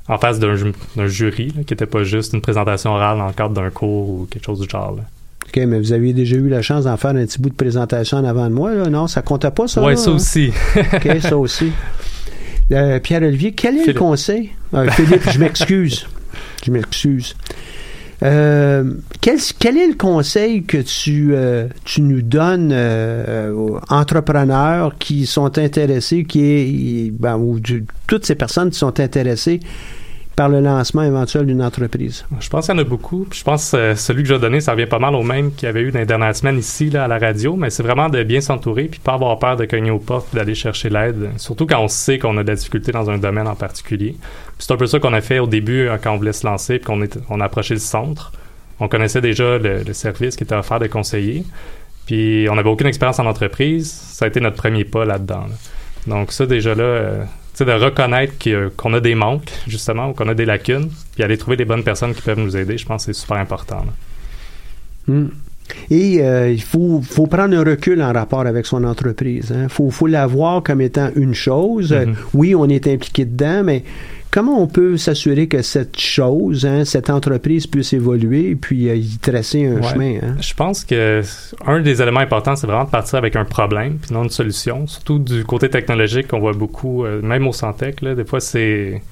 en 0.08 0.18
face 0.18 0.38
d'un 0.38 0.54
ju- 0.56 0.72
d'un 0.96 1.06
jury, 1.06 1.48
là, 1.56 1.62
qui 1.64 1.72
n'était 1.72 1.86
pas 1.86 2.02
juste 2.04 2.32
une 2.32 2.40
présentation 2.40 2.90
orale 2.92 3.18
dans 3.18 3.26
le 3.26 3.32
cadre 3.32 3.54
d'un 3.54 3.70
cours 3.70 4.08
ou 4.08 4.28
quelque 4.30 4.44
chose 4.46 4.60
du 4.60 4.68
genre. 4.68 4.96
là. 4.96 5.02
OK, 5.46 5.56
mais 5.66 5.78
vous 5.78 5.92
aviez 5.92 6.12
déjà 6.12 6.36
eu 6.36 6.48
la 6.48 6.60
chance 6.62 6.84
d'en 6.84 6.96
faire 6.96 7.10
un 7.10 7.24
petit 7.24 7.38
bout 7.40 7.48
de 7.50 7.54
présentation 7.54 8.18
en 8.18 8.24
avant 8.24 8.48
de 8.48 8.54
moi, 8.54 8.74
là? 8.74 8.88
Non, 8.90 9.06
ça 9.06 9.22
comptait 9.22 9.50
pas, 9.50 9.66
ça? 9.66 9.82
ouais, 9.82 9.92
là, 9.92 9.96
ça 9.96 10.10
hein? 10.10 10.14
aussi. 10.14 10.52
OK, 10.76 11.08
ça 11.22 11.36
aussi. 11.38 11.72
Euh, 12.70 12.98
Pierre-Olivier, 13.00 13.52
quel 13.52 13.78
est 13.78 13.86
le 13.86 13.94
conseil? 13.94 14.50
Euh, 14.74 14.90
Philippe, 14.90 15.30
je 15.30 15.38
m'excuse. 15.38 16.06
Je 16.66 16.70
m'excuse. 16.70 17.34
Euh, 18.22 18.94
quel, 19.20 19.38
quel 19.60 19.76
est 19.78 19.86
le 19.86 19.94
conseil 19.94 20.64
que 20.64 20.78
tu, 20.78 21.30
euh, 21.32 21.68
tu 21.84 22.02
nous 22.02 22.20
donnes 22.20 22.70
euh, 22.72 23.52
aux 23.52 23.78
entrepreneurs 23.90 24.96
qui 24.98 25.24
sont 25.24 25.56
intéressés, 25.56 26.24
qui 26.24 26.42
est, 26.44 27.10
ben, 27.12 27.36
ou 27.36 27.60
du- 27.60 27.84
toutes 28.08 28.26
ces 28.26 28.34
personnes 28.34 28.70
qui 28.70 28.78
sont 28.78 28.98
intéressées 28.98 29.60
par 30.38 30.48
le 30.48 30.60
lancement 30.60 31.02
éventuel 31.02 31.46
d'une 31.46 31.60
entreprise? 31.60 32.24
Je 32.38 32.48
pense 32.48 32.66
qu'il 32.66 32.74
y 32.76 32.78
en 32.78 32.80
a 32.80 32.84
beaucoup. 32.84 33.26
Je 33.32 33.42
pense 33.42 33.72
que 33.72 33.76
euh, 33.76 33.96
celui 33.96 34.22
que 34.22 34.28
je 34.28 34.34
vais 34.34 34.40
donner, 34.40 34.60
ça 34.60 34.70
revient 34.70 34.86
pas 34.86 35.00
mal 35.00 35.16
au 35.16 35.24
même 35.24 35.52
qu'il 35.52 35.66
y 35.66 35.68
avait 35.68 35.80
eu 35.80 35.90
dans 35.90 35.98
les 35.98 36.06
dernières 36.06 36.36
semaines 36.36 36.58
ici 36.58 36.96
à 36.96 37.08
la 37.08 37.18
radio, 37.18 37.56
mais 37.56 37.70
c'est 37.70 37.82
vraiment 37.82 38.08
de 38.08 38.22
bien 38.22 38.40
s'entourer 38.40 38.84
puis 38.84 39.00
pas 39.00 39.14
avoir 39.14 39.36
peur 39.40 39.56
de 39.56 39.64
cogner 39.64 39.90
aux 39.90 39.98
portes, 39.98 40.32
d'aller 40.32 40.54
chercher 40.54 40.90
l'aide, 40.90 41.30
surtout 41.38 41.66
quand 41.66 41.80
on 41.80 41.88
sait 41.88 42.20
qu'on 42.20 42.38
a 42.38 42.44
de 42.44 42.48
la 42.50 42.54
difficulté 42.54 42.92
dans 42.92 43.10
un 43.10 43.18
domaine 43.18 43.48
en 43.48 43.56
particulier. 43.56 44.14
C'est 44.60 44.70
un 44.70 44.76
peu 44.76 44.86
ça 44.86 45.00
qu'on 45.00 45.12
a 45.12 45.20
fait 45.20 45.40
au 45.40 45.48
début 45.48 45.88
euh, 45.88 45.96
quand 46.00 46.12
on 46.12 46.18
voulait 46.18 46.32
se 46.32 46.46
lancer 46.46 46.78
puis 46.78 46.86
qu'on 46.86 47.40
a 47.40 47.44
approché 47.44 47.74
le 47.74 47.80
centre. 47.80 48.30
On 48.78 48.86
connaissait 48.86 49.20
déjà 49.20 49.58
le, 49.58 49.92
service 49.92 50.36
qui 50.36 50.44
était 50.44 50.54
offert 50.54 50.78
de 50.78 50.86
conseiller. 50.86 51.44
Puis 52.06 52.46
on 52.48 52.54
n'avait 52.54 52.70
aucune 52.70 52.86
expérience 52.86 53.18
en 53.18 53.26
entreprise. 53.26 53.90
Ça 53.90 54.26
a 54.26 54.28
été 54.28 54.40
notre 54.40 54.56
premier 54.56 54.84
pas 54.84 55.04
là-dedans. 55.04 55.46
là. 55.48 55.54
Donc 56.06 56.30
ça 56.30 56.46
déjà 56.46 56.76
là, 56.76 56.84
euh, 56.84 57.24
sais, 57.58 57.64
de 57.64 57.72
reconnaître 57.72 58.32
a- 58.48 58.70
qu'on 58.76 58.92
a 58.94 59.00
des 59.00 59.14
manques 59.14 59.50
justement 59.66 60.10
ou 60.10 60.12
qu'on 60.14 60.28
a 60.28 60.34
des 60.34 60.44
lacunes, 60.46 60.88
puis 61.14 61.22
aller 61.24 61.36
trouver 61.38 61.56
des 61.56 61.64
bonnes 61.64 61.84
personnes 61.84 62.14
qui 62.14 62.22
peuvent 62.22 62.38
nous 62.40 62.56
aider, 62.56 62.76
je 62.78 62.86
pense 62.86 63.06
que 63.06 63.12
c'est 63.12 63.20
super 63.20 63.36
important. 63.38 63.84
Hmm. 65.06 65.26
Et 65.90 66.22
euh, 66.22 66.50
il 66.50 66.62
faut, 66.62 67.02
faut 67.02 67.26
prendre 67.26 67.54
un 67.56 67.62
recul 67.62 68.00
en 68.02 68.12
rapport 68.12 68.40
avec 68.46 68.64
son 68.64 68.84
entreprise. 68.84 69.52
Il 69.64 69.68
faut, 69.68 69.90
faut 69.90 70.06
la 70.06 70.26
voir 70.26 70.62
comme 70.62 70.80
étant 70.80 71.10
une 71.14 71.34
chose. 71.34 71.92
Euh, 71.92 72.06
Mhm. 72.06 72.16
oui, 72.34 72.54
on 72.54 72.66
est 72.70 72.86
impliqué 72.86 73.26
dedans, 73.26 73.62
mais 73.64 73.84
comment 74.38 74.62
on 74.62 74.68
peut 74.68 74.96
s'assurer 74.96 75.48
que 75.48 75.62
cette 75.62 75.98
chose, 75.98 76.64
hein, 76.64 76.84
cette 76.84 77.10
entreprise 77.10 77.66
puisse 77.66 77.92
évoluer 77.92 78.50
et 78.50 78.54
puis 78.54 78.88
euh, 78.88 78.94
y 78.94 79.18
tracer 79.18 79.66
un 79.66 79.78
Ouais. 79.80 79.82
chemin? 79.82 80.14
hein? 80.22 80.36
Je 80.40 80.54
pense 80.54 80.84
que 80.84 81.22
un 81.66 81.80
des 81.80 82.00
éléments 82.00 82.20
importants, 82.20 82.54
c'est 82.54 82.68
vraiment 82.68 82.84
de 82.84 82.90
partir 82.90 83.18
avec 83.18 83.34
un 83.34 83.44
problème, 83.44 83.98
puis 84.00 84.14
non 84.14 84.22
une 84.22 84.30
solution. 84.30 84.86
Surtout 84.86 85.18
du 85.18 85.42
côté 85.44 85.68
technologique, 85.68 86.28
on 86.32 86.38
voit 86.38 86.52
beaucoup, 86.52 87.04
euh, 87.04 87.20
même 87.20 87.48
au 87.48 87.52
Santec, 87.52 88.00
là, 88.00 88.14
des 88.14 88.24
fois 88.24 88.38
c'est... 88.38 89.02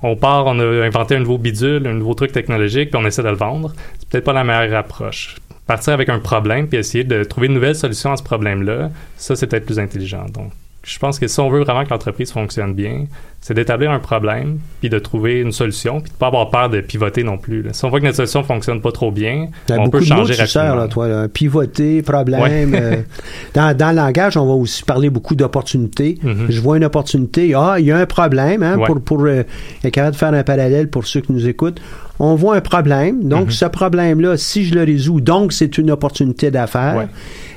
On 0.00 0.14
part, 0.14 0.46
on 0.46 0.60
a 0.60 0.84
inventé 0.86 1.16
un 1.16 1.18
nouveau 1.18 1.38
bidule, 1.38 1.84
un 1.88 1.94
nouveau 1.94 2.14
truc 2.14 2.30
technologique, 2.30 2.90
puis 2.92 3.00
on 3.02 3.04
essaie 3.04 3.24
de 3.24 3.30
le 3.30 3.34
vendre. 3.34 3.72
C'est 3.98 4.08
peut-être 4.08 4.24
pas 4.24 4.32
la 4.32 4.44
meilleure 4.44 4.78
approche. 4.78 5.34
Partir 5.66 5.92
avec 5.92 6.08
un 6.08 6.20
problème, 6.20 6.68
puis 6.68 6.78
essayer 6.78 7.02
de 7.02 7.24
trouver 7.24 7.48
une 7.48 7.54
nouvelle 7.54 7.74
solution 7.74 8.12
à 8.12 8.16
ce 8.16 8.22
problème-là, 8.22 8.90
ça, 9.16 9.34
c'est 9.34 9.48
peut-être 9.48 9.66
plus 9.66 9.80
intelligent. 9.80 10.24
Donc, 10.32 10.52
je 10.88 10.98
pense 10.98 11.18
que 11.18 11.26
si 11.28 11.38
on 11.40 11.50
veut 11.50 11.62
vraiment 11.62 11.84
que 11.84 11.90
l'entreprise 11.90 12.32
fonctionne 12.32 12.74
bien, 12.74 13.04
c'est 13.40 13.54
d'établir 13.54 13.90
un 13.90 13.98
problème, 14.00 14.58
puis 14.80 14.88
de 14.90 14.98
trouver 14.98 15.40
une 15.40 15.52
solution, 15.52 16.00
puis 16.00 16.10
de 16.10 16.16
pas 16.16 16.26
avoir 16.28 16.50
peur 16.50 16.70
de 16.70 16.80
pivoter 16.80 17.22
non 17.22 17.38
plus. 17.38 17.62
là. 17.62 17.72
Si 17.72 17.84
on 17.84 17.88
voit 17.90 18.00
que 18.00 18.04
notre 18.06 18.16
solution 18.16 18.42
fonctionne 18.42 18.80
pas 18.80 18.90
trop 18.90 19.12
bien, 19.12 19.46
on 19.70 19.76
beaucoup 19.84 19.90
peut 19.90 20.00
de 20.04 20.08
mots 20.10 20.16
changer 20.26 20.34
sers, 20.34 20.62
rapidement. 20.62 20.82
là, 20.82 20.88
toi. 20.88 21.08
là. 21.08 21.28
Pivoter, 21.28 22.02
problème. 22.02 22.40
Ouais. 22.72 22.80
euh, 22.80 22.96
dans, 23.54 23.76
dans 23.76 23.90
le 23.90 23.96
langage, 23.96 24.36
on 24.36 24.46
va 24.46 24.54
aussi 24.54 24.82
parler 24.82 25.10
beaucoup 25.10 25.34
d'opportunités. 25.36 26.18
Mhm. 26.22 26.46
Je 26.48 26.60
vois 26.60 26.76
une 26.78 26.84
opportunité. 26.84 27.52
Ah, 27.54 27.76
il 27.78 27.86
y 27.86 27.92
a 27.92 27.98
un 27.98 28.06
problème. 28.06 28.62
Hein, 28.62 28.76
Ouais. 28.78 28.86
Pour, 28.86 29.00
pour 29.00 29.22
euh, 29.24 29.42
être 29.84 29.92
capable 29.94 30.12
de 30.14 30.18
faire 30.18 30.32
un 30.32 30.42
parallèle 30.42 30.88
pour 30.88 31.06
ceux 31.06 31.20
qui 31.20 31.32
nous 31.32 31.46
écoutent. 31.48 31.80
On 32.20 32.34
voit 32.34 32.56
un 32.56 32.60
problème. 32.60 33.24
Donc, 33.28 33.46
Mhm. 33.46 33.50
ce 33.50 33.64
problème-là, 33.66 34.36
si 34.36 34.64
je 34.64 34.74
le 34.74 34.82
résous, 34.84 35.20
donc 35.20 35.52
c'est 35.52 35.78
une 35.78 35.90
opportunité 35.90 36.50
d'affaires. 36.50 36.96
Ouais. 36.96 37.06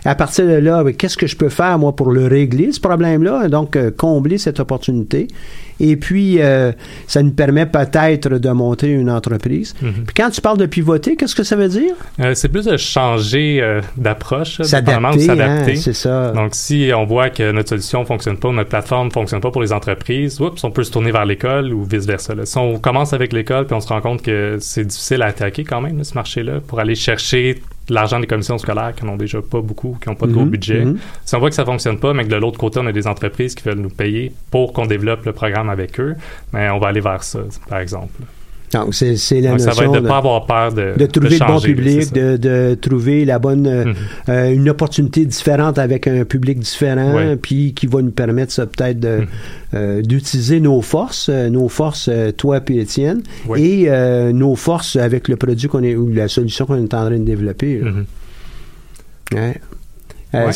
À 0.05 0.16
partir 0.16 0.45
de 0.47 0.53
là, 0.53 0.84
qu'est-ce 0.97 1.18
que 1.18 1.28
je 1.28 1.36
peux 1.36 1.49
faire, 1.49 1.78
moi, 1.78 1.95
pour 1.95 2.12
le 2.12 2.26
régler, 2.28 2.72
ce 2.72 2.80
problème-là? 2.80 3.47
Donc, 3.49 3.76
euh, 3.76 3.91
combler 3.95 4.38
cette 4.39 4.59
opportunité. 4.59 5.28
Et 5.84 5.95
puis, 5.95 6.39
euh, 6.39 6.72
ça 7.07 7.24
nous 7.24 7.32
permet 7.32 7.66
peut-être 7.66 8.30
de 8.30 8.49
monter 8.49 8.89
une 8.89 9.09
entreprise. 9.09 9.74
Mhm. 9.82 9.91
Puis 10.05 10.14
quand 10.16 10.30
tu 10.30 10.39
parles 10.39 10.59
de 10.59 10.68
pivoter, 10.68 11.16
qu'est-ce 11.16 11.34
que 11.36 11.43
ça 11.43 11.55
veut 11.55 11.68
dire? 11.70 11.93
Euh, 12.20 12.34
c'est 12.36 12.49
plus 12.49 12.66
de 12.66 12.78
changer 12.78 13.59
euh, 13.62 13.82
d'approche, 13.97 14.62
S'adapter, 14.62 14.91
dépendamment 14.91 15.16
de 15.16 15.20
s'adapter. 15.22 15.72
hein, 15.72 15.76
c'est 15.80 15.93
ça. 15.93 16.32
Donc, 16.34 16.49
si 16.53 16.91
on 16.95 17.05
voit 17.05 17.30
que 17.32 17.51
notre 17.51 17.70
solution 17.70 18.05
fonctionne 18.05 18.38
pas, 18.38 18.51
notre 18.51 18.70
plateforme 18.70 19.09
fonctionne 19.12 19.41
pas 19.41 19.49
pour 19.49 19.62
les 19.62 19.74
entreprises, 19.74 20.39
oups, 20.39 20.64
on 20.64 20.70
peut 20.72 20.84
se 20.84 20.91
tourner 20.91 21.12
vers 21.12 21.26
l'école 21.26 21.74
ou 21.74 21.84
vice-versa. 21.84 22.34
Si 22.43 22.57
on 22.59 22.78
commence 22.78 23.14
avec 23.14 23.34
l'école 23.34 23.66
puis 23.66 23.76
on 23.76 23.82
se 23.82 23.88
rend 23.88 24.01
compte 24.01 24.22
que 24.22 24.51
c'est 24.60 24.86
difficile 24.86 25.22
à 25.22 25.28
attaquer 25.28 25.64
quand 25.64 25.82
même, 25.82 26.04
ce 26.04 26.14
marché-là, 26.16 26.60
pour 26.60 26.80
aller 26.80 26.95
chercher 26.95 27.62
de 27.88 27.93
l'argent 27.93 28.20
des 28.20 28.28
commissions 28.28 28.58
scolaires 28.58 28.93
qui 28.95 29.06
n'ont 29.06 29.18
déjà 29.18 29.41
pas 29.41 29.62
beaucoup, 29.62 29.97
qui 30.02 30.10
n'ont 30.10 30.16
pas 30.16 30.28
de 30.28 30.32
gros 30.34 30.45
Mhm, 30.45 30.49
budget. 30.49 30.86
mhm. 30.86 30.97
Si 31.26 31.36
on 31.36 31.39
voit 31.39 31.49
que 31.49 31.56
ça 31.56 31.66
fonctionne 31.66 31.99
pas, 31.99 32.14
mais 32.14 32.24
que 32.24 32.30
de 32.30 32.36
l'autre 32.36 32.60
côté, 32.60 32.80
on 32.80 32.86
a 32.86 32.91
des 32.91 33.08
entreprises 33.08 33.56
qui 33.56 33.64
veulent 33.64 33.80
nous 33.80 33.89
payer 33.89 34.32
pour 34.52 34.74
qu'on 34.74 34.86
développe 34.86 35.26
le 35.26 35.34
programme 35.34 35.70
avec 35.70 35.99
eux, 35.99 36.16
mais 36.54 36.70
on 36.70 36.80
va 36.80 36.88
aller 36.89 37.02
vers 37.02 37.24
ça, 37.24 37.39
par 37.68 37.80
exemple. 37.80 38.22
Donc, 38.74 38.93
c'est, 38.93 39.15
la 39.41 39.51
Donc, 39.51 39.59
ça 39.59 39.72
va 39.72 39.72
notion 39.72 39.84
être 39.84 39.91
de 39.93 39.99
ne 39.99 40.07
pas 40.07 40.17
avoir 40.17 40.45
peur 40.45 40.72
de, 40.74 40.93
de 40.97 41.05
trouver 41.05 41.30
le 41.38 41.45
bon 41.45 41.59
public, 41.59 42.13
de, 42.13 42.38
de 42.38 42.76
trouver 42.76 43.26
la 43.26 43.38
bonne, 43.39 43.67
euh, 43.67 43.86
Mhm. 43.86 43.93
euh, 44.30 44.51
une 44.53 44.69
opportunité 44.69 45.26
différente 45.26 45.78
avec 45.78 46.07
un 46.07 46.24
public 46.24 46.59
différent, 46.59 47.36
puis 47.41 47.74
qui 47.74 47.88
va 47.88 48.01
nous 48.01 48.11
permettre 48.11 48.51
ça 48.53 48.65
peut-être 48.65 48.99
de, 48.99 49.17
Mhm. 49.19 49.28
euh, 49.74 50.01
d'utiliser 50.01 50.59
nos 50.61 50.82
forces, 50.82 51.30
nos 51.30 51.67
forces, 51.67 52.09
toi 52.38 52.61
puis 52.61 52.80
Étienne, 52.80 53.22
et 53.57 53.86
euh, 53.89 54.32
nos 54.32 54.55
forces 54.55 54.95
avec 54.95 55.28
le 55.28 55.36
produit 55.36 55.67
qu'on 55.67 55.84
est, 55.84 55.95
ou 55.95 56.09
la 56.13 56.28
solution 56.30 56.65
qu'on 56.65 56.76
est 56.76 56.93
en 56.93 57.05
train 57.07 57.11
de 57.11 57.17
développer. 57.26 57.82
Ouais. 59.34 59.55
Euh, 60.34 60.46
Ouais. 60.48 60.54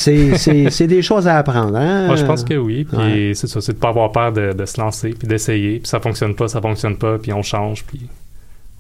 c'est, 0.72 0.88
des 0.88 1.02
choses 1.02 1.28
à 1.28 1.38
apprendre. 1.38 1.76
Hein? 1.76 2.08
Moi, 2.08 2.16
je 2.16 2.24
pense 2.26 2.44
que 2.44 2.54
oui. 2.54 2.86
Puis 2.86 2.98
Ouais. 2.98 3.32
c'est 3.36 3.48
ça, 3.48 3.60
c'est 3.60 3.74
de 3.74 3.78
pas 3.78 3.90
avoir 3.90 4.12
peur 4.12 4.32
de, 4.32 4.54
de 4.54 4.66
se 4.66 4.80
lancer, 4.80 5.10
puis 5.10 5.28
d'essayer. 5.28 5.80
Puis 5.80 5.88
ça 5.88 6.00
fonctionne 6.00 6.34
pas, 6.36 6.48
ça 6.48 6.62
fonctionne 6.62 6.98
pas, 6.98 7.18
puis 7.18 7.34
on 7.34 7.42
change, 7.42 7.84
puis 7.84 8.02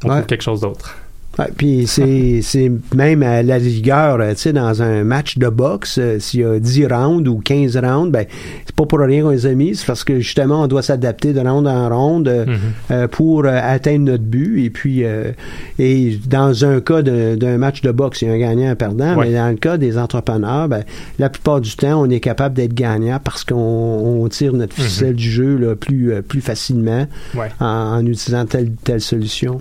on 0.04 0.10
trouve 0.10 0.26
quelque 0.26 0.43
chose 0.43 0.62
d'autre. 0.62 0.96
Ouais, 1.38 1.49
puis 1.57 1.86
c'est, 1.86 2.39
c'est 2.41 2.71
même 2.95 3.21
à 3.21 3.43
la 3.43 3.55
rigueur, 3.55 4.17
tu 4.29 4.36
sais, 4.38 4.53
dans 4.53 4.81
un 4.81 5.03
match 5.03 5.38
de 5.38 5.49
boxe, 5.49 5.97
euh, 5.99 6.17
s'il 6.19 6.39
y 6.39 6.43
a 6.45 6.59
10 6.59 6.86
rounds 6.88 7.27
ou 7.29 7.39
15 7.39 7.75
rounds, 7.77 8.09
ben, 8.11 8.25
c'est 8.65 8.73
pas 8.75 8.86
pour 8.86 8.99
rien 8.99 9.21
qu'on 9.23 9.31
les 9.31 9.45
a 9.45 9.53
mis, 9.53 9.75
c'est 9.75 9.86
parce 9.86 10.05
que 10.05 10.19
justement, 10.19 10.61
on 10.63 10.67
doit 10.67 10.81
s'adapter 10.81 11.33
de 11.33 11.41
ronde 11.41 11.67
en 11.67 11.89
ronde 11.89 12.27
euh, 12.29 12.45
Mhm. 12.45 12.57
euh, 12.91 13.07
pour 13.09 13.43
euh, 13.45 13.59
atteindre 13.61 14.05
notre 14.05 14.23
but. 14.23 14.63
Et 14.63 14.69
puis, 14.69 15.03
euh, 15.03 15.31
et 15.77 16.17
dans 16.25 16.63
un 16.63 16.79
cas 16.79 17.01
d'un, 17.01 17.57
match 17.57 17.81
de 17.81 17.91
boxe, 17.91 18.21
il 18.21 18.29
y 18.29 18.31
a 18.31 18.33
un 18.33 18.38
gagnant 18.39 18.61
et 18.63 18.67
un 18.67 18.75
perdant, 18.75 19.15
Ouais. 19.17 19.27
mais 19.27 19.33
dans 19.33 19.49
le 19.49 19.55
cas 19.57 19.77
des 19.77 19.97
entrepreneurs, 19.97 20.69
ben, 20.69 20.83
la 21.19 21.29
plupart 21.29 21.59
du 21.59 21.75
temps, 21.75 22.01
on 22.01 22.09
est 22.09 22.19
capable 22.21 22.55
d'être 22.55 22.73
gagnant 22.73 23.19
parce 23.23 23.43
qu'on 23.43 23.55
on 23.55 24.27
tire 24.29 24.53
notre 24.53 24.73
ficelle 24.73 25.15
du 25.15 25.29
jeu 25.29 25.57
là, 25.57 25.75
plus, 25.75 26.13
plus 26.21 26.41
facilement 26.41 27.07
Ouais. 27.36 27.49
en, 27.59 27.65
en 27.65 28.05
utilisant 28.05 28.45
telle 28.45 28.71
telle 28.83 29.01
solution. 29.01 29.59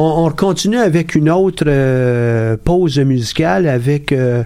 On, 0.00 0.30
continue 0.30 0.76
avec 0.78 1.16
une 1.16 1.28
autre 1.28 1.64
euh, 1.66 2.56
pause 2.56 3.00
musicale 3.00 3.66
avec 3.66 4.12
euh, 4.12 4.44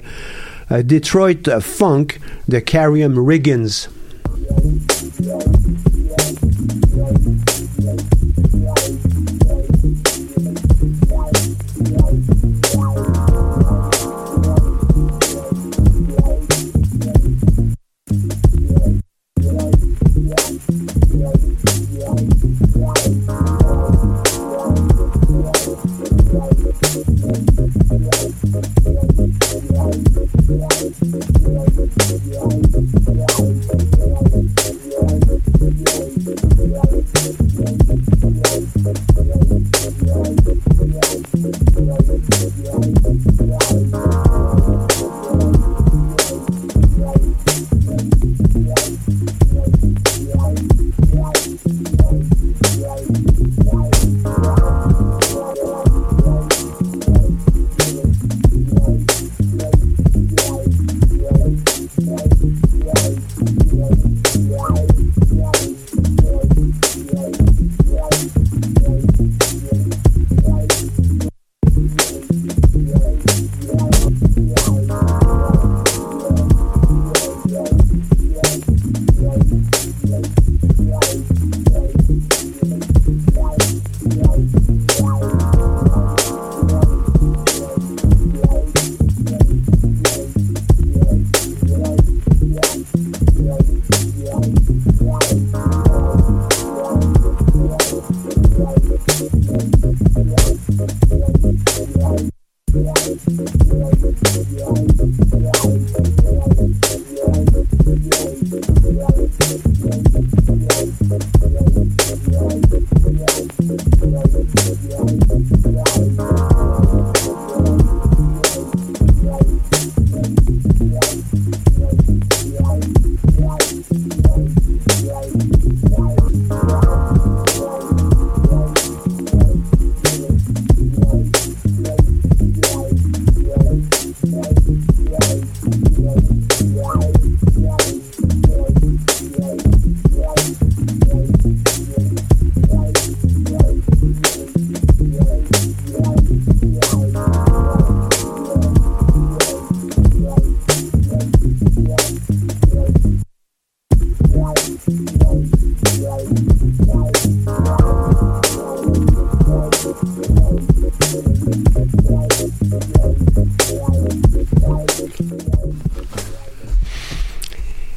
euh, 0.70 0.82
Detroit 0.82 1.60
Funk 1.60 2.06
de 2.48 2.58
Carrium 2.58 3.18
Riggins. 3.18 3.90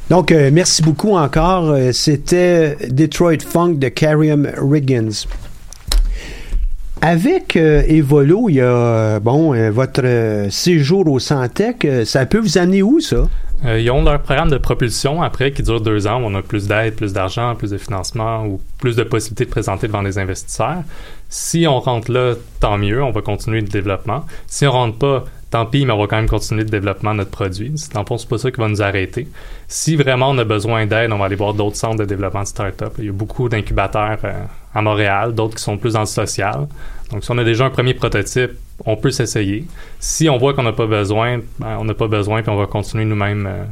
Donc, 0.08 0.30
euh, 0.30 0.50
merci 0.52 0.82
beaucoup 0.82 1.16
encore. 1.16 1.70
Euh, 1.70 1.90
C'était 1.92 2.76
Detroit 2.90 3.40
Funk 3.40 3.74
de 3.74 3.88
Carium 3.88 4.48
Riggins. 4.56 5.26
Avec 7.00 7.56
euh, 7.56 7.82
Evolo, 7.88 8.48
il 8.48 8.54
y 8.56 8.60
a 8.60 9.18
bon 9.20 9.52
votre 9.70 10.46
séjour 10.50 11.08
au 11.08 11.18
Santec. 11.18 11.86
ça 12.04 12.24
peut 12.24 12.38
vous 12.38 12.56
amener 12.56 12.82
où 12.82 13.00
ça? 13.00 13.24
Ils 13.64 13.90
ont 13.90 14.04
leur 14.04 14.20
programme 14.20 14.50
de 14.50 14.58
propulsion 14.58 15.22
après 15.22 15.50
qui 15.50 15.62
dure 15.62 15.80
deux 15.80 16.06
ans. 16.06 16.20
On 16.22 16.34
a 16.34 16.42
plus 16.42 16.68
d'aide, 16.68 16.94
plus 16.94 17.12
d'argent, 17.12 17.54
plus 17.54 17.70
de 17.70 17.78
financement 17.78 18.46
ou 18.46 18.60
plus 18.78 18.96
de 18.96 19.02
possibilités 19.02 19.44
de 19.44 19.50
présenter 19.50 19.86
devant 19.88 20.02
des 20.02 20.18
investisseurs. 20.18 20.82
Si 21.28 21.66
on 21.66 21.80
rentre 21.80 22.12
là, 22.12 22.34
tant 22.60 22.78
mieux, 22.78 23.02
on 23.02 23.10
va 23.10 23.22
continuer 23.22 23.60
le 23.60 23.68
développement. 23.68 24.24
Si 24.46 24.66
on 24.66 24.72
rentre 24.72 24.98
pas, 24.98 25.24
tant 25.50 25.66
pis, 25.66 25.86
mais 25.86 25.92
on 25.92 25.98
va 25.98 26.06
quand 26.06 26.16
même 26.16 26.28
continuer 26.28 26.64
le 26.64 26.70
développement 26.70 27.12
de 27.12 27.18
notre 27.18 27.30
produit. 27.30 27.72
C'est 27.76 27.92
pas 27.92 28.38
ça 28.38 28.50
qui 28.50 28.60
va 28.60 28.68
nous 28.68 28.82
arrêter. 28.82 29.28
Si 29.68 29.96
vraiment 29.96 30.30
on 30.30 30.38
a 30.38 30.44
besoin 30.44 30.86
d'aide, 30.86 31.12
on 31.12 31.18
va 31.18 31.26
aller 31.26 31.36
voir 31.36 31.54
d'autres 31.54 31.76
centres 31.76 31.98
de 31.98 32.04
développement 32.04 32.42
de 32.42 32.46
start-up. 32.46 32.94
Il 32.98 33.04
y 33.06 33.08
a 33.08 33.12
beaucoup 33.12 33.48
d'incubateurs 33.48 34.18
euh, 34.24 34.44
à 34.74 34.82
Montréal, 34.82 35.34
d'autres 35.34 35.56
qui 35.56 35.62
sont 35.62 35.78
plus 35.78 35.94
dans 35.94 36.00
le 36.00 36.06
social. 36.06 36.66
Donc, 37.10 37.24
si 37.24 37.30
on 37.30 37.38
a 37.38 37.44
déjà 37.44 37.64
un 37.64 37.70
premier 37.70 37.94
prototype, 37.94 38.52
on 38.84 38.96
peut 38.96 39.10
s'essayer. 39.10 39.64
Si 40.00 40.28
on 40.28 40.38
voit 40.38 40.54
qu'on 40.54 40.64
n'a 40.64 40.72
pas 40.72 40.86
besoin, 40.86 41.40
ben, 41.58 41.78
on 41.78 41.84
n'a 41.84 41.94
pas 41.94 42.08
besoin, 42.08 42.42
puis 42.42 42.50
on 42.50 42.56
va 42.56 42.66
continuer 42.66 43.04
nous-mêmes 43.04 43.46
euh, 43.46 43.64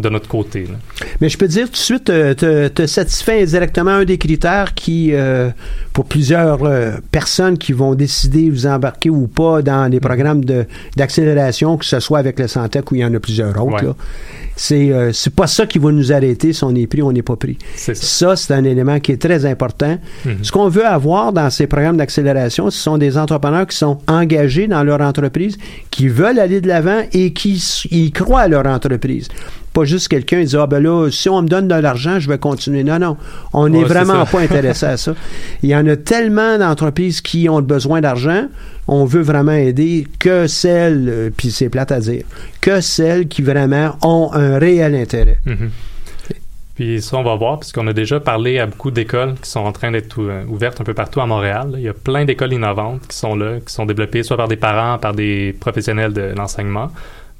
de 0.00 0.08
notre 0.08 0.28
côté. 0.28 0.62
là. 0.62 1.06
Mais 1.20 1.28
je 1.28 1.38
peux 1.38 1.46
te 1.46 1.52
dire 1.52 1.66
tout 1.66 1.72
de 1.72 1.76
suite, 1.76 2.10
euh, 2.10 2.34
te, 2.34 2.68
te 2.68 2.86
satisfait 2.86 3.44
directement 3.46 3.90
un 3.92 4.04
des 4.04 4.18
critères 4.18 4.74
qui, 4.74 5.10
euh, 5.12 5.50
pour 5.92 6.06
plusieurs 6.06 6.64
euh, 6.64 6.92
personnes 7.12 7.58
qui 7.58 7.72
vont 7.72 7.94
décider 7.94 8.46
de 8.46 8.50
vous 8.52 8.66
embarquer 8.66 9.10
ou 9.10 9.26
pas 9.26 9.62
dans 9.62 9.86
Mm. 9.88 9.92
les 9.92 10.00
programmes 10.00 10.44
de- 10.44 10.66
d'accélération, 10.96 11.76
que 11.76 11.84
ce 11.84 12.00
soit 12.00 12.18
avec 12.18 12.38
le 12.38 12.46
Santec 12.48 12.90
ou 12.90 12.94
il 12.96 13.00
y 13.00 13.04
en 13.04 13.14
a 13.14 13.20
plusieurs 13.20 13.50
autres, 13.62 13.74
Ouais. 13.76 13.82
là, 13.82 13.94
c'est 14.62 14.92
euh, 14.92 15.10
c'est 15.14 15.34
pas 15.34 15.46
ça 15.46 15.64
qui 15.64 15.78
va 15.78 15.90
nous 15.90 16.12
arrêter 16.12 16.52
si 16.52 16.62
on 16.64 16.74
est 16.74 16.86
pris 16.86 17.00
ou 17.00 17.06
on 17.08 17.12
n'est 17.12 17.22
pas 17.22 17.36
pris. 17.36 17.56
C'est 17.76 17.94
ça. 17.94 18.04
Ça, 18.04 18.36
c'est 18.36 18.52
un 18.52 18.64
élément 18.64 19.00
qui 19.00 19.12
est 19.12 19.16
très 19.16 19.46
important. 19.46 19.98
Mhm. 20.26 20.36
Ce 20.42 20.52
qu'on 20.52 20.68
veut 20.68 20.84
avoir 20.84 21.32
dans 21.32 21.48
ces 21.48 21.66
programmes 21.66 21.96
d'accélération, 21.96 22.68
ce 22.68 22.78
sont 22.78 22.98
des 22.98 23.16
entrepreneurs 23.16 23.66
qui 23.66 23.78
sont 23.78 24.00
engagés 24.06 24.66
dans 24.66 24.82
leur 24.82 25.00
entreprise, 25.00 25.56
qui 25.90 26.08
veulent 26.08 26.38
aller 26.38 26.60
de 26.60 26.68
l'avant 26.68 27.00
et 27.14 27.32
qui 27.32 27.54
ils 27.90 28.12
croient 28.12 28.42
à 28.42 28.48
leur 28.48 28.66
entreprise. 28.66 29.28
Pas 29.72 29.84
juste 29.84 30.08
quelqu'un 30.08 30.40
qui 30.40 30.48
dit 30.48 30.56
Ah 30.58 30.66
ben 30.66 30.82
là, 30.82 31.08
si 31.10 31.30
on 31.30 31.40
me 31.40 31.48
donne 31.48 31.66
de 31.66 31.74
l'argent, 31.76 32.20
je 32.20 32.28
vais 32.28 32.36
continuer. 32.38 32.84
Non, 32.84 32.98
non. 32.98 33.16
On 33.54 33.66
n'est 33.70 33.78
Ouais, 33.78 33.84
vraiment 33.84 34.26
pas 34.26 34.40
intéressé 34.48 34.84
à 34.84 34.98
ça. 34.98 35.14
Il 35.62 35.70
y 35.70 35.74
en 35.74 35.86
a 35.86 35.96
tellement 35.96 36.58
d'entreprises 36.58 37.22
qui 37.22 37.48
ont 37.48 37.62
besoin 37.62 38.02
d'argent. 38.02 38.44
On 38.88 39.04
veut 39.04 39.22
vraiment 39.22 39.52
aider 39.52 40.06
que 40.18 40.46
celles, 40.46 41.08
euh, 41.08 41.30
puis 41.34 41.50
c'est 41.50 41.68
plate 41.68 41.92
à 41.92 42.00
dire, 42.00 42.24
que 42.60 42.80
celles 42.80 43.28
qui 43.28 43.42
vraiment 43.42 43.96
ont 44.02 44.30
un 44.32 44.58
réel 44.58 44.94
intérêt. 44.94 45.38
Mhm. 45.46 45.70
Puis 46.80 47.02
ça, 47.02 47.18
on 47.18 47.22
va 47.22 47.34
voir, 47.34 47.58
puisqu'on 47.58 47.86
a 47.88 47.92
déjà 47.92 48.20
parlé 48.20 48.58
à 48.58 48.64
beaucoup 48.64 48.90
d'écoles 48.90 49.34
qui 49.42 49.50
sont 49.50 49.60
en 49.60 49.72
train 49.72 49.90
d'être 49.90 50.18
euh, 50.18 50.44
ouvertes 50.48 50.80
un 50.80 50.84
peu 50.84 50.94
partout 50.94 51.20
à 51.20 51.26
Montréal. 51.26 51.72
Il 51.74 51.82
y 51.82 51.88
a 51.90 51.92
plein 51.92 52.24
d'écoles 52.24 52.54
innovantes 52.54 53.06
qui 53.06 53.18
sont 53.18 53.36
là, 53.36 53.60
qui 53.60 53.70
sont 53.70 53.84
développées 53.84 54.22
soit 54.22 54.38
par 54.38 54.48
des 54.48 54.56
parents, 54.56 54.96
par 54.96 55.12
des 55.12 55.54
professionnels 55.60 56.14
de 56.14 56.32
l'enseignement. 56.34 56.90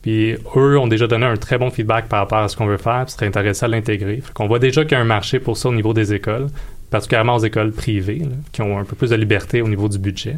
Puis 0.03 0.37
eux 0.57 0.79
ont 0.79 0.87
déjà 0.87 1.07
donné 1.07 1.25
un 1.25 1.37
très 1.37 1.57
bon 1.57 1.71
feedback 1.71 2.07
par 2.09 2.21
rapport 2.21 2.41
à 2.41 2.49
ce 2.49 2.57
qu'on 2.57 2.67
veut 2.67 2.77
faire, 2.77 3.05
puis 3.07 3.13
seraient 3.13 3.29
intéressés 3.29 3.65
à 3.65 3.69
l'intégrer. 3.69 4.23
Qu'on 4.35 4.47
voit 4.47 4.59
déjà 4.59 4.83
qu'il 4.83 4.93
y 4.93 4.95
a 4.97 5.01
un 5.01 5.05
marché 5.05 5.41
pour 5.41 5.57
ça 5.57 5.71
au 5.71 5.75
niveau 5.75 5.95
des 5.95 6.13
écoles, 6.13 6.49
particulièrement 6.91 7.37
aux 7.37 7.45
écoles 7.45 7.73
privées, 7.73 8.23
qui 8.53 8.61
ont 8.61 8.79
un 8.79 8.85
peu 8.85 8.95
plus 8.97 9.09
de 9.09 9.17
liberté 9.17 9.63
au 9.63 9.69
niveau 9.69 9.89
du 9.89 9.99
budget. 9.99 10.37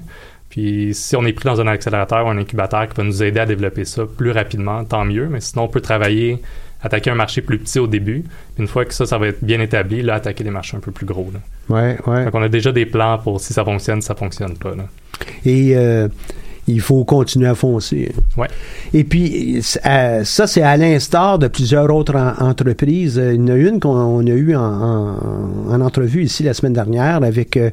Puis 0.53 0.91
si 0.93 1.17
on 1.17 1.25
est 1.25 1.33
pris 1.33 1.47
dans 1.47 1.63
un 1.63 1.67
accélérateur 1.67 2.27
ou 2.27 2.29
un 2.29 2.37
incubateur 2.37 2.87
qui 2.87 2.95
va 2.95 3.05
nous 3.05 3.23
aider 3.23 3.41
à 3.41 3.47
développer 3.47 3.87
ça 3.87 4.03
plus 4.05 4.33
rapidement, 4.33 4.85
tant 4.85 5.03
mieux. 5.07 5.27
Mais 5.31 5.41
sinon, 5.41 5.65
on 5.65 5.69
peut 5.69 5.81
travailler, 5.81 6.43
attaquer 6.83 7.09
un 7.09 7.15
marché 7.15 7.41
plus 7.41 7.59
petit 7.59 7.79
au 7.79 7.87
début. 7.87 8.21
Puis 8.21 8.63
une 8.63 8.69
fois 8.69 8.85
que 8.85 8.93
ça, 8.93 9.07
ça 9.07 9.17
va 9.17 9.29
être 9.29 9.43
bien 9.43 9.61
établi, 9.61 10.03
là, 10.03 10.17
attaquer 10.17 10.45
des 10.45 10.51
marchés 10.51 10.77
un 10.77 10.81
peu 10.81 10.93
plus 10.93 11.07
gros. 11.07 11.33
Là. 11.33 11.41
Ouais, 11.75 11.97
ouais. 12.07 12.27
Donc 12.27 12.35
on 12.35 12.43
a 12.43 12.51
déjà 12.51 12.71
des 12.71 12.85
plans 12.85 13.17
pour 13.17 13.41
si 13.41 13.55
ça 13.55 13.65
fonctionne, 13.65 14.03
si 14.03 14.09
ça 14.09 14.15
fonctionne 14.15 14.59
pas. 14.59 14.75
Là. 14.75 14.85
Et 15.47 15.75
euh, 15.75 16.09
il 16.69 16.81
faut 16.81 17.05
continuer 17.05 17.49
à 17.49 17.55
foncer. 17.55 18.13
Ouais. 18.37 18.47
Et 18.95 19.03
puis, 19.05 19.61
euh, 19.85 20.23
ça, 20.25 20.47
c'est 20.47 20.63
à 20.63 20.77
l'instar 20.77 21.39
de 21.39 21.49
plusieurs 21.49 21.93
autres 21.95 22.15
en- 22.17 22.47
entreprises. 22.49 23.19
Euh, 23.19 23.35
Il 23.35 23.41
y 23.41 23.45
en 23.45 23.49
a 23.49 23.57
une 23.57 23.81
qu'on 23.81 23.97
on 23.97 24.21
a 24.27 24.31
eue 24.31 24.55
en, 24.55 24.61
en- 24.63 25.17
en 25.71 25.81
entrevue 25.81 26.23
ici 26.25 26.43
la 26.45 26.55
semaine 26.55 26.73
dernière 26.73 27.17
avec 27.23 27.57
euh, 27.57 27.71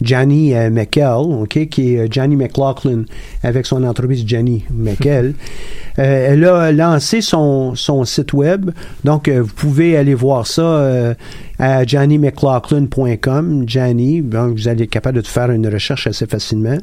Johnny 0.00 0.54
euh, 0.54 0.70
McKell, 0.70 1.02
OK, 1.42 1.68
qui 1.68 1.94
est 1.94 1.98
euh, 1.98 2.06
Johnny 2.10 2.36
McLaughlin 2.36 3.04
avec 3.42 3.66
son 3.66 3.84
entreprise 3.84 4.24
Johnny 4.26 4.64
McKell. 4.74 5.34
Euh, 5.98 6.28
elle 6.32 6.44
a 6.46 6.70
lancé 6.72 7.20
son, 7.20 7.74
son 7.74 8.04
site 8.04 8.32
web, 8.32 8.70
donc 9.04 9.28
vous 9.28 9.52
pouvez 9.54 9.96
aller 9.98 10.14
voir 10.14 10.46
ça 10.46 11.14
à 11.58 11.84
jannymclaughlin.com. 11.84 13.64
Janny, 13.66 14.22
donc 14.22 14.56
vous 14.56 14.68
allez 14.68 14.84
être 14.84 14.90
capable 14.90 15.20
de 15.20 15.26
faire 15.26 15.50
une 15.50 15.66
recherche 15.68 16.06
assez 16.06 16.26
facilement. 16.26 16.78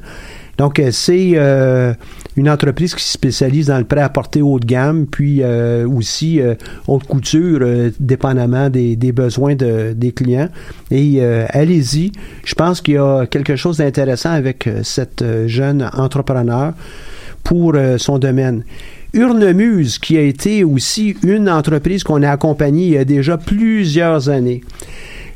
Donc, 0.57 0.79
euh, 0.79 0.89
c'est 0.91 1.33
euh, 1.35 1.93
une 2.35 2.49
entreprise 2.49 2.95
qui 2.95 3.03
se 3.03 3.13
spécialise 3.13 3.67
dans 3.67 3.77
le 3.77 3.83
prêt-à-porter 3.83 4.41
haut 4.41 4.59
de 4.59 4.65
gamme, 4.65 5.05
puis 5.05 5.41
euh, 5.41 5.87
aussi 5.87 6.41
haute 6.87 7.03
couture, 7.03 7.65
dépendamment 7.99 8.69
des, 8.69 8.95
des 8.95 9.11
besoins 9.11 9.55
de, 9.55 9.93
des 9.93 10.11
clients. 10.11 10.49
Et 10.91 11.23
allez-y, 11.23 12.11
je 12.43 12.55
pense 12.55 12.81
qu'il 12.81 12.95
y 12.95 12.97
a 12.97 13.25
quelque 13.25 13.55
chose 13.55 13.77
d'intéressant 13.77 14.31
avec 14.31 14.69
cette 14.83 15.23
jeune 15.47 15.89
entrepreneur 15.93 16.73
pour 17.43 17.75
son 17.97 18.19
domaine. 18.19 18.63
Urnemuse, 19.13 19.99
qui 19.99 20.17
a 20.17 20.21
été 20.21 20.63
aussi 20.63 21.15
une 21.23 21.49
entreprise 21.49 22.03
qu'on 22.03 22.21
a 22.23 22.29
accompagnée 22.29 22.85
il 22.85 22.93
y 22.93 22.97
a 22.97 23.05
déjà 23.05 23.37
plusieurs 23.37 24.29
années. 24.29 24.61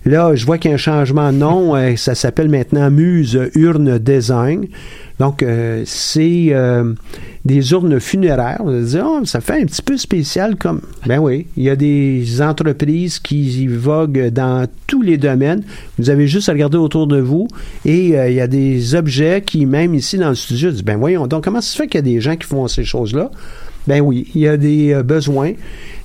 Là, 0.06 0.36
je 0.36 0.46
vois 0.46 0.58
qu'il 0.58 0.70
y 0.70 0.72
a 0.72 0.76
un 0.76 0.78
changement 0.78 1.32
de 1.32 1.38
nom. 1.38 1.96
ça 1.96 2.16
s'appelle 2.16 2.50
maintenant 2.50 2.90
Muse 2.90 3.40
Urne 3.56 3.98
Design. 4.00 4.68
Donc, 5.22 5.44
euh, 5.44 5.84
c'est 5.86 6.48
euh, 6.50 6.96
des 7.46 7.74
urnes 7.74 8.00
funéraires. 8.00 8.64
Oh, 8.66 9.24
ça 9.24 9.40
fait 9.40 9.62
un 9.62 9.66
petit 9.68 9.84
peu 9.84 9.96
spécial 9.96 10.56
comme... 10.56 10.82
Ben 11.06 11.20
oui, 11.20 11.46
il 11.56 11.62
y 11.62 11.70
a 11.70 11.76
des 11.76 12.42
entreprises 12.42 13.20
qui 13.20 13.68
voguent 13.68 14.32
dans 14.32 14.66
tous 14.88 15.04
les 15.04 15.20
domaines. 15.20 15.64
Vous 16.00 16.10
avez 16.10 16.26
juste 16.26 16.50
à 16.50 16.54
regarder 16.54 16.78
autour 16.78 17.06
de 17.06 17.20
vous 17.20 17.48
et 17.86 18.18
euh, 18.18 18.32
il 18.32 18.36
y 18.36 18.42
a 18.42 18.48
des 18.48 18.96
objets 18.96 19.44
qui, 19.46 19.68
même 19.68 19.94
ici 19.94 20.18
dans 20.18 20.30
le 20.30 20.34
studio, 20.34 20.72
disent, 20.72 20.84
ben 20.84 20.98
voyons 20.98 21.28
donc, 21.28 21.44
comment 21.44 21.62
ça 21.62 21.70
se 21.70 21.78
fait 21.78 21.86
qu'il 21.86 22.00
y 22.00 22.04
a 22.04 22.14
des 22.16 22.20
gens 22.20 22.36
qui 22.36 22.48
font 22.48 22.68
ces 22.68 22.84
choses-là? 22.84 23.30
Ben 23.92 24.00
oui, 24.00 24.26
il 24.36 24.40
y 24.40 24.48
a 24.48 24.56
des 24.56 24.94
euh, 24.94 25.04
besoins. 25.04 25.52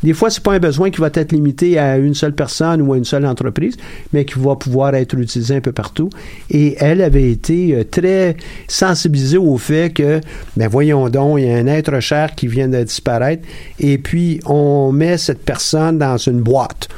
Des 0.02 0.12
fois, 0.12 0.28
c'est 0.28 0.42
pas 0.42 0.54
un 0.54 0.58
besoin 0.58 0.90
qui 0.90 1.00
va 1.00 1.08
être 1.14 1.30
limité 1.30 1.78
à 1.78 1.98
une 1.98 2.14
seule 2.14 2.34
personne 2.34 2.82
ou 2.82 2.92
à 2.92 2.98
une 2.98 3.04
seule 3.04 3.24
entreprise, 3.24 3.76
mais 4.12 4.24
qui 4.24 4.40
va 4.40 4.56
pouvoir 4.56 4.96
être 4.96 5.16
utilisé 5.16 5.54
un 5.54 5.60
peu 5.60 5.70
partout. 5.70 6.10
Et 6.50 6.74
elle 6.80 7.00
avait 7.00 7.30
été 7.30 7.76
euh, 7.76 7.84
très 7.84 8.36
sensibilisée 8.66 9.38
au 9.38 9.56
fait 9.56 9.94
que, 9.94 10.20
ben 10.56 10.66
voyons 10.66 11.08
donc, 11.10 11.38
il 11.38 11.46
y 11.46 11.48
a 11.48 11.58
un 11.58 11.68
être 11.68 12.00
cher 12.00 12.34
qui 12.34 12.48
vient 12.48 12.66
de 12.66 12.82
disparaître, 12.82 13.46
et 13.78 13.98
puis 13.98 14.40
on 14.46 14.90
met 14.90 15.16
cette 15.16 15.44
personne 15.44 15.96
dans 15.96 16.16
une 16.16 16.40
boîte. 16.40 16.88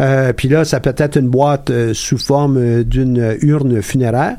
Euh, 0.00 0.32
puis 0.32 0.48
là, 0.48 0.64
ça 0.64 0.80
peut 0.80 0.94
être 0.96 1.18
une 1.18 1.28
boîte 1.28 1.70
sous 1.92 2.18
forme 2.18 2.82
d'une 2.82 3.36
urne 3.42 3.80
funéraire. 3.80 4.38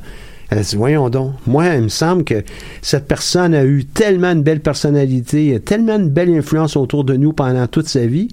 Elle 0.50 0.62
dit, 0.62 0.76
voyons 0.76 1.10
donc, 1.10 1.34
moi, 1.46 1.76
il 1.76 1.84
me 1.84 1.90
semble 1.90 2.24
que 2.24 2.44
cette 2.82 3.08
personne 3.08 3.54
a 3.54 3.66
eu 3.66 3.84
tellement 3.86 4.34
de 4.34 4.42
belle 4.42 4.62
personnalité, 4.62 5.60
tellement 5.60 6.00
de 6.00 6.08
belle 6.08 6.30
influence 6.30 6.78
autour 6.78 7.04
de 7.04 7.16
nous 7.16 7.34
pendant 7.34 7.68
toute 7.68 7.88
sa 7.90 8.06
vie. 8.06 8.30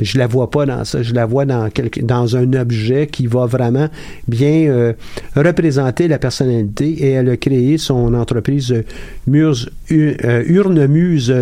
Je 0.00 0.18
la 0.18 0.26
vois 0.26 0.50
pas 0.50 0.64
dans 0.64 0.84
ça. 0.84 1.02
Je 1.02 1.12
la 1.12 1.26
vois 1.26 1.44
dans, 1.44 1.68
quelque, 1.68 2.00
dans 2.00 2.36
un 2.36 2.52
objet 2.54 3.06
qui 3.06 3.26
va 3.26 3.44
vraiment 3.44 3.88
bien 4.26 4.70
euh, 4.70 4.92
représenter 5.36 6.08
la 6.08 6.18
personnalité. 6.18 6.88
Et 6.88 7.10
elle 7.10 7.28
a 7.28 7.36
créé 7.36 7.76
son 7.76 8.14
entreprise 8.14 8.72
euh, 8.72 8.84
Muse, 9.26 9.70
euh, 9.92 10.42
Urne 10.46 10.86
Muse. 10.86 11.34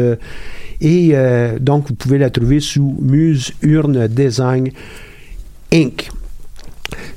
et 0.80 1.14
donc, 1.60 1.88
vous 1.88 1.94
pouvez 1.94 2.18
la 2.18 2.30
trouver 2.30 2.60
sous 2.60 2.96
Muse 3.00 3.52
Urne 3.62 4.08
Design 4.08 4.70
Inc. 5.72 6.10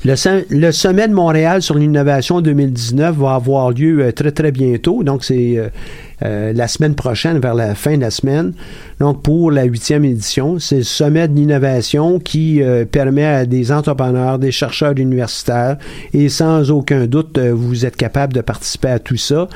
Le, 0.04 0.72
sommet 0.72 1.08
de 1.08 1.14
Montréal 1.14 1.62
sur 1.62 1.76
l'innovation 1.78 2.42
2019 2.42 3.16
va 3.16 3.36
avoir 3.36 3.70
lieu 3.70 4.04
euh, 4.04 4.12
très 4.12 4.32
très 4.32 4.52
bientôt. 4.52 5.04
Donc 5.04 5.24
c'est 5.24 5.58
euh, 5.58 5.70
euh, 6.24 6.54
la 6.54 6.68
semaine 6.68 6.96
prochaine, 6.96 7.38
vers 7.38 7.54
la 7.54 7.76
fin 7.76 7.96
de 7.98 8.02
la 8.02 8.10
semaine. 8.10 8.54
Donc 9.00 9.22
pour 9.22 9.52
la 9.52 9.64
huitième 9.64 10.04
édition, 10.04 10.58
c'est 10.58 10.78
le 10.78 10.84
sommet 10.84 11.28
de 11.28 11.36
l'innovation 11.36 12.20
qui 12.20 12.62
permet 12.92 13.26
à 13.26 13.46
des 13.46 13.72
entrepreneurs, 13.72 14.40
des 14.40 14.52
chercheurs 14.52 14.98
universitaires 14.98 15.78
et 16.14 16.30
sans 16.30 16.70
aucun 16.72 17.06
doute 17.06 17.40
vous 17.40 17.86
êtes 17.86 17.96
capable 17.96 18.34
de 18.34 18.42
participer 18.42 18.90
à 18.90 19.00
tout 19.00 19.18
ça. 19.18 19.48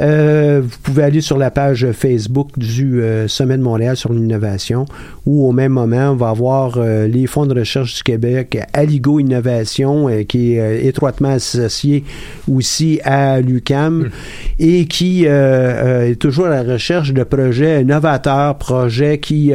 Euh, 0.00 0.62
vous 0.64 0.78
pouvez 0.82 1.02
aller 1.02 1.20
sur 1.20 1.36
la 1.36 1.50
page 1.50 1.86
Facebook 1.92 2.58
du 2.58 3.02
euh, 3.02 3.28
Sommet 3.28 3.58
de 3.58 3.62
Montréal 3.62 3.96
sur 3.96 4.12
l'innovation, 4.12 4.86
où 5.26 5.46
au 5.46 5.52
même 5.52 5.72
moment, 5.72 6.10
on 6.10 6.16
va 6.16 6.30
avoir 6.30 6.74
euh, 6.76 7.06
les 7.06 7.26
fonds 7.26 7.46
de 7.46 7.58
recherche 7.58 7.96
du 7.96 8.02
Québec, 8.02 8.58
Aligo 8.72 9.20
Innovation, 9.20 10.08
qui 10.28 10.54
est 10.54 10.86
étroitement 10.86 11.30
associé 11.30 12.04
aussi 12.50 13.00
à 13.04 13.40
l'UCAM, 13.40 14.04
hmm. 14.04 14.10
et 14.58 14.86
qui 14.86 15.24
est 15.24 16.18
toujours 16.18 16.46
à 16.46 16.62
la 16.62 16.72
recherche 16.72 17.12
de 17.12 17.22
projets 17.22 17.84
novateurs, 17.84 18.56
projets 18.56 19.18
qui 19.18 19.52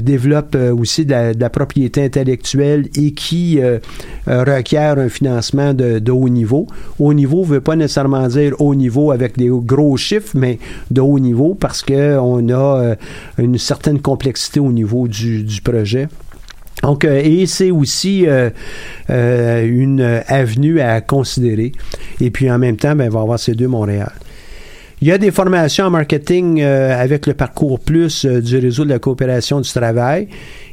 développent 0.00 0.56
aussi 0.78 1.04
de 1.04 1.38
la, 1.38 1.50
propriété 1.50 2.04
intellectuelle 2.04 2.88
et 2.96 3.12
qui 3.12 3.60
requièrent 4.26 4.98
un 4.98 5.08
financement 5.08 5.74
de, 5.74 5.98
de 5.98 6.12
haut 6.12 6.28
niveau. 6.28 6.66
Haut 6.98 7.14
niveau 7.14 7.42
ne 7.42 7.46
veut 7.46 7.60
pas 7.60 7.76
nécessairement 7.76 8.26
dire 8.28 8.54
haut 8.58 8.74
niveau 8.74 9.10
avec 9.10 9.36
des 9.36 9.50
gros 9.60 9.96
chiffres, 9.96 10.32
mais 10.34 10.58
de 10.90 11.00
haut 11.00 11.18
niveau 11.18 11.54
parce 11.54 11.82
qu'on 11.82 12.48
a 12.48 12.80
euh, 12.82 12.94
une 13.38 13.58
certaine 13.58 14.00
complexité 14.00 14.60
au 14.60 14.72
niveau 14.72 15.08
du, 15.08 15.44
projet. 15.62 16.08
Donc, 16.82 17.04
euh, 17.04 17.20
et 17.24 17.46
c'est 17.46 17.70
aussi 17.70 18.26
euh, 18.26 18.50
une 19.08 20.00
avenue 20.28 20.80
à 20.80 21.00
considérer. 21.00 21.72
Et 22.20 22.30
puis 22.30 22.50
en 22.50 22.58
même 22.58 22.76
temps, 22.76 22.94
ben, 22.94 23.04
il 23.04 23.10
va 23.10 23.20
y 23.20 23.22
avoir 23.22 23.38
ces 23.38 23.54
deux 23.54 23.68
Montréal. 23.68 24.12
Il 25.02 25.08
y 25.08 25.12
a 25.12 25.18
des 25.18 25.30
formations 25.30 25.84
en 25.84 25.90
marketing 25.90 26.62
avec 26.62 27.26
le 27.26 27.34
parcours 27.34 27.78
plus 27.78 28.24
du 28.24 28.56
réseau 28.56 28.84
de 28.84 28.88
la 28.88 28.98
coopération 28.98 29.60
du 29.60 29.70
travail. 29.70 30.28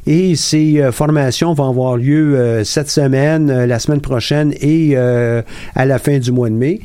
Et 0.06 0.34
ces 0.34 0.82
formations 0.92 1.52
vont 1.52 1.68
avoir 1.68 1.98
lieu 1.98 2.62
cette 2.64 2.88
semaine, 2.88 3.66
la 3.66 3.78
semaine 3.78 4.00
prochaine 4.00 4.54
et 4.62 4.96
à 4.96 5.84
la 5.84 5.98
fin 5.98 6.18
du 6.18 6.32
mois 6.32 6.48
de 6.48 6.54
mai. 6.54 6.80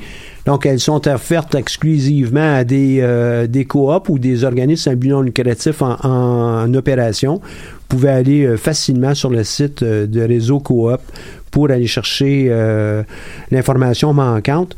Donc, 0.50 0.66
elles 0.66 0.80
sont 0.80 1.08
offertes 1.08 1.54
exclusivement 1.54 2.56
à 2.56 2.64
des, 2.64 3.02
euh, 3.02 3.46
des 3.46 3.66
coops 3.66 4.10
ou 4.10 4.18
des 4.18 4.44
organismes 4.44 4.90
à 4.90 4.96
but 4.96 5.10
non 5.10 5.22
lucratif 5.22 5.84
en, 5.84 6.74
opération. 6.74 7.36
Vous 7.36 7.98
pouvez 7.98 8.10
aller 8.10 8.46
euh, 8.46 8.58
facilement 8.58 9.14
sur 9.14 9.30
le 9.30 9.44
site 9.44 9.84
euh, 9.84 10.08
de 10.08 10.22
Réseau 10.22 10.60
Coop 10.60 11.02
pour 11.52 11.70
aller 11.70 11.86
chercher 11.86 12.52
l'information 13.52 14.12
manquante. 14.14 14.76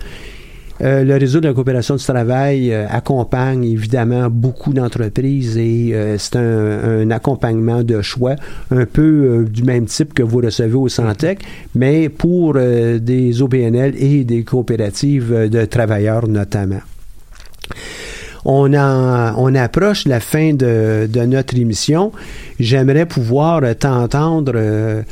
Euh, 0.82 1.04
le 1.04 1.16
réseau 1.18 1.40
de 1.40 1.48
la 1.48 1.54
coopération 1.54 1.96
du 1.96 2.04
travail 2.04 2.74
euh, 2.74 2.88
accompagne 2.90 3.66
évidemment 3.66 4.30
beaucoup 4.32 4.74
d'entreprises 4.74 5.58
et 5.58 5.92
euh, 5.94 6.18
c'est 6.18 6.38
un, 6.38 7.12
accompagnement 7.12 7.84
de 7.84 8.02
choix 8.02 8.36
un 8.72 8.86
peu 8.86 9.46
du 9.50 9.64
même 9.64 9.86
type 9.86 10.14
que 10.14 10.24
vous 10.24 10.40
recevez 10.40 10.74
au 10.74 10.88
Santec, 10.88 11.40
mais 11.76 12.10
pour 12.10 12.54
des 12.54 13.42
OBNL 13.42 13.94
et 13.98 14.24
des 14.24 14.44
coopératives 14.44 15.50
de 15.50 15.66
travailleurs 15.66 16.28
notamment. 16.28 16.80
On, 18.46 18.74
on 18.74 19.56
approche 19.56 20.06
la 20.06 20.20
fin 20.20 20.54
de, 20.54 21.08
de 21.12 21.22
notre 21.22 21.58
émission. 21.58 22.12
J'aimerais 22.60 23.06
pouvoir 23.06 23.62
t'entendre 23.78 25.04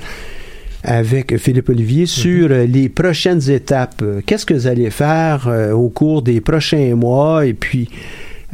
avec 0.83 1.37
Philippe 1.37 1.69
Olivier 1.69 2.05
sur 2.05 2.49
mhm. 2.49 2.63
les 2.63 2.89
prochaines 2.89 3.49
étapes. 3.49 4.03
Qu'est-ce 4.25 4.45
que 4.45 4.53
vous 4.53 4.67
allez 4.67 4.89
faire 4.89 5.47
euh, 5.47 5.71
au 5.71 5.89
cours 5.89 6.21
des 6.21 6.41
prochains 6.41 6.95
mois? 6.95 7.45
Et 7.45 7.53
puis 7.53 7.89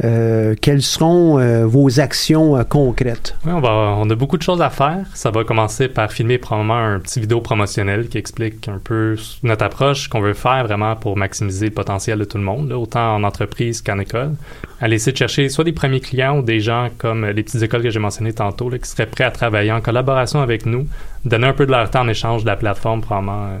euh, 0.04 0.54
quelles 0.60 0.82
seront 0.82 1.38
euh, 1.38 1.66
vos 1.66 2.00
actions 2.00 2.62
concrètes? 2.68 3.36
Oui, 3.44 3.52
on, 3.54 4.10
a 4.10 4.14
beaucoup 4.14 4.36
de 4.36 4.42
choses 4.42 4.60
à 4.60 4.70
faire. 4.70 5.06
Ça 5.14 5.30
va 5.30 5.44
commencer 5.44 5.88
par 5.88 6.12
filmer 6.12 6.38
probablement 6.38 6.78
un 6.78 7.00
petit 7.00 7.20
vidéo 7.20 7.40
promotionnel 7.40 8.08
qui 8.08 8.18
explique 8.18 8.68
un 8.68 8.78
peu 8.82 9.16
notre 9.42 9.64
approche 9.64 10.08
qu'on 10.08 10.20
veut 10.20 10.34
faire 10.34 10.64
vraiment 10.66 10.96
pour 10.96 11.16
maximiser 11.16 11.66
le 11.66 11.72
potentiel 11.72 12.18
de 12.18 12.24
tout 12.24 12.38
le 12.38 12.44
monde, 12.44 12.72
autant 12.72 13.16
en 13.16 13.24
entreprise 13.24 13.82
qu'en 13.82 13.98
école. 13.98 14.32
Aller 14.80 14.96
essayer 14.96 15.12
de 15.12 15.18
chercher 15.18 15.48
soit 15.48 15.64
des 15.64 15.72
premiers 15.72 16.00
clients 16.00 16.38
ou 16.38 16.42
des 16.42 16.60
gens 16.60 16.88
comme 16.98 17.24
les 17.24 17.42
petites 17.42 17.62
écoles 17.62 17.82
que 17.82 17.90
j'ai 17.90 17.98
mentionnées 17.98 18.34
tantôt 18.34 18.68
qui 18.68 18.88
seraient 18.88 19.06
prêts 19.06 19.24
à 19.24 19.30
travailler 19.30 19.72
en 19.72 19.80
collaboration 19.80 20.40
avec 20.40 20.66
nous 20.66 20.86
donner 21.26 21.48
un 21.48 21.52
peu 21.52 21.66
de 21.66 21.70
leur 21.70 21.90
temps 21.90 22.02
en 22.02 22.08
échange 22.08 22.42
de 22.42 22.46
la 22.46 22.56
plateforme, 22.56 23.00
probablement 23.00 23.46
euh, 23.46 23.58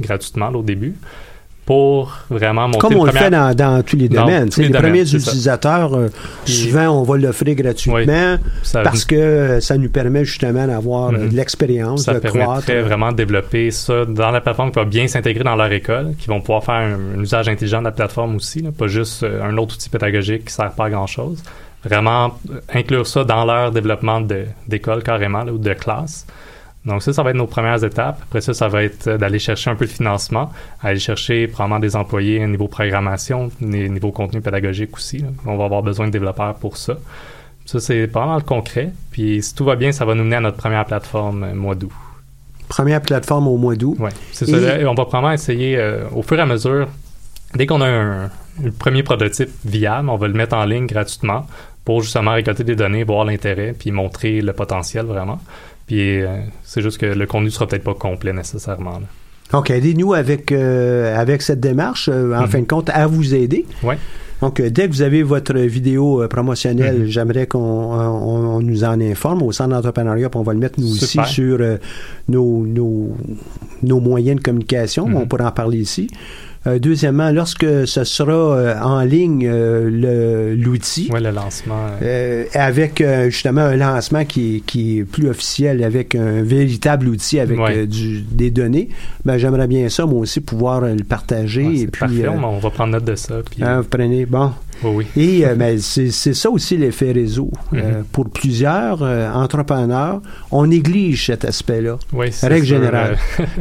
gratuitement 0.00 0.48
au 0.48 0.62
début, 0.62 0.94
pour 1.70 2.18
vraiment 2.28 2.66
monter 2.66 2.80
Comme 2.80 2.96
on 2.96 3.04
le 3.04 3.12
fait 3.12 3.30
dans, 3.30 3.82
tous 3.86 3.94
les 3.94 4.08
domaines. 4.08 4.50
les, 4.56 4.70
premiers 4.70 5.02
utilisateurs, 5.02 5.94
euh, 5.94 6.08
souvent, 6.44 6.88
on 6.88 7.04
va 7.04 7.16
l'offrir 7.16 7.54
gratuitement 7.54 8.38
parce 8.72 9.04
que 9.04 9.60
ça 9.60 9.78
nous 9.78 9.88
permet 9.88 10.24
justement 10.24 10.66
d'avoir 10.66 11.10
euh, 11.10 11.18
mhm. 11.18 11.28
de 11.28 11.36
l'expérience, 11.36 12.06
de 12.06 12.18
croître. 12.18 12.66
Ça 12.66 12.82
vraiment 12.82 13.12
de 13.12 13.16
développer 13.18 13.70
ça 13.70 14.04
dans 14.04 14.32
la 14.32 14.40
plateforme 14.40 14.72
qui 14.72 14.80
va 14.80 14.84
bien 14.84 15.06
s'intégrer 15.06 15.44
dans 15.44 15.54
leur 15.54 15.70
école, 15.70 16.14
qui 16.18 16.26
vont 16.26 16.40
pouvoir 16.40 16.64
faire 16.64 16.74
un, 16.74 17.20
usage 17.20 17.48
intelligent 17.48 17.78
de 17.78 17.84
la 17.84 17.92
plateforme 17.92 18.34
aussi, 18.34 18.62
pas 18.62 18.88
juste 18.88 19.22
un 19.24 19.56
autre 19.56 19.76
outil 19.76 19.90
pédagogique 19.90 20.40
qui 20.40 20.46
ne 20.46 20.64
sert 20.64 20.72
pas 20.72 20.86
à 20.86 20.90
grand-chose. 20.90 21.40
Vraiment 21.84 22.36
inclure 22.74 23.06
ça 23.06 23.22
dans 23.22 23.44
leur 23.44 23.70
développement 23.70 24.20
d'école 24.66 25.04
carrément 25.04 25.44
ou 25.44 25.58
de 25.58 25.72
classe. 25.74 26.26
Donc 26.86 27.02
ça, 27.02 27.12
ça 27.12 27.22
va 27.22 27.30
être 27.30 27.36
nos 27.36 27.46
premières 27.46 27.82
étapes. 27.84 28.20
Après 28.22 28.40
ça, 28.40 28.54
ça 28.54 28.68
va 28.68 28.82
être 28.82 29.06
euh, 29.08 29.18
d'aller 29.18 29.38
chercher 29.38 29.68
un 29.70 29.74
peu 29.76 29.84
de 29.84 29.90
financement, 29.90 30.50
aller 30.82 30.98
chercher 30.98 31.46
probablement 31.46 31.78
des 31.78 31.94
employés 31.94 32.42
au 32.42 32.46
niveau 32.48 32.68
programmation, 32.68 33.50
niveau 33.60 34.12
contenu 34.12 34.40
pédagogique 34.40 34.96
aussi. 34.96 35.22
On 35.46 35.56
va 35.58 35.64
avoir 35.66 35.82
besoin 35.82 36.06
de 36.06 36.12
développeurs 36.12 36.54
pour 36.54 36.76
ça. 36.78 36.94
Ça, 37.66 37.80
c'est 37.80 38.12
mal 38.14 38.36
le 38.38 38.42
concret. 38.44 38.92
Puis 39.10 39.42
si 39.42 39.54
tout 39.54 39.64
va 39.64 39.76
bien, 39.76 39.92
ça 39.92 40.04
va 40.06 40.14
nous 40.14 40.24
mener 40.24 40.36
à 40.36 40.40
notre 40.40 40.56
première 40.56 40.84
plateforme 40.86 41.44
euh, 41.44 41.54
mois 41.54 41.74
d'août. 41.74 41.92
Première 42.68 43.02
plateforme 43.02 43.48
au 43.48 43.56
mois 43.58 43.74
d'août. 43.76 43.96
Oui, 43.98 44.10
c'est 44.32 44.46
ça. 44.46 44.78
Et- 44.78 44.86
On 44.86 44.94
va 44.94 45.04
probablement 45.04 45.32
essayer, 45.32 45.76
euh, 45.76 46.04
au 46.14 46.22
fur 46.22 46.38
et 46.38 46.42
à 46.42 46.46
mesure, 46.46 46.88
dès 47.54 47.66
qu'on 47.66 47.80
a 47.80 47.86
un, 47.88 48.24
un 48.24 48.70
premier 48.78 49.02
prototype 49.02 49.50
viable, 49.64 50.08
on 50.08 50.16
va 50.16 50.28
le 50.28 50.34
mettre 50.34 50.56
en 50.56 50.64
ligne 50.64 50.86
gratuitement 50.86 51.46
pour 51.84 52.02
justement 52.02 52.32
récolter 52.32 52.62
des 52.64 52.76
données, 52.76 53.02
voir 53.04 53.24
l'intérêt, 53.24 53.74
puis 53.78 53.90
montrer 53.90 54.40
le 54.40 54.52
potentiel 54.52 55.04
vraiment. 55.06 55.40
Puis 55.90 56.22
euh, 56.22 56.36
c'est 56.62 56.82
juste 56.82 56.98
que 56.98 57.06
le 57.06 57.26
contenu 57.26 57.50
sera 57.50 57.66
peut-être 57.66 57.82
pas 57.82 57.94
complet 57.94 58.32
nécessairement. 58.32 58.92
là. 59.00 59.06
Donc, 59.50 59.70
aidez-nous 59.70 60.14
avec, 60.14 60.52
euh, 60.52 61.18
avec 61.20 61.42
cette 61.42 61.58
démarche, 61.58 62.08
euh, 62.08 62.32
en 62.36 62.42
Mhm. 62.42 62.46
fin 62.48 62.60
de 62.60 62.66
compte, 62.66 62.90
à 62.90 63.08
vous 63.08 63.34
aider. 63.34 63.66
Ouais. 63.82 63.98
Donc, 64.40 64.62
dès 64.62 64.86
que 64.86 64.92
vous 64.92 65.02
avez 65.02 65.24
votre 65.24 65.58
vidéo 65.58 66.24
promotionnelle, 66.30 67.00
Mhm. 67.00 67.06
j'aimerais 67.06 67.46
qu'on 67.48 67.58
on, 67.58 68.56
on 68.58 68.60
nous 68.60 68.84
en 68.84 69.00
informe 69.00 69.42
au 69.42 69.50
centre 69.50 69.70
d'entrepreneuriat, 69.70 70.30
on 70.36 70.42
va 70.44 70.52
le 70.52 70.60
mettre 70.60 70.78
nous 70.78 70.94
Super. 70.94 71.24
aussi 71.24 71.34
sur 71.34 71.58
nos, 72.28 72.64
nos, 72.64 73.10
nos 73.82 73.98
moyens 73.98 74.36
de 74.38 74.42
communication. 74.44 75.08
Mhm. 75.08 75.16
On 75.16 75.26
pourra 75.26 75.48
en 75.48 75.52
parler 75.52 75.78
ici. 75.78 76.08
Euh, 76.66 76.78
deuxièmement, 76.78 77.30
lorsque 77.30 77.64
ce 77.86 78.04
sera 78.04 78.32
euh, 78.32 78.78
en 78.82 79.00
ligne, 79.00 79.46
euh, 79.50 79.88
le- 79.90 80.54
l'outil, 80.54 81.08
Ouais, 81.10 81.20
le 81.20 81.30
lancement. 81.30 81.86
avec 82.54 83.02
justement 83.28 83.62
un 83.62 83.76
lancement 83.76 84.24
qui 84.26 84.56
est, 84.56 84.60
qui 84.60 84.98
est 84.98 85.04
plus 85.04 85.28
officiel, 85.28 85.82
avec 85.82 86.14
un 86.14 86.42
véritable 86.42 87.08
outil 87.08 87.40
avec 87.40 87.58
Ouais. 87.58 87.86
du, 87.86 88.20
des 88.20 88.50
données, 88.50 88.88
ben, 89.24 89.38
j'aimerais 89.38 89.66
bien 89.68 89.88
ça, 89.88 90.04
moi 90.04 90.20
aussi, 90.20 90.40
pouvoir 90.40 90.82
le 90.82 91.02
partager. 91.02 91.66
ouais, 91.66 91.76
et 91.78 91.86
puis, 91.86 92.00
parfait, 92.00 92.28
on, 92.28 92.44
on 92.44 92.58
va 92.58 92.70
prendre 92.70 92.92
note 92.92 93.04
de 93.04 93.14
ça. 93.14 93.36
Puis, 93.50 93.62
hein, 93.64 93.80
vous 93.80 93.88
prenez, 93.88 94.26
bon. 94.26 94.52
Oui, 94.84 95.04
oui. 95.16 95.22
Et 95.22 95.46
euh, 95.46 95.54
ben, 95.54 95.78
c'est 95.78 96.10
ça 96.10 96.50
aussi 96.50 96.76
l'effet 96.76 97.12
réseau. 97.12 97.50
Euh, 97.74 97.98
Mhm. 97.98 98.04
pour 98.12 98.28
plusieurs 98.30 99.02
euh, 99.02 99.30
entrepreneurs, 99.32 100.20
on 100.50 100.66
néglige 100.66 101.26
cet 101.26 101.44
aspect-là, 101.44 101.98
Oui, 102.12 102.28
c'est 102.32 102.48
règle 102.48 102.66
générale. 102.66 103.16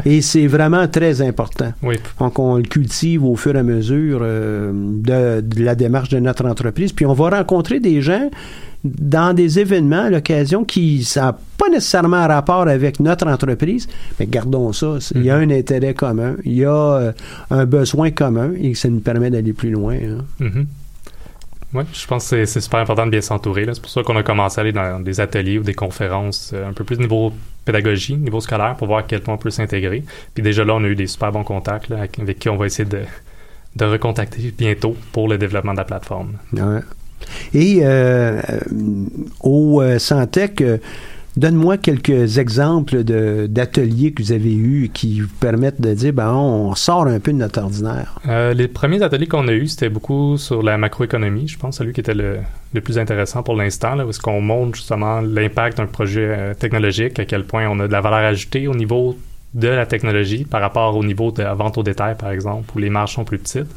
et 0.05 0.21
c'est 0.21 0.47
vraiment 0.47 0.87
très 0.87 1.21
important. 1.21 1.71
oui, 1.83 1.95
Donc, 2.19 2.39
on 2.39 2.57
le 2.57 2.63
cultive 2.63 3.23
au 3.25 3.35
fur 3.35 3.55
et 3.55 3.59
à 3.59 3.63
mesure 3.63 4.19
de, 4.21 5.41
de 5.41 5.63
la 5.63 5.75
démarche 5.75 6.09
de 6.09 6.19
notre 6.19 6.45
entreprise. 6.45 6.91
Puis, 6.93 7.05
on 7.05 7.13
va 7.13 7.29
rencontrer 7.29 7.79
des 7.79 8.01
gens 8.01 8.29
dans 8.85 9.33
des 9.35 9.59
événements 9.59 10.03
à 10.03 10.09
l'occasion 10.09 10.63
qui 10.63 11.05
n'ont 11.17 11.33
pas 11.57 11.67
nécessairement 11.69 12.25
rapport 12.27 12.65
avec 12.67 13.01
notre 13.01 13.27
entreprise, 13.27 13.87
mais 14.19 14.25
gardons 14.25 14.71
ça. 14.71 14.97
Il 15.15 15.23
y 15.25 15.29
a 15.29 15.35
un 15.35 15.49
intérêt 15.49 15.93
commun, 15.93 16.35
il 16.45 16.53
y 16.53 16.63
a 16.65 17.13
un 17.51 17.65
besoin 17.65 18.11
commun 18.11 18.51
et 18.61 18.73
ça 18.75 18.87
nous 18.87 19.01
permet 19.01 19.29
d'aller 19.29 19.51
plus 19.51 19.71
loin. 19.71 19.95
hein. 19.95 20.23
Mhm. 20.39 20.65
Ouais, 21.73 21.83
je 21.93 22.07
pense 22.07 22.29
que 22.29 22.45
c'est- 22.45 22.59
super 22.61 22.79
important 22.79 23.05
de 23.05 23.11
bien 23.11 23.21
s'entourer. 23.21 23.65
C'est 23.71 23.81
pour 23.81 23.91
ça 23.91 24.01
qu'on 24.01 24.17
a 24.17 24.23
commencé 24.23 24.59
à 24.59 24.61
aller 24.61 24.71
dans 24.71 24.99
des 24.99 25.19
ateliers 25.19 25.59
ou 25.59 25.63
des 25.63 25.75
conférences 25.75 26.51
euh, 26.53 26.67
un 26.67 26.73
peu 26.73 26.83
plus 26.83 26.97
niveau 26.97 27.31
pédagogie, 27.63 28.15
niveau 28.15 28.41
scolaire, 28.41 28.75
pour 28.75 28.87
voir 28.87 28.99
à 28.99 29.03
quel 29.03 29.21
point 29.21 29.35
on 29.35 29.37
peut 29.37 29.51
s'intégrer. 29.51 30.03
Puis 30.33 30.41
déjà 30.41 30.63
là, 30.65 30.73
on 30.75 30.83
a 30.83 30.87
eu 30.87 30.95
des 30.95 31.05
super 31.07 31.31
bons 31.31 31.43
contacts 31.43 31.91
avec, 31.91 32.39
qui 32.39 32.49
on 32.49 32.57
va 32.57 32.65
essayer 32.65 32.89
de, 32.89 33.01
de 33.75 33.85
recontacter 33.85 34.51
bientôt 34.57 34.95
pour 35.11 35.27
le 35.27 35.37
développement 35.37 35.73
de 35.73 35.77
la 35.77 35.85
plateforme. 35.85 36.33
Ouais. 36.53 36.79
Et 37.53 37.81
euh, 37.83 38.41
euh, 38.49 38.59
au 39.41 39.83
Santec, 39.99 40.63
donne-moi 41.37 41.77
quelques 41.77 42.37
exemples 42.37 43.03
d'ateliers 43.03 44.11
que 44.11 44.23
vous 44.23 44.31
avez 44.31 44.53
eus 44.53 44.89
qui 44.93 45.21
vous 45.21 45.27
permettent 45.39 45.81
de 45.81 45.93
dire, 45.93 46.13
ben, 46.13 46.33
on 46.33 46.75
sort 46.75 47.07
un 47.07 47.19
peu 47.19 47.31
de 47.31 47.37
notre 47.37 47.61
ordinaire. 47.61 48.19
Euh, 48.27 48.53
les 48.53 48.67
premiers 48.67 49.01
ateliers 49.01 49.27
qu'on 49.27 49.47
a 49.47 49.53
eus, 49.53 49.67
c'était 49.67 49.89
beaucoup 49.89 50.37
sur 50.37 50.63
la 50.63 50.77
macroéconomie, 50.77 51.47
je 51.47 51.57
pense, 51.57 51.77
celui 51.77 51.93
qui 51.93 52.01
était 52.01 52.13
le, 52.13 52.39
le 52.73 52.81
plus 52.81 52.97
intéressant 52.97 53.43
pour 53.43 53.55
l'instant, 53.55 53.99
est-ce 54.07 54.19
qu'on 54.19 54.41
montre 54.41 54.75
justement 54.75 55.21
l'impact 55.21 55.77
d'un 55.77 55.85
projet 55.85 56.27
euh, 56.27 56.53
technologique, 56.53 57.19
à 57.19 57.25
quel 57.25 57.43
point 57.45 57.67
on 57.69 57.79
a 57.79 57.87
de 57.87 57.91
la 57.91 58.01
valeur 58.01 58.19
ajoutée 58.19 58.67
au 58.67 58.75
niveau 58.75 59.17
de 59.53 59.67
la 59.67 59.85
technologie 59.85 60.45
par 60.45 60.61
rapport 60.61 60.95
au 60.95 61.03
niveau 61.03 61.31
de 61.31 61.41
la 61.41 61.55
vente 61.55 61.77
au 61.77 61.83
détail, 61.83 62.15
par 62.17 62.31
exemple, 62.31 62.71
où 62.75 62.79
les 62.79 62.89
marges 62.89 63.13
sont 63.13 63.23
plus 63.23 63.39
petites. 63.39 63.69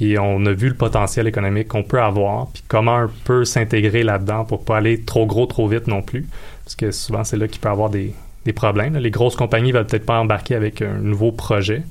Puis 0.00 0.18
on 0.18 0.46
a 0.46 0.52
vu 0.52 0.68
le 0.70 0.74
potentiel 0.74 1.26
économique 1.26 1.68
qu'on 1.68 1.82
peut 1.82 2.00
avoir, 2.00 2.46
puis 2.46 2.62
comment 2.68 3.00
on 3.04 3.10
peut 3.24 3.44
s'intégrer 3.44 4.02
là-dedans 4.02 4.46
pour 4.46 4.64
pas 4.64 4.78
aller 4.78 5.02
trop 5.02 5.26
gros, 5.26 5.44
trop 5.44 5.68
vite 5.68 5.88
non 5.88 6.00
plus. 6.00 6.26
Parce 6.64 6.74
que 6.74 6.90
souvent, 6.90 7.22
c'est 7.22 7.36
là 7.36 7.46
qu'il 7.48 7.60
peut 7.60 7.68
y 7.68 7.72
avoir 7.72 7.90
des, 7.90 8.14
des 8.46 8.54
problèmes. 8.54 8.94
là. 8.94 9.00
Les 9.00 9.10
grosses 9.10 9.36
compagnies 9.36 9.72
veulent 9.72 9.84
peut-être 9.84 10.06
pas 10.06 10.18
embarquer 10.18 10.54
avec 10.54 10.80
un 10.80 10.94
nouveau 10.94 11.32
projet. 11.32 11.82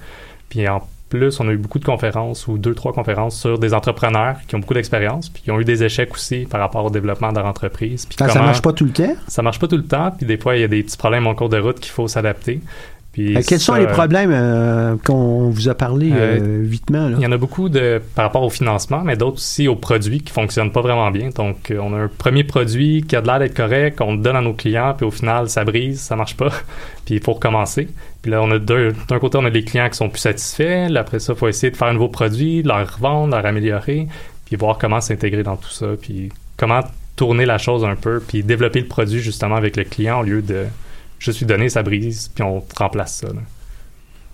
Puis 0.50 0.68
en 0.68 0.82
plus, 1.10 1.40
on 1.40 1.48
a 1.50 1.52
eu 1.52 1.58
beaucoup 1.58 1.78
de 1.78 1.86
conférences 1.86 2.48
ou 2.48 2.58
deux, 2.58 2.74
trois 2.74 2.94
conférences 2.94 3.40
sur 3.40 3.60
des 3.60 3.76
entrepreneurs 3.76 4.38
qui 4.48 4.56
ont 4.56 4.60
beaucoup 4.60 4.74
d'expérience, 4.74 5.30
puis 5.30 5.44
qui 5.44 5.52
ont 5.52 5.60
eu 5.60 5.66
des 5.66 5.84
échecs 5.84 6.12
aussi 6.12 6.48
par 6.50 6.62
rapport 6.62 6.86
au 6.86 6.90
développement 6.90 7.30
de 7.32 7.36
leur 7.38 7.46
entreprise. 7.46 8.08
Puis 8.08 8.16
ça 8.18 8.26
comment- 8.28 8.46
marche 8.46 8.64
pas 8.64 8.74
tout 8.74 8.86
le 8.86 8.92
temps? 8.92 9.14
Ça 9.28 9.44
marche 9.44 9.60
pas 9.60 9.68
tout 9.68 9.78
le 9.78 9.86
temps, 9.86 10.10
puis 10.18 10.26
des 10.26 10.38
fois, 10.38 10.56
il 10.56 10.62
y 10.62 10.64
a 10.64 10.68
des 10.68 10.82
petits 10.82 10.98
problèmes 10.98 11.28
en 11.28 11.36
cours 11.36 11.50
de 11.50 11.60
route 11.60 11.80
qu'il 11.80 11.92
faut 11.92 12.08
s'adapter. 12.08 12.60
Puis 13.12 13.36
Euh, 13.36 13.42
quels 13.48 13.60
sont 13.60 13.76
les 13.76 13.88
problèmes 13.88 14.32
euh, 14.32 14.96
qu'on 15.04 15.50
vous 15.50 15.70
a 15.70 15.74
parlé 15.76 16.12
euh, 16.12 16.40
Euh, 16.40 16.62
vitement? 16.64 17.10
Là? 17.10 17.16
il 17.18 17.24
y 17.24 17.26
en 17.26 17.32
a 17.32 17.38
beaucoup 17.38 17.70
de, 17.70 18.02
par 18.16 18.26
rapport 18.26 18.44
au 18.44 18.50
financement, 18.50 19.02
mais 19.04 19.16
d'autres 19.16 19.38
aussi 19.38 19.68
aux 19.68 19.76
produits 19.76 20.22
qui 20.22 20.32
fonctionnent 20.32 20.72
pas 20.72 20.82
vraiment 20.82 21.10
bien. 21.12 21.30
Donc, 21.36 21.72
euh, 21.72 21.80
on 21.82 21.94
a 21.94 21.98
un 21.98 22.08
premier 22.08 22.44
produit 22.44 23.04
qui 23.08 23.16
a 23.16 23.22
de 23.22 23.28
l'air 23.28 23.40
d'être 23.40 23.56
correct, 23.56 24.00
on 24.02 24.14
le 24.14 24.20
donne 24.20 24.36
à 24.36 24.42
nos 24.42 24.54
clients, 24.54 24.94
puis 24.96 25.06
au 25.06 25.12
final, 25.12 25.50
ça 25.50 25.64
brise, 25.64 26.00
ça 26.02 26.16
marche 26.16 26.36
pas, 26.38 26.50
puis 27.06 27.16
il 27.16 27.22
faut 27.22 27.34
recommencer. 27.34 27.88
Puis 28.22 28.32
là, 28.32 28.42
on 28.44 28.52
a 28.52 28.60
d'un 28.60 29.20
côté, 29.20 29.38
on 29.38 29.46
a 29.46 29.50
des 29.52 29.64
clients 29.64 29.90
qui 29.90 29.98
sont 29.98 30.10
plus 30.10 30.20
satisfaits. 30.20 30.90
Là, 30.90 31.02
après 31.02 31.20
ça, 31.20 31.34
il 31.34 31.40
faut 31.40 31.48
essayer 31.48 31.72
de 31.72 31.78
faire 31.78 31.88
un 31.88 31.94
nouveau 31.94 32.10
produit, 32.10 32.64
de 32.64 32.68
leur 32.68 32.96
revendre, 32.96 33.36
leur 33.36 33.46
améliorer, 33.46 34.08
puis 34.46 34.56
voir 34.56 34.78
comment 34.78 35.02
s'intégrer 35.02 35.44
dans 35.44 35.56
tout 35.56 35.70
ça, 35.70 35.88
puis 36.00 36.30
comment 36.58 36.82
tourner 37.16 37.46
la 37.46 37.58
chose 37.58 37.84
un 37.84 37.96
peu, 37.96 38.22
puis 38.26 38.44
développer 38.44 38.80
le 38.80 38.88
produit 38.88 39.20
justement 39.20 39.56
avec 39.56 39.76
le 39.76 39.84
client 39.84 40.22
au 40.22 40.24
lieu 40.24 40.42
de 40.42 40.66
juste 41.20 41.40
lui 41.40 41.46
donner, 41.46 41.70
ça 41.70 41.84
brise, 41.84 42.30
puis 42.34 42.44
on 42.44 42.64
remplace 42.78 43.16
ça. 43.18 43.28
là. 43.28 43.42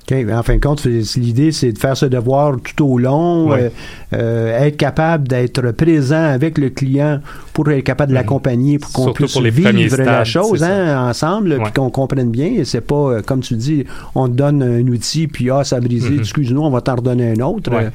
OK. 0.08 0.16
En 0.32 0.44
fin 0.44 0.56
de 0.58 0.62
compte, 0.62 0.84
l'idée, 0.86 1.52
c'est 1.52 1.72
de 1.72 1.80
faire 1.80 1.98
ce 1.98 2.06
devoir 2.06 2.58
tout 2.62 2.86
au 2.86 3.00
long, 3.00 3.52
euh, 3.54 3.70
euh, 4.14 4.60
être 4.60 4.78
capable 4.78 5.28
d'être 5.28 5.72
présent 5.72 6.24
avec 6.26 6.60
le 6.60 6.70
client 6.70 7.22
pour 7.54 7.72
être 7.72 7.84
capable 7.84 8.12
de 8.12 8.16
Mhm. 8.16 8.22
l'accompagner 8.22 8.78
pour 8.78 8.92
qu'on 8.92 9.14
puisse 9.14 9.34
pour 9.34 9.42
les 9.42 9.50
vivre 9.50 9.98
la 9.98 10.24
chose 10.24 10.62
hein, 10.62 11.10
ensemble, 11.10 11.60
puis 11.64 11.74
qu'on 11.74 11.90
comprenne 11.90 12.30
bien. 12.30 12.46
Et 12.46 12.66
C'est 12.66 12.82
pas, 12.82 12.96
euh, 12.96 13.22
comme 13.24 13.40
tu 13.40 13.56
dis, 13.56 13.86
on 14.14 14.28
te 14.28 14.34
donne 14.34 14.62
un 14.62 14.86
outil, 14.90 15.26
puis 15.28 15.50
ah, 15.50 15.64
ça 15.64 15.78
a 15.78 15.80
brisé, 15.80 16.12
Mhm. 16.12 16.20
excuse-nous, 16.20 16.62
on 16.62 16.70
va 16.70 16.82
t'en 16.82 16.98
redonner 16.98 17.32
un 17.32 17.40
autre. 17.44 17.72
Euh, 17.74 17.90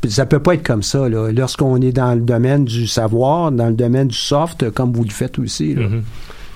puis 0.00 0.10
ça 0.10 0.26
peut 0.26 0.40
pas 0.40 0.54
être 0.54 0.66
comme 0.66 0.82
ça. 0.82 1.08
Lorsqu'on 1.08 1.80
est 1.82 1.92
dans 1.92 2.14
le 2.14 2.20
domaine 2.20 2.64
du 2.64 2.88
savoir, 2.88 3.52
dans 3.52 3.68
le 3.68 3.74
domaine 3.74 4.08
du 4.08 4.16
soft, 4.16 4.70
comme 4.70 4.92
vous 4.92 5.04
le 5.04 5.10
faites 5.10 5.38
aussi. 5.38 5.76
là. 5.76 5.82
Mhm. 5.88 6.02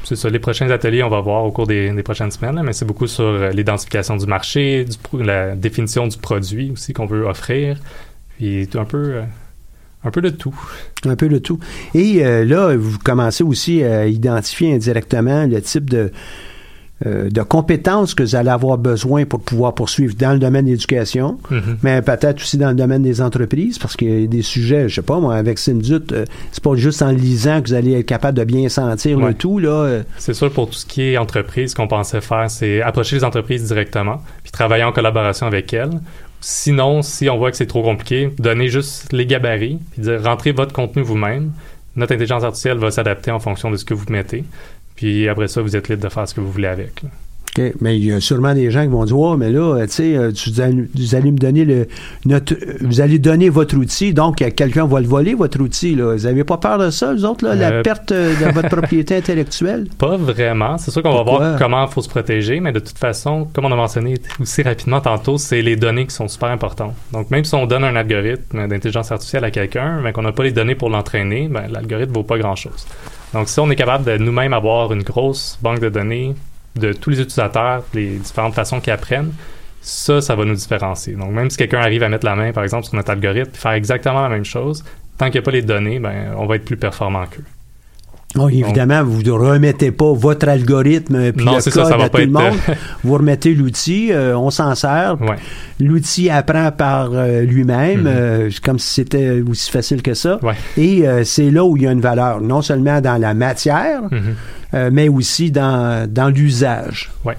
C'est 0.05 0.17
ça. 0.17 0.29
Les 0.29 0.39
prochains 0.39 0.71
ateliers, 0.71 1.03
on 1.03 1.09
va 1.09 1.21
voir 1.21 1.45
au 1.45 1.53
cours 1.53 1.67
des, 1.67 2.03
prochaines 2.03 2.31
semaines, 2.31 2.61
mais 2.65 2.73
c'est 2.73 2.85
beaucoup 2.85 3.07
sur 3.07 3.25
euh, 3.25 3.51
l'identification 3.51 4.17
du 4.17 4.27
marché, 4.27 4.87
la 5.13 5.55
définition 5.55 6.07
du 6.07 6.17
produit 6.19 6.71
aussi 6.73 6.93
qu'on 6.93 7.07
veut 7.07 7.25
offrir, 7.27 7.79
puis 8.37 8.69
un 8.75 8.85
peu, 8.85 9.15
euh, 9.15 9.23
un 10.05 10.11
peu 10.11 10.21
de 10.21 10.31
tout. 10.31 10.55
Un 11.05 11.17
peu 11.17 11.29
de 11.29 11.39
tout. 11.39 11.61
Et 11.95 12.25
euh, 12.25 12.45
là, 12.45 12.77
vous 12.77 12.99
commencez 12.99 13.45
aussi 13.45 13.83
à 13.85 14.07
identifier 14.07 14.75
indirectement 14.75 15.47
le 15.47 15.61
type 15.63 15.89
de, 15.89 16.11
euh, 17.07 17.29
de 17.31 17.43
compétences 17.43 18.15
que 18.15 18.23
vous 18.23 18.37
allez 18.37 18.51
avoir 18.51 18.79
besoin 18.79 19.25
pour 19.25 19.41
pouvoir 19.41 19.75
poursuivre 19.75 20.15
dans 20.17 20.33
le 20.33 20.39
domaine 20.39 20.65
de 20.67 20.71
l'éducation, 20.71 21.39
Mhm. 21.51 21.79
mais 21.83 22.03
peut-être 22.03 22.41
aussi 22.41 22.57
dans 22.59 22.69
le 22.69 22.75
domaine 22.75 23.03
des 23.03 23.21
entreprises, 23.21 23.79
parce 23.79 23.97
qu'il 23.97 24.21
y 24.21 24.25
a 24.25 24.27
des 24.27 24.43
sujets, 24.43 24.89
je 24.89 24.97
sais 24.97 25.03
pas, 25.03 25.19
moi, 25.19 25.35
avec 25.35 25.59
Simdut, 25.59 26.13
euh, 26.13 26.25
c'est 26.53 26.63
pas 26.63 26.75
juste 26.77 27.03
en 27.03 27.11
lisant 27.11 27.61
que 27.63 27.69
vous 27.69 27.75
allez 27.75 27.99
être 27.99 28.07
capable 28.07 28.39
de 28.39 28.45
bien 28.45 28.69
sentir 28.69 29.19
le 29.19 29.25
Ouais. 29.27 29.35
tout, 29.35 29.59
là. 29.59 29.69
euh, 29.71 30.03
C'est 30.19 30.35
sûr, 30.35 30.51
pour 30.53 30.69
tout 30.69 30.75
ce 30.77 30.87
qui 30.87 31.03
est 31.03 31.17
entreprise, 31.19 31.71
ce 31.73 31.77
qu'on 31.77 31.89
pensait 31.89 32.21
faire, 32.21 32.51
c'est 32.51 32.83
approcher 32.83 33.17
les 33.17 33.25
entreprises 33.25 33.65
directement, 33.67 34.21
puis 34.43 34.53
travailler 34.53 34.85
en 34.85 34.93
collaboration 34.93 35.47
avec 35.47 35.73
elles. 35.73 35.91
Sinon, 36.41 37.03
si 37.03 37.29
on 37.31 37.39
voit 37.39 37.51
que 37.51 37.57
c'est 37.57 37.67
trop 37.67 37.83
compliqué, 37.83 38.31
donner 38.39 38.69
juste 38.69 39.13
les 39.13 39.27
gabarits, 39.27 39.79
puis 39.93 40.03
dire 40.03 40.21
rentrez 40.23 40.53
votre 40.53 40.73
contenu 40.73 41.03
vous-même. 41.03 41.53
Notre 41.95 42.15
intelligence 42.15 42.43
artificielle 42.43 42.79
va 42.79 42.91
s'adapter 42.91 43.31
en 43.31 43.39
fonction 43.39 43.71
de 43.71 43.77
ce 43.77 43.85
que 43.85 43.95
vous 43.95 44.07
mettez. 44.09 44.45
Puis 45.03 45.29
après 45.29 45.49
ça, 45.49 45.61
vous 45.63 45.75
êtes 45.75 45.89
libre 45.89 46.01
de 46.05 46.09
faire 46.09 46.29
ce 46.29 46.33
que 46.33 46.41
vous 46.41 46.53
voulez 46.53 46.69
avec. 46.69 47.03
là. 47.03 47.09
OK. 47.59 47.73
Mais 47.81 47.99
il 47.99 48.05
y 48.05 48.13
a 48.13 48.21
sûrement 48.21 48.55
des 48.55 48.71
gens 48.71 48.83
qui 48.83 48.89
vont 48.89 49.05
dire 49.05 49.19
Ouais, 49.19 49.37
mais 49.37 49.51
là, 49.51 49.85
tu 49.87 49.93
sais, 49.93 50.17
euh, 50.17 50.31
vous 50.31 50.61
allez, 51.15 51.31
me 51.33 51.37
donner 51.37 51.65
le. 51.65 51.89
Notre, 52.25 52.55
vous 52.81 53.01
allez 53.01 53.19
donner 53.19 53.49
votre 53.51 53.77
outil, 53.77 54.15
donc 54.15 54.41
euh, 54.41 54.51
quelqu'un 54.55 54.87
va 54.87 55.01
le 55.01 55.09
voler, 55.09 55.35
votre 55.35 55.61
outil. 55.61 55.97
Là. 55.97 56.15
Vous 56.15 56.23
n'avez 56.23 56.45
pas 56.45 56.57
peur 56.57 56.79
de 56.79 56.91
ça, 56.91 57.13
vous 57.13 57.25
autres, 57.25 57.45
là, 57.45 57.57
la 57.57 57.71
Euh, 57.73 57.83
perte 57.83 58.13
de 58.13 58.53
votre 58.55 58.69
propriété 58.69 59.17
intellectuelle? 59.17 59.89
Pas 59.99 60.17
vraiment. 60.17 60.79
C'est 60.79 60.93
sûr 60.93 61.03
qu'on 61.03 61.13
va 61.15 61.25
voir 61.25 61.59
comment 61.59 61.85
il 61.85 61.91
faut 61.93 62.01
se 62.01 62.09
protéger, 62.09 62.61
mais 62.61 62.71
de 62.73 62.79
toute 62.79 62.97
façon, 62.97 63.49
comme 63.53 63.65
on 63.65 63.73
a 63.73 63.77
mentionné 63.77 64.15
aussi 64.41 64.63
rapidement 64.63 65.01
tantôt, 65.01 65.37
c'est 65.37 65.63
les 65.63 65.75
données 65.75 66.07
qui 66.07 66.15
sont 66.15 66.29
super 66.29 66.49
importantes. 66.49 66.95
Donc, 67.13 67.31
même 67.33 67.45
si 67.45 67.55
on 67.57 67.67
donne 67.67 67.83
un 67.85 67.97
algorithme 67.97 68.69
d'intelligence 68.69 69.11
artificielle 69.13 69.45
à 69.45 69.51
quelqu'un, 69.51 70.01
mais 70.01 70.13
qu'on 70.13 70.23
n'a 70.23 70.33
pas 70.33 70.45
les 70.45 70.53
données 70.53 70.77
pour 70.77 70.89
l'entraîner, 70.89 71.49
ben, 71.49 71.65
l'algorithme 71.71 72.13
vaut 72.13 72.23
pas 72.23 72.39
grand-chose. 72.39 72.87
Donc, 73.33 73.49
si 73.49 73.59
on 73.61 73.71
est 73.71 73.77
capable 73.77 74.05
de 74.05 74.19
nous-mêmes 74.19 74.53
avoir 74.53 74.93
une 74.93 75.03
grosse 75.03 75.59
banque 75.63 75.81
de 75.81 75.89
données 75.89 76.35
de 76.77 76.93
tous 76.93 77.11
les 77.11 77.21
utilisateurs, 77.21 77.83
les 77.95 78.17
différentes 78.17 78.55
façons 78.55 78.81
qu'ils 78.81 78.93
apprennent, 78.93 79.33
ça, 79.81 80.21
ça 80.21 80.35
va 80.37 80.45
nous 80.45 80.55
différencier. 80.55 81.15
Donc, 81.15 81.33
même 81.33 81.51
si 81.51 81.57
quelqu'un 81.57 81.81
arrive 81.81 82.03
à 82.03 82.09
mettre 82.09 82.25
la 82.25 82.37
main, 82.37 82.53
par 82.53 82.63
exemple, 82.63 82.87
sur 82.87 82.95
notre 82.95 83.11
algorithme, 83.11 83.53
faire 83.53 83.73
exactement 83.73 84.23
la 84.23 84.29
même 84.29 84.45
chose, 84.45 84.85
tant 85.19 85.27
qu'il 85.27 85.35
n'y 85.35 85.39
a 85.41 85.43
pas 85.43 85.51
les 85.51 85.63
données, 85.63 85.99
ben, 85.99 86.35
on 86.37 86.47
va 86.47 86.57
être 86.57 86.65
plus 86.65 86.77
performant 86.77 87.27
qu'eux. 87.27 87.45
Oh, 88.39 88.49
évidemment, 88.49 89.03
vous 89.05 89.23
ne 89.23 89.31
remettez 89.31 89.91
pas 89.91 90.13
votre 90.15 90.49
algorithme 90.49 91.33
puis 91.33 91.45
Non, 91.45 91.57
le 91.57 91.63
code 91.63 91.73
ça, 91.73 91.85
ça 91.85 91.97
va 91.99 92.05
à 92.05 92.09
tout 92.09 92.17
le 92.17 92.23
être- 92.25 92.31
monde. 92.31 92.55
vous 93.05 93.13
remettez 93.15 93.55
l'outil, 93.55 94.11
euh, 94.11 94.37
on 94.37 94.51
s'en 94.51 94.75
sert. 94.75 95.17
Ouais. 95.21 95.37
L'outil 95.81 96.31
apprend 96.31 96.71
par 96.73 97.11
euh, 97.13 97.43
lui-même, 97.43 98.01
Mhm. 98.03 98.07
euh, 98.07 98.51
comme 98.65 98.79
si 98.79 98.95
c'était 98.95 99.43
aussi 99.43 99.71
facile 99.71 100.01
que 100.01 100.15
ça. 100.15 100.39
Ouais. 100.43 100.55
Et 100.79 101.07
euh, 101.07 101.25
c'est 101.25 101.51
là 101.51 101.65
où 101.65 101.77
il 101.77 101.83
y 101.83 101.87
a 101.87 101.93
une 101.93 102.01
valeur, 102.01 102.41
non 102.41 102.63
seulement 102.63 103.01
dans 103.03 103.21
la 103.21 103.35
matière, 103.35 104.01
Mhm. 104.11 104.21
euh, 104.75 104.91
mais 104.93 105.09
aussi 105.09 105.51
dans, 105.51 106.09
dans 106.11 106.29
l'usage. 106.29 107.11
Ouais. 107.25 107.37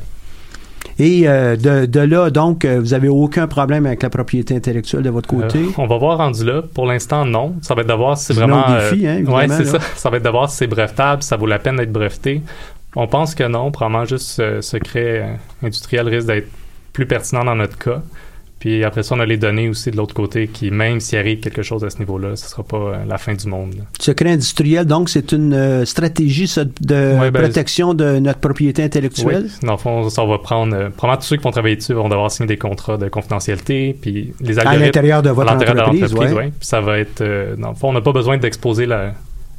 Et 1.00 1.28
euh, 1.28 1.56
de, 1.56 1.86
de 1.86 2.00
là, 2.00 2.30
donc, 2.30 2.66
euh, 2.66 2.80
vous 2.80 2.90
n'avez 2.90 3.08
aucun 3.08 3.48
problème 3.48 3.86
avec 3.86 4.04
la 4.04 4.10
propriété 4.10 4.56
intellectuelle 4.56 5.04
de 5.04 5.10
votre 5.10 5.28
côté. 5.28 5.60
Euh, 5.60 5.72
on 5.78 5.88
va 5.88 5.98
voir 5.98 6.18
rendu 6.20 6.46
là. 6.46 6.62
Pour 6.62 6.86
l'instant, 6.86 7.26
non. 7.26 7.56
Ça 7.62 7.74
va 7.74 7.82
être 7.82 7.88
de 7.88 7.94
voir 7.94 8.18
si 8.18 8.34
vraiment. 8.34 8.64
défi, 8.76 9.08
hein, 9.08 9.24
ouais, 9.26 9.48
c'est 9.48 9.66
ça. 9.66 9.80
Ça 9.96 10.10
va 10.10 10.18
être 10.18 10.24
de 10.24 10.30
voir 10.30 10.50
si 10.50 10.58
c'est 10.58 10.68
brevetable, 10.68 11.24
si 11.24 11.30
ça 11.30 11.38
vaut 11.38 11.46
la 11.48 11.60
peine 11.60 11.78
d'être 11.78 11.92
breveté. 11.92 12.42
On 12.96 13.08
pense 13.08 13.34
que 13.34 13.44
non. 13.48 13.72
Probablement 13.72 14.06
juste 14.06 14.28
ce 14.28 14.62
secret 14.62 15.40
industriel 15.64 16.08
risque 16.08 16.28
d'être 16.28 16.50
plus 16.92 17.06
pertinent 17.08 17.44
dans 17.44 17.56
notre 17.56 17.78
cas. 17.78 18.02
Puis 18.64 18.82
après 18.86 19.04
ça, 19.04 19.16
on 19.16 19.20
a 19.20 19.26
les 19.26 19.36
données 19.36 19.68
aussi 19.68 19.92
de 19.92 19.98
l'autre 19.98 20.14
côté 20.16 20.48
qui, 20.48 20.72
même 20.72 21.02
s'il 21.02 21.20
arrive 21.20 21.42
quelque 21.42 21.64
chose 21.64 21.84
à 21.84 21.90
ce 21.90 22.00
niveau-là, 22.00 22.38
ce 22.38 22.48
sera 22.48 22.64
pas 22.64 22.78
euh, 22.78 22.96
la 23.06 23.18
fin 23.18 23.34
du 23.34 23.46
monde. 23.46 23.74
là. 23.74 23.84
Secret 24.00 24.32
industriel, 24.32 24.86
donc, 24.86 25.10
c'est 25.10 25.34
une 25.34 25.54
euh, 25.54 25.84
stratégie 25.84 26.48
ça, 26.48 26.64
de 26.64 27.20
Ouais, 27.20 27.30
ben, 27.30 27.42
protection 27.42 27.94
de 27.94 28.20
notre 28.20 28.40
propriété 28.40 28.82
intellectuelle? 28.82 29.48
Oui, 29.48 29.68
dans 29.68 29.74
le 29.74 29.78
fond, 29.78 30.10
ça, 30.10 30.24
on 30.24 30.28
va 30.30 30.38
prendre. 30.38 30.74
euh, 30.74 30.90
probablement 30.96 31.20
tous 31.20 31.28
ceux 31.28 31.36
qui 31.36 31.44
vont 31.44 31.52
travailler 31.52 31.76
dessus 31.76 31.92
vont 31.92 32.08
devoir 32.08 32.32
signer 32.32 32.48
des 32.48 32.58
contrats 32.58 32.96
de 32.96 33.10
confidentialité. 33.10 33.98
Puis 34.02 34.34
les 34.40 34.58
À 34.58 34.62
algorithmes. 34.62 34.86
l'intérieur 34.86 35.22
de 35.24 35.28
à 35.30 35.34
votre 35.34 35.52
l'intérieur 35.52 35.76
de 35.76 35.82
entreprise, 35.82 36.02
l'entreprise, 36.14 36.34
ouais. 36.34 36.44
ouais. 36.46 36.52
Puis 36.58 36.66
ça 36.68 36.80
va 36.80 37.00
être. 37.00 37.20
euh, 37.20 37.56
dans 37.58 37.70
le 37.72 37.76
fond, 37.76 37.90
on 37.90 37.94
n'a 37.94 38.00
pas 38.02 38.14
besoin 38.14 38.38
d'exposer 38.38 38.86
la- 38.86 39.12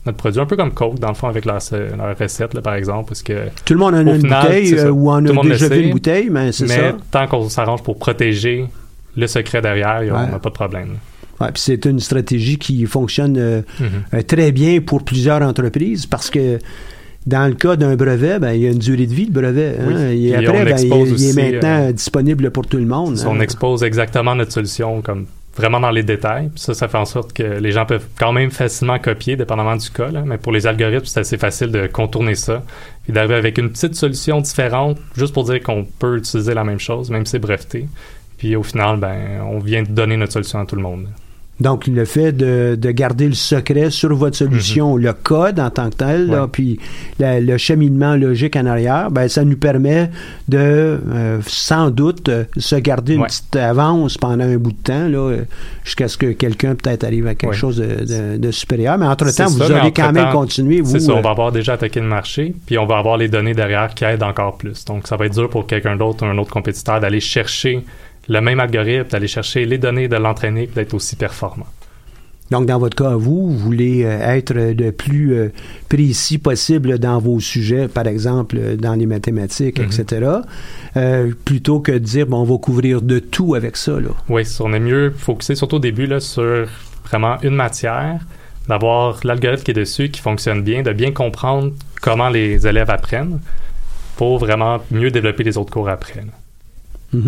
notre 0.06 0.16
produit, 0.18 0.40
un 0.40 0.46
peu 0.46 0.56
comme 0.56 0.72
Coke, 0.72 0.98
dans 0.98 1.08
le 1.08 1.14
fond, 1.14 1.28
avec 1.28 1.44
leur, 1.44 1.58
leur 1.98 2.18
recette, 2.18 2.54
là, 2.54 2.62
par 2.62 2.74
exemple, 2.74 3.08
parce 3.08 3.22
que. 3.22 3.34
Tout 3.66 3.74
le 3.74 3.80
monde 3.80 3.94
en 3.94 4.06
a 4.06 4.12
une 4.14 4.20
final, 4.22 4.42
bouteille 4.46 4.74
euh, 4.78 4.90
ou 4.90 5.10
en 5.10 5.20
le 5.20 5.30
a 5.38 5.42
déjà 5.42 5.68
le 5.68 5.74
vu 5.76 5.82
une 5.82 5.90
bouteille, 5.92 6.28
mais 6.30 6.52
c'est 6.52 6.64
Mais 6.68 6.74
ça. 6.74 6.96
tant 7.10 7.26
qu'on 7.26 7.48
s'arrange 7.50 7.82
pour 7.82 7.98
protéger 7.98 8.64
le 9.16 9.26
secret 9.26 9.60
derrière, 9.62 10.00
Ouais. 10.02 10.10
on 10.10 10.30
n'a 10.32 10.38
pas 10.38 10.50
de 10.50 10.54
problème. 10.54 10.96
Ouais, 11.40 11.48
puis 11.52 11.62
c'est 11.62 11.84
une 11.86 11.98
stratégie 12.00 12.58
qui 12.58 12.84
fonctionne 12.86 13.36
euh, 13.36 13.62
Mhm. 13.80 13.86
euh, 14.14 14.22
très 14.22 14.52
bien 14.52 14.80
pour 14.80 15.04
plusieurs 15.04 15.42
entreprises 15.42 16.06
parce 16.06 16.30
que 16.30 16.58
dans 17.26 17.48
le 17.48 17.54
cas 17.54 17.74
d'un 17.76 17.96
brevet, 17.96 18.38
ben, 18.38 18.52
il 18.52 18.62
y 18.62 18.66
a 18.66 18.70
une 18.70 18.78
durée 18.78 19.06
de 19.06 19.14
vie, 19.14 19.24
le 19.26 19.32
brevet. 19.32 19.76
hein. 19.80 19.84
Oui. 19.88 20.28
Et 20.28 20.36
Puis 20.36 20.46
après, 20.46 20.60
on 20.60 20.64
ben, 20.64 20.78
il, 20.78 21.24
est 21.24 21.52
maintenant 21.52 21.88
euh, 21.88 21.92
disponible 21.92 22.50
pour 22.50 22.66
tout 22.66 22.76
le 22.76 22.84
monde. 22.86 23.16
Si 23.16 23.24
hein. 23.24 23.30
On 23.32 23.40
expose 23.40 23.82
exactement 23.82 24.34
notre 24.34 24.52
solution 24.52 25.00
comme 25.02 25.26
vraiment 25.56 25.80
dans 25.80 25.90
les 25.90 26.02
détails. 26.02 26.50
Ça, 26.56 26.74
ça 26.74 26.86
fait 26.88 26.98
en 26.98 27.04
sorte 27.04 27.32
que 27.32 27.42
les 27.44 27.70
gens 27.72 27.86
peuvent 27.86 28.06
quand 28.18 28.32
même 28.32 28.50
facilement 28.50 28.98
copier, 28.98 29.36
dépendamment 29.36 29.76
du 29.76 29.88
cas. 29.90 30.10
là. 30.10 30.22
Mais 30.26 30.36
pour 30.36 30.52
les 30.52 30.66
algorithmes, 30.66 31.06
c'est 31.06 31.20
assez 31.20 31.38
facile 31.38 31.70
de 31.72 31.86
contourner 31.86 32.34
ça. 32.34 32.62
Puis 33.04 33.12
d'arriver 33.12 33.34
avec 33.36 33.58
une 33.58 33.70
petite 33.70 33.94
solution 33.94 34.40
différente, 34.40 34.98
juste 35.16 35.32
pour 35.32 35.44
dire 35.44 35.62
qu'on 35.62 35.84
peut 35.84 36.18
utiliser 36.18 36.54
la 36.54 36.64
même 36.64 36.80
chose, 36.80 37.08
même 37.10 37.24
si 37.24 37.32
c'est 37.32 37.38
breveté. 37.38 37.86
Puis 38.38 38.56
au 38.56 38.62
final, 38.62 38.98
ben, 38.98 39.40
on 39.48 39.58
vient 39.58 39.82
de 39.82 39.88
donner 39.88 40.16
notre 40.16 40.32
solution 40.32 40.60
à 40.60 40.66
tout 40.66 40.76
le 40.76 40.82
monde. 40.82 41.06
Donc, 41.60 41.86
le 41.86 42.04
fait 42.04 42.32
de, 42.32 42.74
de 42.76 42.90
garder 42.90 43.28
le 43.28 43.34
secret 43.34 43.88
sur 43.90 44.12
votre 44.16 44.36
solution, 44.36 44.96
le 44.96 45.12
code 45.12 45.60
en 45.60 45.70
tant 45.70 45.88
que 45.88 45.94
tel, 45.94 46.26
là, 46.26 46.42
Mhm. 46.42 46.48
Puis 46.48 46.80
la- 47.20 47.38
le 47.40 47.56
cheminement 47.58 48.16
logique 48.16 48.56
en 48.56 48.66
arrière, 48.66 49.08
ben, 49.12 49.28
ça 49.28 49.44
nous 49.44 49.56
permet 49.56 50.10
de, 50.48 50.58
euh, 50.58 51.38
sans 51.46 51.90
doute, 51.92 52.28
euh, 52.28 52.42
se 52.56 52.74
garder 52.74 53.14
une 53.14 53.20
Ouais. 53.20 53.28
petite 53.28 53.54
avance 53.54 54.18
pendant 54.18 54.42
un 54.42 54.56
bout 54.56 54.72
de 54.72 54.82
temps, 54.82 55.08
euh, 55.08 55.42
jusqu'à 55.84 56.08
ce 56.08 56.18
que 56.18 56.32
quelqu'un 56.32 56.74
peut-être 56.74 57.04
arrive 57.04 57.28
à 57.28 57.36
quelque 57.36 57.52
Ouais. 57.52 57.56
chose 57.56 57.76
de, 57.76 58.04
de- 58.04 58.36
de 58.36 58.50
supérieur. 58.50 58.98
Mais 58.98 59.06
entre-temps, 59.06 59.46
vous 59.46 59.58
ça, 59.60 59.78
aurez 59.78 59.92
quand 59.92 60.10
même 60.10 60.30
vous. 60.34 60.90
C'est 60.90 60.98
ça, 60.98 61.12
on 61.12 61.20
va 61.20 61.30
avoir 61.30 61.52
déjà 61.52 61.74
attaqué 61.74 62.00
le 62.00 62.06
marché, 62.08 62.52
puis 62.66 62.78
on 62.78 62.86
va 62.86 62.98
avoir 62.98 63.16
les 63.16 63.28
données 63.28 63.54
derrière 63.54 63.94
qui 63.94 64.02
aident 64.04 64.24
encore 64.24 64.56
plus. 64.58 64.84
Donc, 64.86 65.06
ça 65.06 65.16
va 65.16 65.26
être 65.26 65.34
dur 65.34 65.48
pour 65.48 65.68
quelqu'un 65.68 65.94
d'autre, 65.94 66.24
un 66.26 66.36
autre 66.36 66.50
compétiteur, 66.50 66.98
d'aller 66.98 67.20
chercher 67.20 67.84
le 68.28 68.40
même 68.40 68.60
algorithme, 68.60 69.08
d'aller 69.10 69.28
chercher 69.28 69.64
les 69.66 69.78
données, 69.78 70.08
de 70.08 70.16
l'entraîner, 70.16 70.66
puis 70.66 70.74
d'être 70.76 70.94
aussi 70.94 71.16
performant. 71.16 71.66
Donc, 72.50 72.66
dans 72.66 72.78
votre 72.78 72.94
cas, 72.96 73.16
vous, 73.16 73.50
vous 73.50 73.58
voulez 73.58 74.04
euh, 74.04 74.18
être 74.20 74.52
le 74.54 74.90
plus 74.92 75.34
euh, 75.34 75.48
précis 75.88 76.36
possible 76.38 76.98
dans 76.98 77.18
vos 77.18 77.40
sujets, 77.40 77.88
par 77.88 78.06
exemple 78.06 78.56
euh, 78.58 78.76
dans 78.76 78.94
les 78.94 79.06
mathématiques, 79.06 79.80
etc., 79.80 80.30
euh, 80.96 81.32
plutôt 81.44 81.80
que 81.80 81.92
de 81.92 81.98
dire, 81.98 82.26
bon, 82.26 82.42
on 82.42 82.44
va 82.44 82.58
couvrir 82.58 83.00
de 83.00 83.18
tout 83.18 83.54
avec 83.54 83.76
ça. 83.76 83.92
Là. 83.98 84.10
Oui, 84.28 84.44
on 84.60 84.72
est 84.74 84.80
mieux 84.80 85.10
focusé, 85.16 85.54
surtout 85.54 85.76
au 85.76 85.80
début, 85.80 86.06
là, 86.06 86.20
sur 86.20 86.68
vraiment 87.06 87.40
une 87.42 87.54
matière, 87.54 88.20
d'avoir 88.68 89.20
l'algorithme 89.24 89.62
qui 89.62 89.70
est 89.70 89.74
dessus, 89.74 90.10
qui 90.10 90.20
fonctionne 90.20 90.62
bien, 90.62 90.82
de 90.82 90.92
bien 90.92 91.12
comprendre 91.12 91.72
comment 92.02 92.28
les 92.28 92.66
élèves 92.66 92.90
apprennent 92.90 93.40
pour 94.16 94.38
vraiment 94.38 94.80
mieux 94.90 95.10
développer 95.10 95.44
les 95.44 95.56
autres 95.56 95.72
cours 95.72 95.88
après. 95.88 96.20
là. 96.20 97.20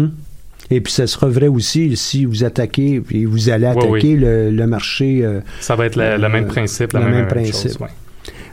Et 0.70 0.80
puis, 0.80 0.92
ça 0.92 1.06
sera 1.06 1.28
vrai 1.28 1.46
aussi 1.48 1.96
si 1.96 2.24
vous 2.24 2.42
attaquez, 2.44 3.00
et 3.12 3.24
vous 3.24 3.48
allez 3.50 3.66
Oui, 3.66 3.72
attaquer 3.72 3.88
oui. 4.14 4.16
Le, 4.16 4.50
le 4.50 4.66
marché. 4.66 5.20
euh, 5.22 5.40
Ça 5.60 5.76
va 5.76 5.86
être 5.86 5.96
le, 5.96 6.16
le 6.16 6.24
Euh, 6.24 6.28
même 6.28 6.46
principe, 6.46 6.92
la 6.92 7.00
le 7.00 7.10
même, 7.10 7.26
principe. 7.28 7.70
chose. 7.70 7.78
ouais. 7.80 7.88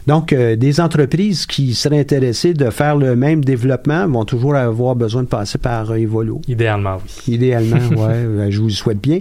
Donc, 0.05 0.33
euh, 0.33 0.55
des 0.57 0.81
entreprises 0.81 1.45
qui 1.45 1.73
seraient 1.73 1.99
intéressées 1.99 2.53
de 2.53 2.69
faire 2.69 2.97
le 2.97 3.15
même 3.15 3.43
développement 3.43 4.05
vont 4.07 4.25
toujours 4.25 4.55
avoir 4.55 4.95
besoin 4.95 5.23
de 5.23 5.27
passer 5.29 5.57
par 5.57 5.91
euh, 5.91 5.95
Evolo. 5.95 6.41
Idéalement, 6.47 6.97
oui. 7.27 7.33
Idéalement, 7.35 7.77
ouais, 7.89 8.13
euh, 8.13 8.47
je 8.51 8.59
vous 8.59 8.67
le 8.67 8.73
souhaite 8.73 9.01
bien. 9.01 9.19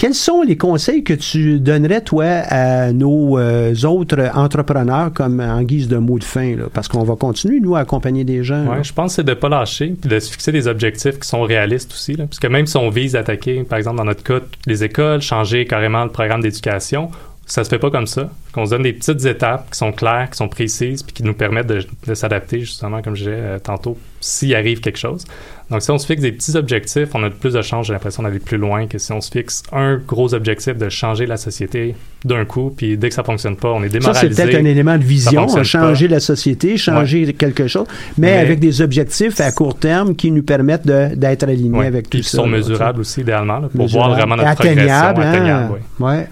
Quels 0.00 0.14
sont 0.14 0.40
les 0.40 0.56
conseils 0.56 1.04
que 1.04 1.12
tu 1.12 1.60
donnerais, 1.60 2.00
toi, 2.00 2.24
à 2.24 2.90
nos 2.90 3.38
euh, 3.38 3.74
autres 3.84 4.30
entrepreneurs, 4.34 5.12
comme 5.12 5.40
en 5.40 5.60
guise 5.60 5.88
de 5.88 5.98
mot 5.98 6.18
de 6.18 6.24
fin? 6.24 6.56
là? 6.56 6.64
Parce 6.72 6.88
qu'on 6.88 7.04
va 7.04 7.16
continuer, 7.16 7.60
nous, 7.60 7.76
à 7.76 7.80
accompagner 7.80 8.24
des 8.24 8.42
gens. 8.42 8.64
Ouais, 8.64 8.82
je 8.82 8.94
pense 8.94 9.12
que 9.12 9.16
c'est 9.16 9.24
de 9.24 9.32
ne 9.32 9.34
pas 9.34 9.50
lâcher, 9.50 9.94
puis 10.00 10.08
de 10.08 10.18
se 10.18 10.32
fixer 10.32 10.52
des 10.52 10.68
objectifs 10.68 11.18
qui 11.18 11.28
sont 11.28 11.42
réalistes 11.42 11.92
aussi. 11.92 12.14
Là. 12.14 12.24
Parce 12.24 12.38
que 12.38 12.46
même 12.46 12.66
si 12.66 12.78
on 12.78 12.88
vise 12.88 13.14
à 13.14 13.18
attaquer, 13.18 13.62
par 13.62 13.76
exemple, 13.76 13.98
dans 13.98 14.06
notre 14.06 14.22
cas, 14.22 14.40
les 14.64 14.84
écoles, 14.84 15.20
changer 15.20 15.66
carrément 15.66 16.04
le 16.04 16.10
programme 16.10 16.40
d'éducation, 16.40 17.10
ça 17.44 17.62
se 17.62 17.68
fait 17.68 17.78
pas 17.78 17.90
comme 17.90 18.06
ça. 18.06 18.30
Qu'on 18.54 18.64
se 18.64 18.70
donne 18.70 18.84
des 18.84 18.94
petites 18.94 19.26
étapes 19.26 19.70
qui 19.70 19.76
sont 19.76 19.92
claires, 19.92 20.30
qui 20.30 20.38
sont 20.38 20.48
précises, 20.48 21.02
puis 21.02 21.12
qui 21.12 21.24
nous 21.24 21.34
permettent 21.34 21.66
de, 21.66 21.84
de 22.06 22.14
s'adapter, 22.14 22.60
justement, 22.60 23.02
comme 23.02 23.16
je 23.16 23.24
disais 23.24 23.36
euh, 23.36 23.58
tantôt, 23.58 23.98
s'il 24.18 24.54
arrive 24.54 24.80
quelque 24.80 24.98
chose. 24.98 25.26
Donc, 25.70 25.82
si 25.82 25.90
on 25.90 25.98
se 25.98 26.06
fixe 26.06 26.20
des 26.22 26.32
petits 26.32 26.56
objectifs, 26.56 27.08
on 27.14 27.22
a 27.22 27.30
plus 27.30 27.52
de 27.54 27.62
chances, 27.62 27.86
j'ai 27.86 27.92
l'impression, 27.92 28.22
d'aller 28.24 28.40
plus 28.40 28.58
loin 28.58 28.86
que 28.88 28.98
si 28.98 29.12
on 29.12 29.20
se 29.20 29.30
fixe 29.30 29.62
un 29.72 29.98
gros 29.98 30.34
objectif 30.34 30.76
de 30.76 30.88
changer 30.88 31.26
la 31.26 31.36
société 31.36 31.94
d'un 32.24 32.44
coup, 32.44 32.72
puis 32.76 32.96
dès 32.98 33.08
que 33.08 33.14
ça 33.14 33.22
fonctionne 33.22 33.54
pas, 33.56 33.68
on 33.70 33.82
est 33.82 33.86
Ça, 33.88 33.92
démoralisé. 33.98 34.34
c'est 34.34 34.42
peut-être 34.46 34.60
un 34.60 34.64
élément 34.64 34.98
de 34.98 35.04
vision, 35.04 35.46
changer 35.62 36.08
la 36.08 36.18
société, 36.20 36.76
changer 36.76 37.32
quelque 37.34 37.68
chose, 37.68 37.86
mais, 38.18 38.32
Mais- 38.32 38.38
avec 38.38 38.58
des 38.58 38.82
objectifs 38.82 39.40
à 39.40 39.52
court 39.52 39.78
terme 39.78 40.16
qui 40.16 40.30
nous 40.32 40.42
permettent 40.42 40.86
d'être 40.86 41.44
alignés 41.44 41.78
Ouais, 41.78 41.86
avec 41.86 42.10
puis 42.10 42.18
tout 42.20 42.24
qui 42.24 42.30
ça. 42.30 42.38
sont 42.38 42.46
là, 42.46 42.56
mesurables 42.58 43.00
aussi, 43.00 43.20
idéalement, 43.20 43.60
là, 43.60 43.68
pour 43.74 43.86
voir 43.86 44.10
vraiment 44.10 44.36
notre 44.36 44.48
Atteignable, 44.48 45.14
progression. 45.14 45.22
hein? 45.22 45.32
Atteignable, 45.32 45.72
oui. 46.00 46.04
Ouais. 46.06 46.28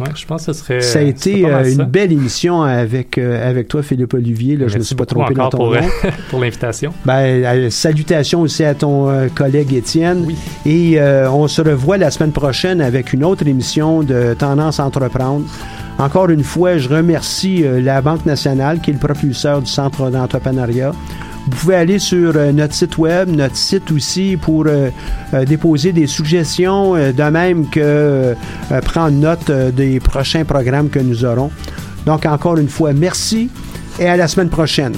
Ouais, 0.00 0.06
je 0.14 0.26
pense 0.26 0.46
que 0.46 0.52
ce 0.52 0.58
serait. 0.58 0.80
Ça 0.80 0.98
a 0.98 1.02
c'est 1.02 1.08
été 1.08 1.46
euh, 1.46 1.64
une 1.64 1.76
ça. 1.76 1.84
belle 1.84 2.10
émission 2.12 2.62
avec, 2.62 3.16
euh, 3.16 3.48
avec 3.48 3.68
toi, 3.68 3.82
Philippe 3.82 4.14
Olivier. 4.14 4.56
Là, 4.56 4.66
je 4.66 4.74
ne 4.74 4.78
me 4.80 4.84
suis 4.84 4.96
pas 4.96 5.06
trompé 5.06 5.34
dans 5.34 5.50
ton 5.50 5.58
pour, 5.58 5.74
nom. 5.74 5.80
pour 6.30 6.40
l'invitation. 6.40 6.92
Ben, 7.04 7.20
euh, 7.22 7.70
salutations 7.70 8.40
aussi 8.40 8.64
à 8.64 8.74
ton 8.74 9.08
euh, 9.08 9.28
collègue 9.32 9.72
Étienne. 9.72 10.24
Oui. 10.26 10.36
Et 10.66 11.00
euh, 11.00 11.30
on 11.30 11.46
se 11.46 11.62
revoit 11.62 11.96
la 11.96 12.10
semaine 12.10 12.32
prochaine 12.32 12.80
avec 12.80 13.12
une 13.12 13.24
autre 13.24 13.46
émission 13.46 14.02
de 14.02 14.34
Tendance 14.36 14.80
à 14.80 14.84
entreprendre. 14.86 15.44
Encore 15.98 16.28
une 16.28 16.42
fois, 16.42 16.76
je 16.76 16.88
remercie 16.88 17.64
euh, 17.64 17.80
la 17.80 18.02
Banque 18.02 18.26
nationale 18.26 18.80
qui 18.80 18.90
est 18.90 18.94
le 18.94 18.98
propulseur 18.98 19.60
du 19.60 19.70
Centre 19.70 20.10
d'entrepreneuriat. 20.10 20.92
Vous 21.46 21.50
pouvez 21.50 21.74
aller 21.74 21.98
sur 21.98 22.32
euh, 22.36 22.52
notre 22.52 22.74
site 22.74 22.96
web, 22.96 23.28
notre 23.28 23.56
site 23.56 23.90
aussi 23.92 24.38
pour 24.40 24.64
euh, 24.66 24.88
euh, 25.34 25.44
déposer 25.44 25.92
des 25.92 26.06
suggestions, 26.06 26.94
de 26.94 27.30
même 27.30 27.68
que 27.68 28.34
prendre 28.84 29.16
note 29.16 29.50
des 29.50 30.00
prochains 30.00 30.44
programmes 30.44 30.88
que 30.88 30.98
nous 30.98 31.24
aurons. 31.24 31.50
Donc 32.06 32.24
encore 32.26 32.58
une 32.58 32.68
fois, 32.68 32.92
merci 32.92 33.50
et 33.98 34.08
à 34.08 34.16
la 34.16 34.28
semaine 34.28 34.48
prochaine. 34.48 34.94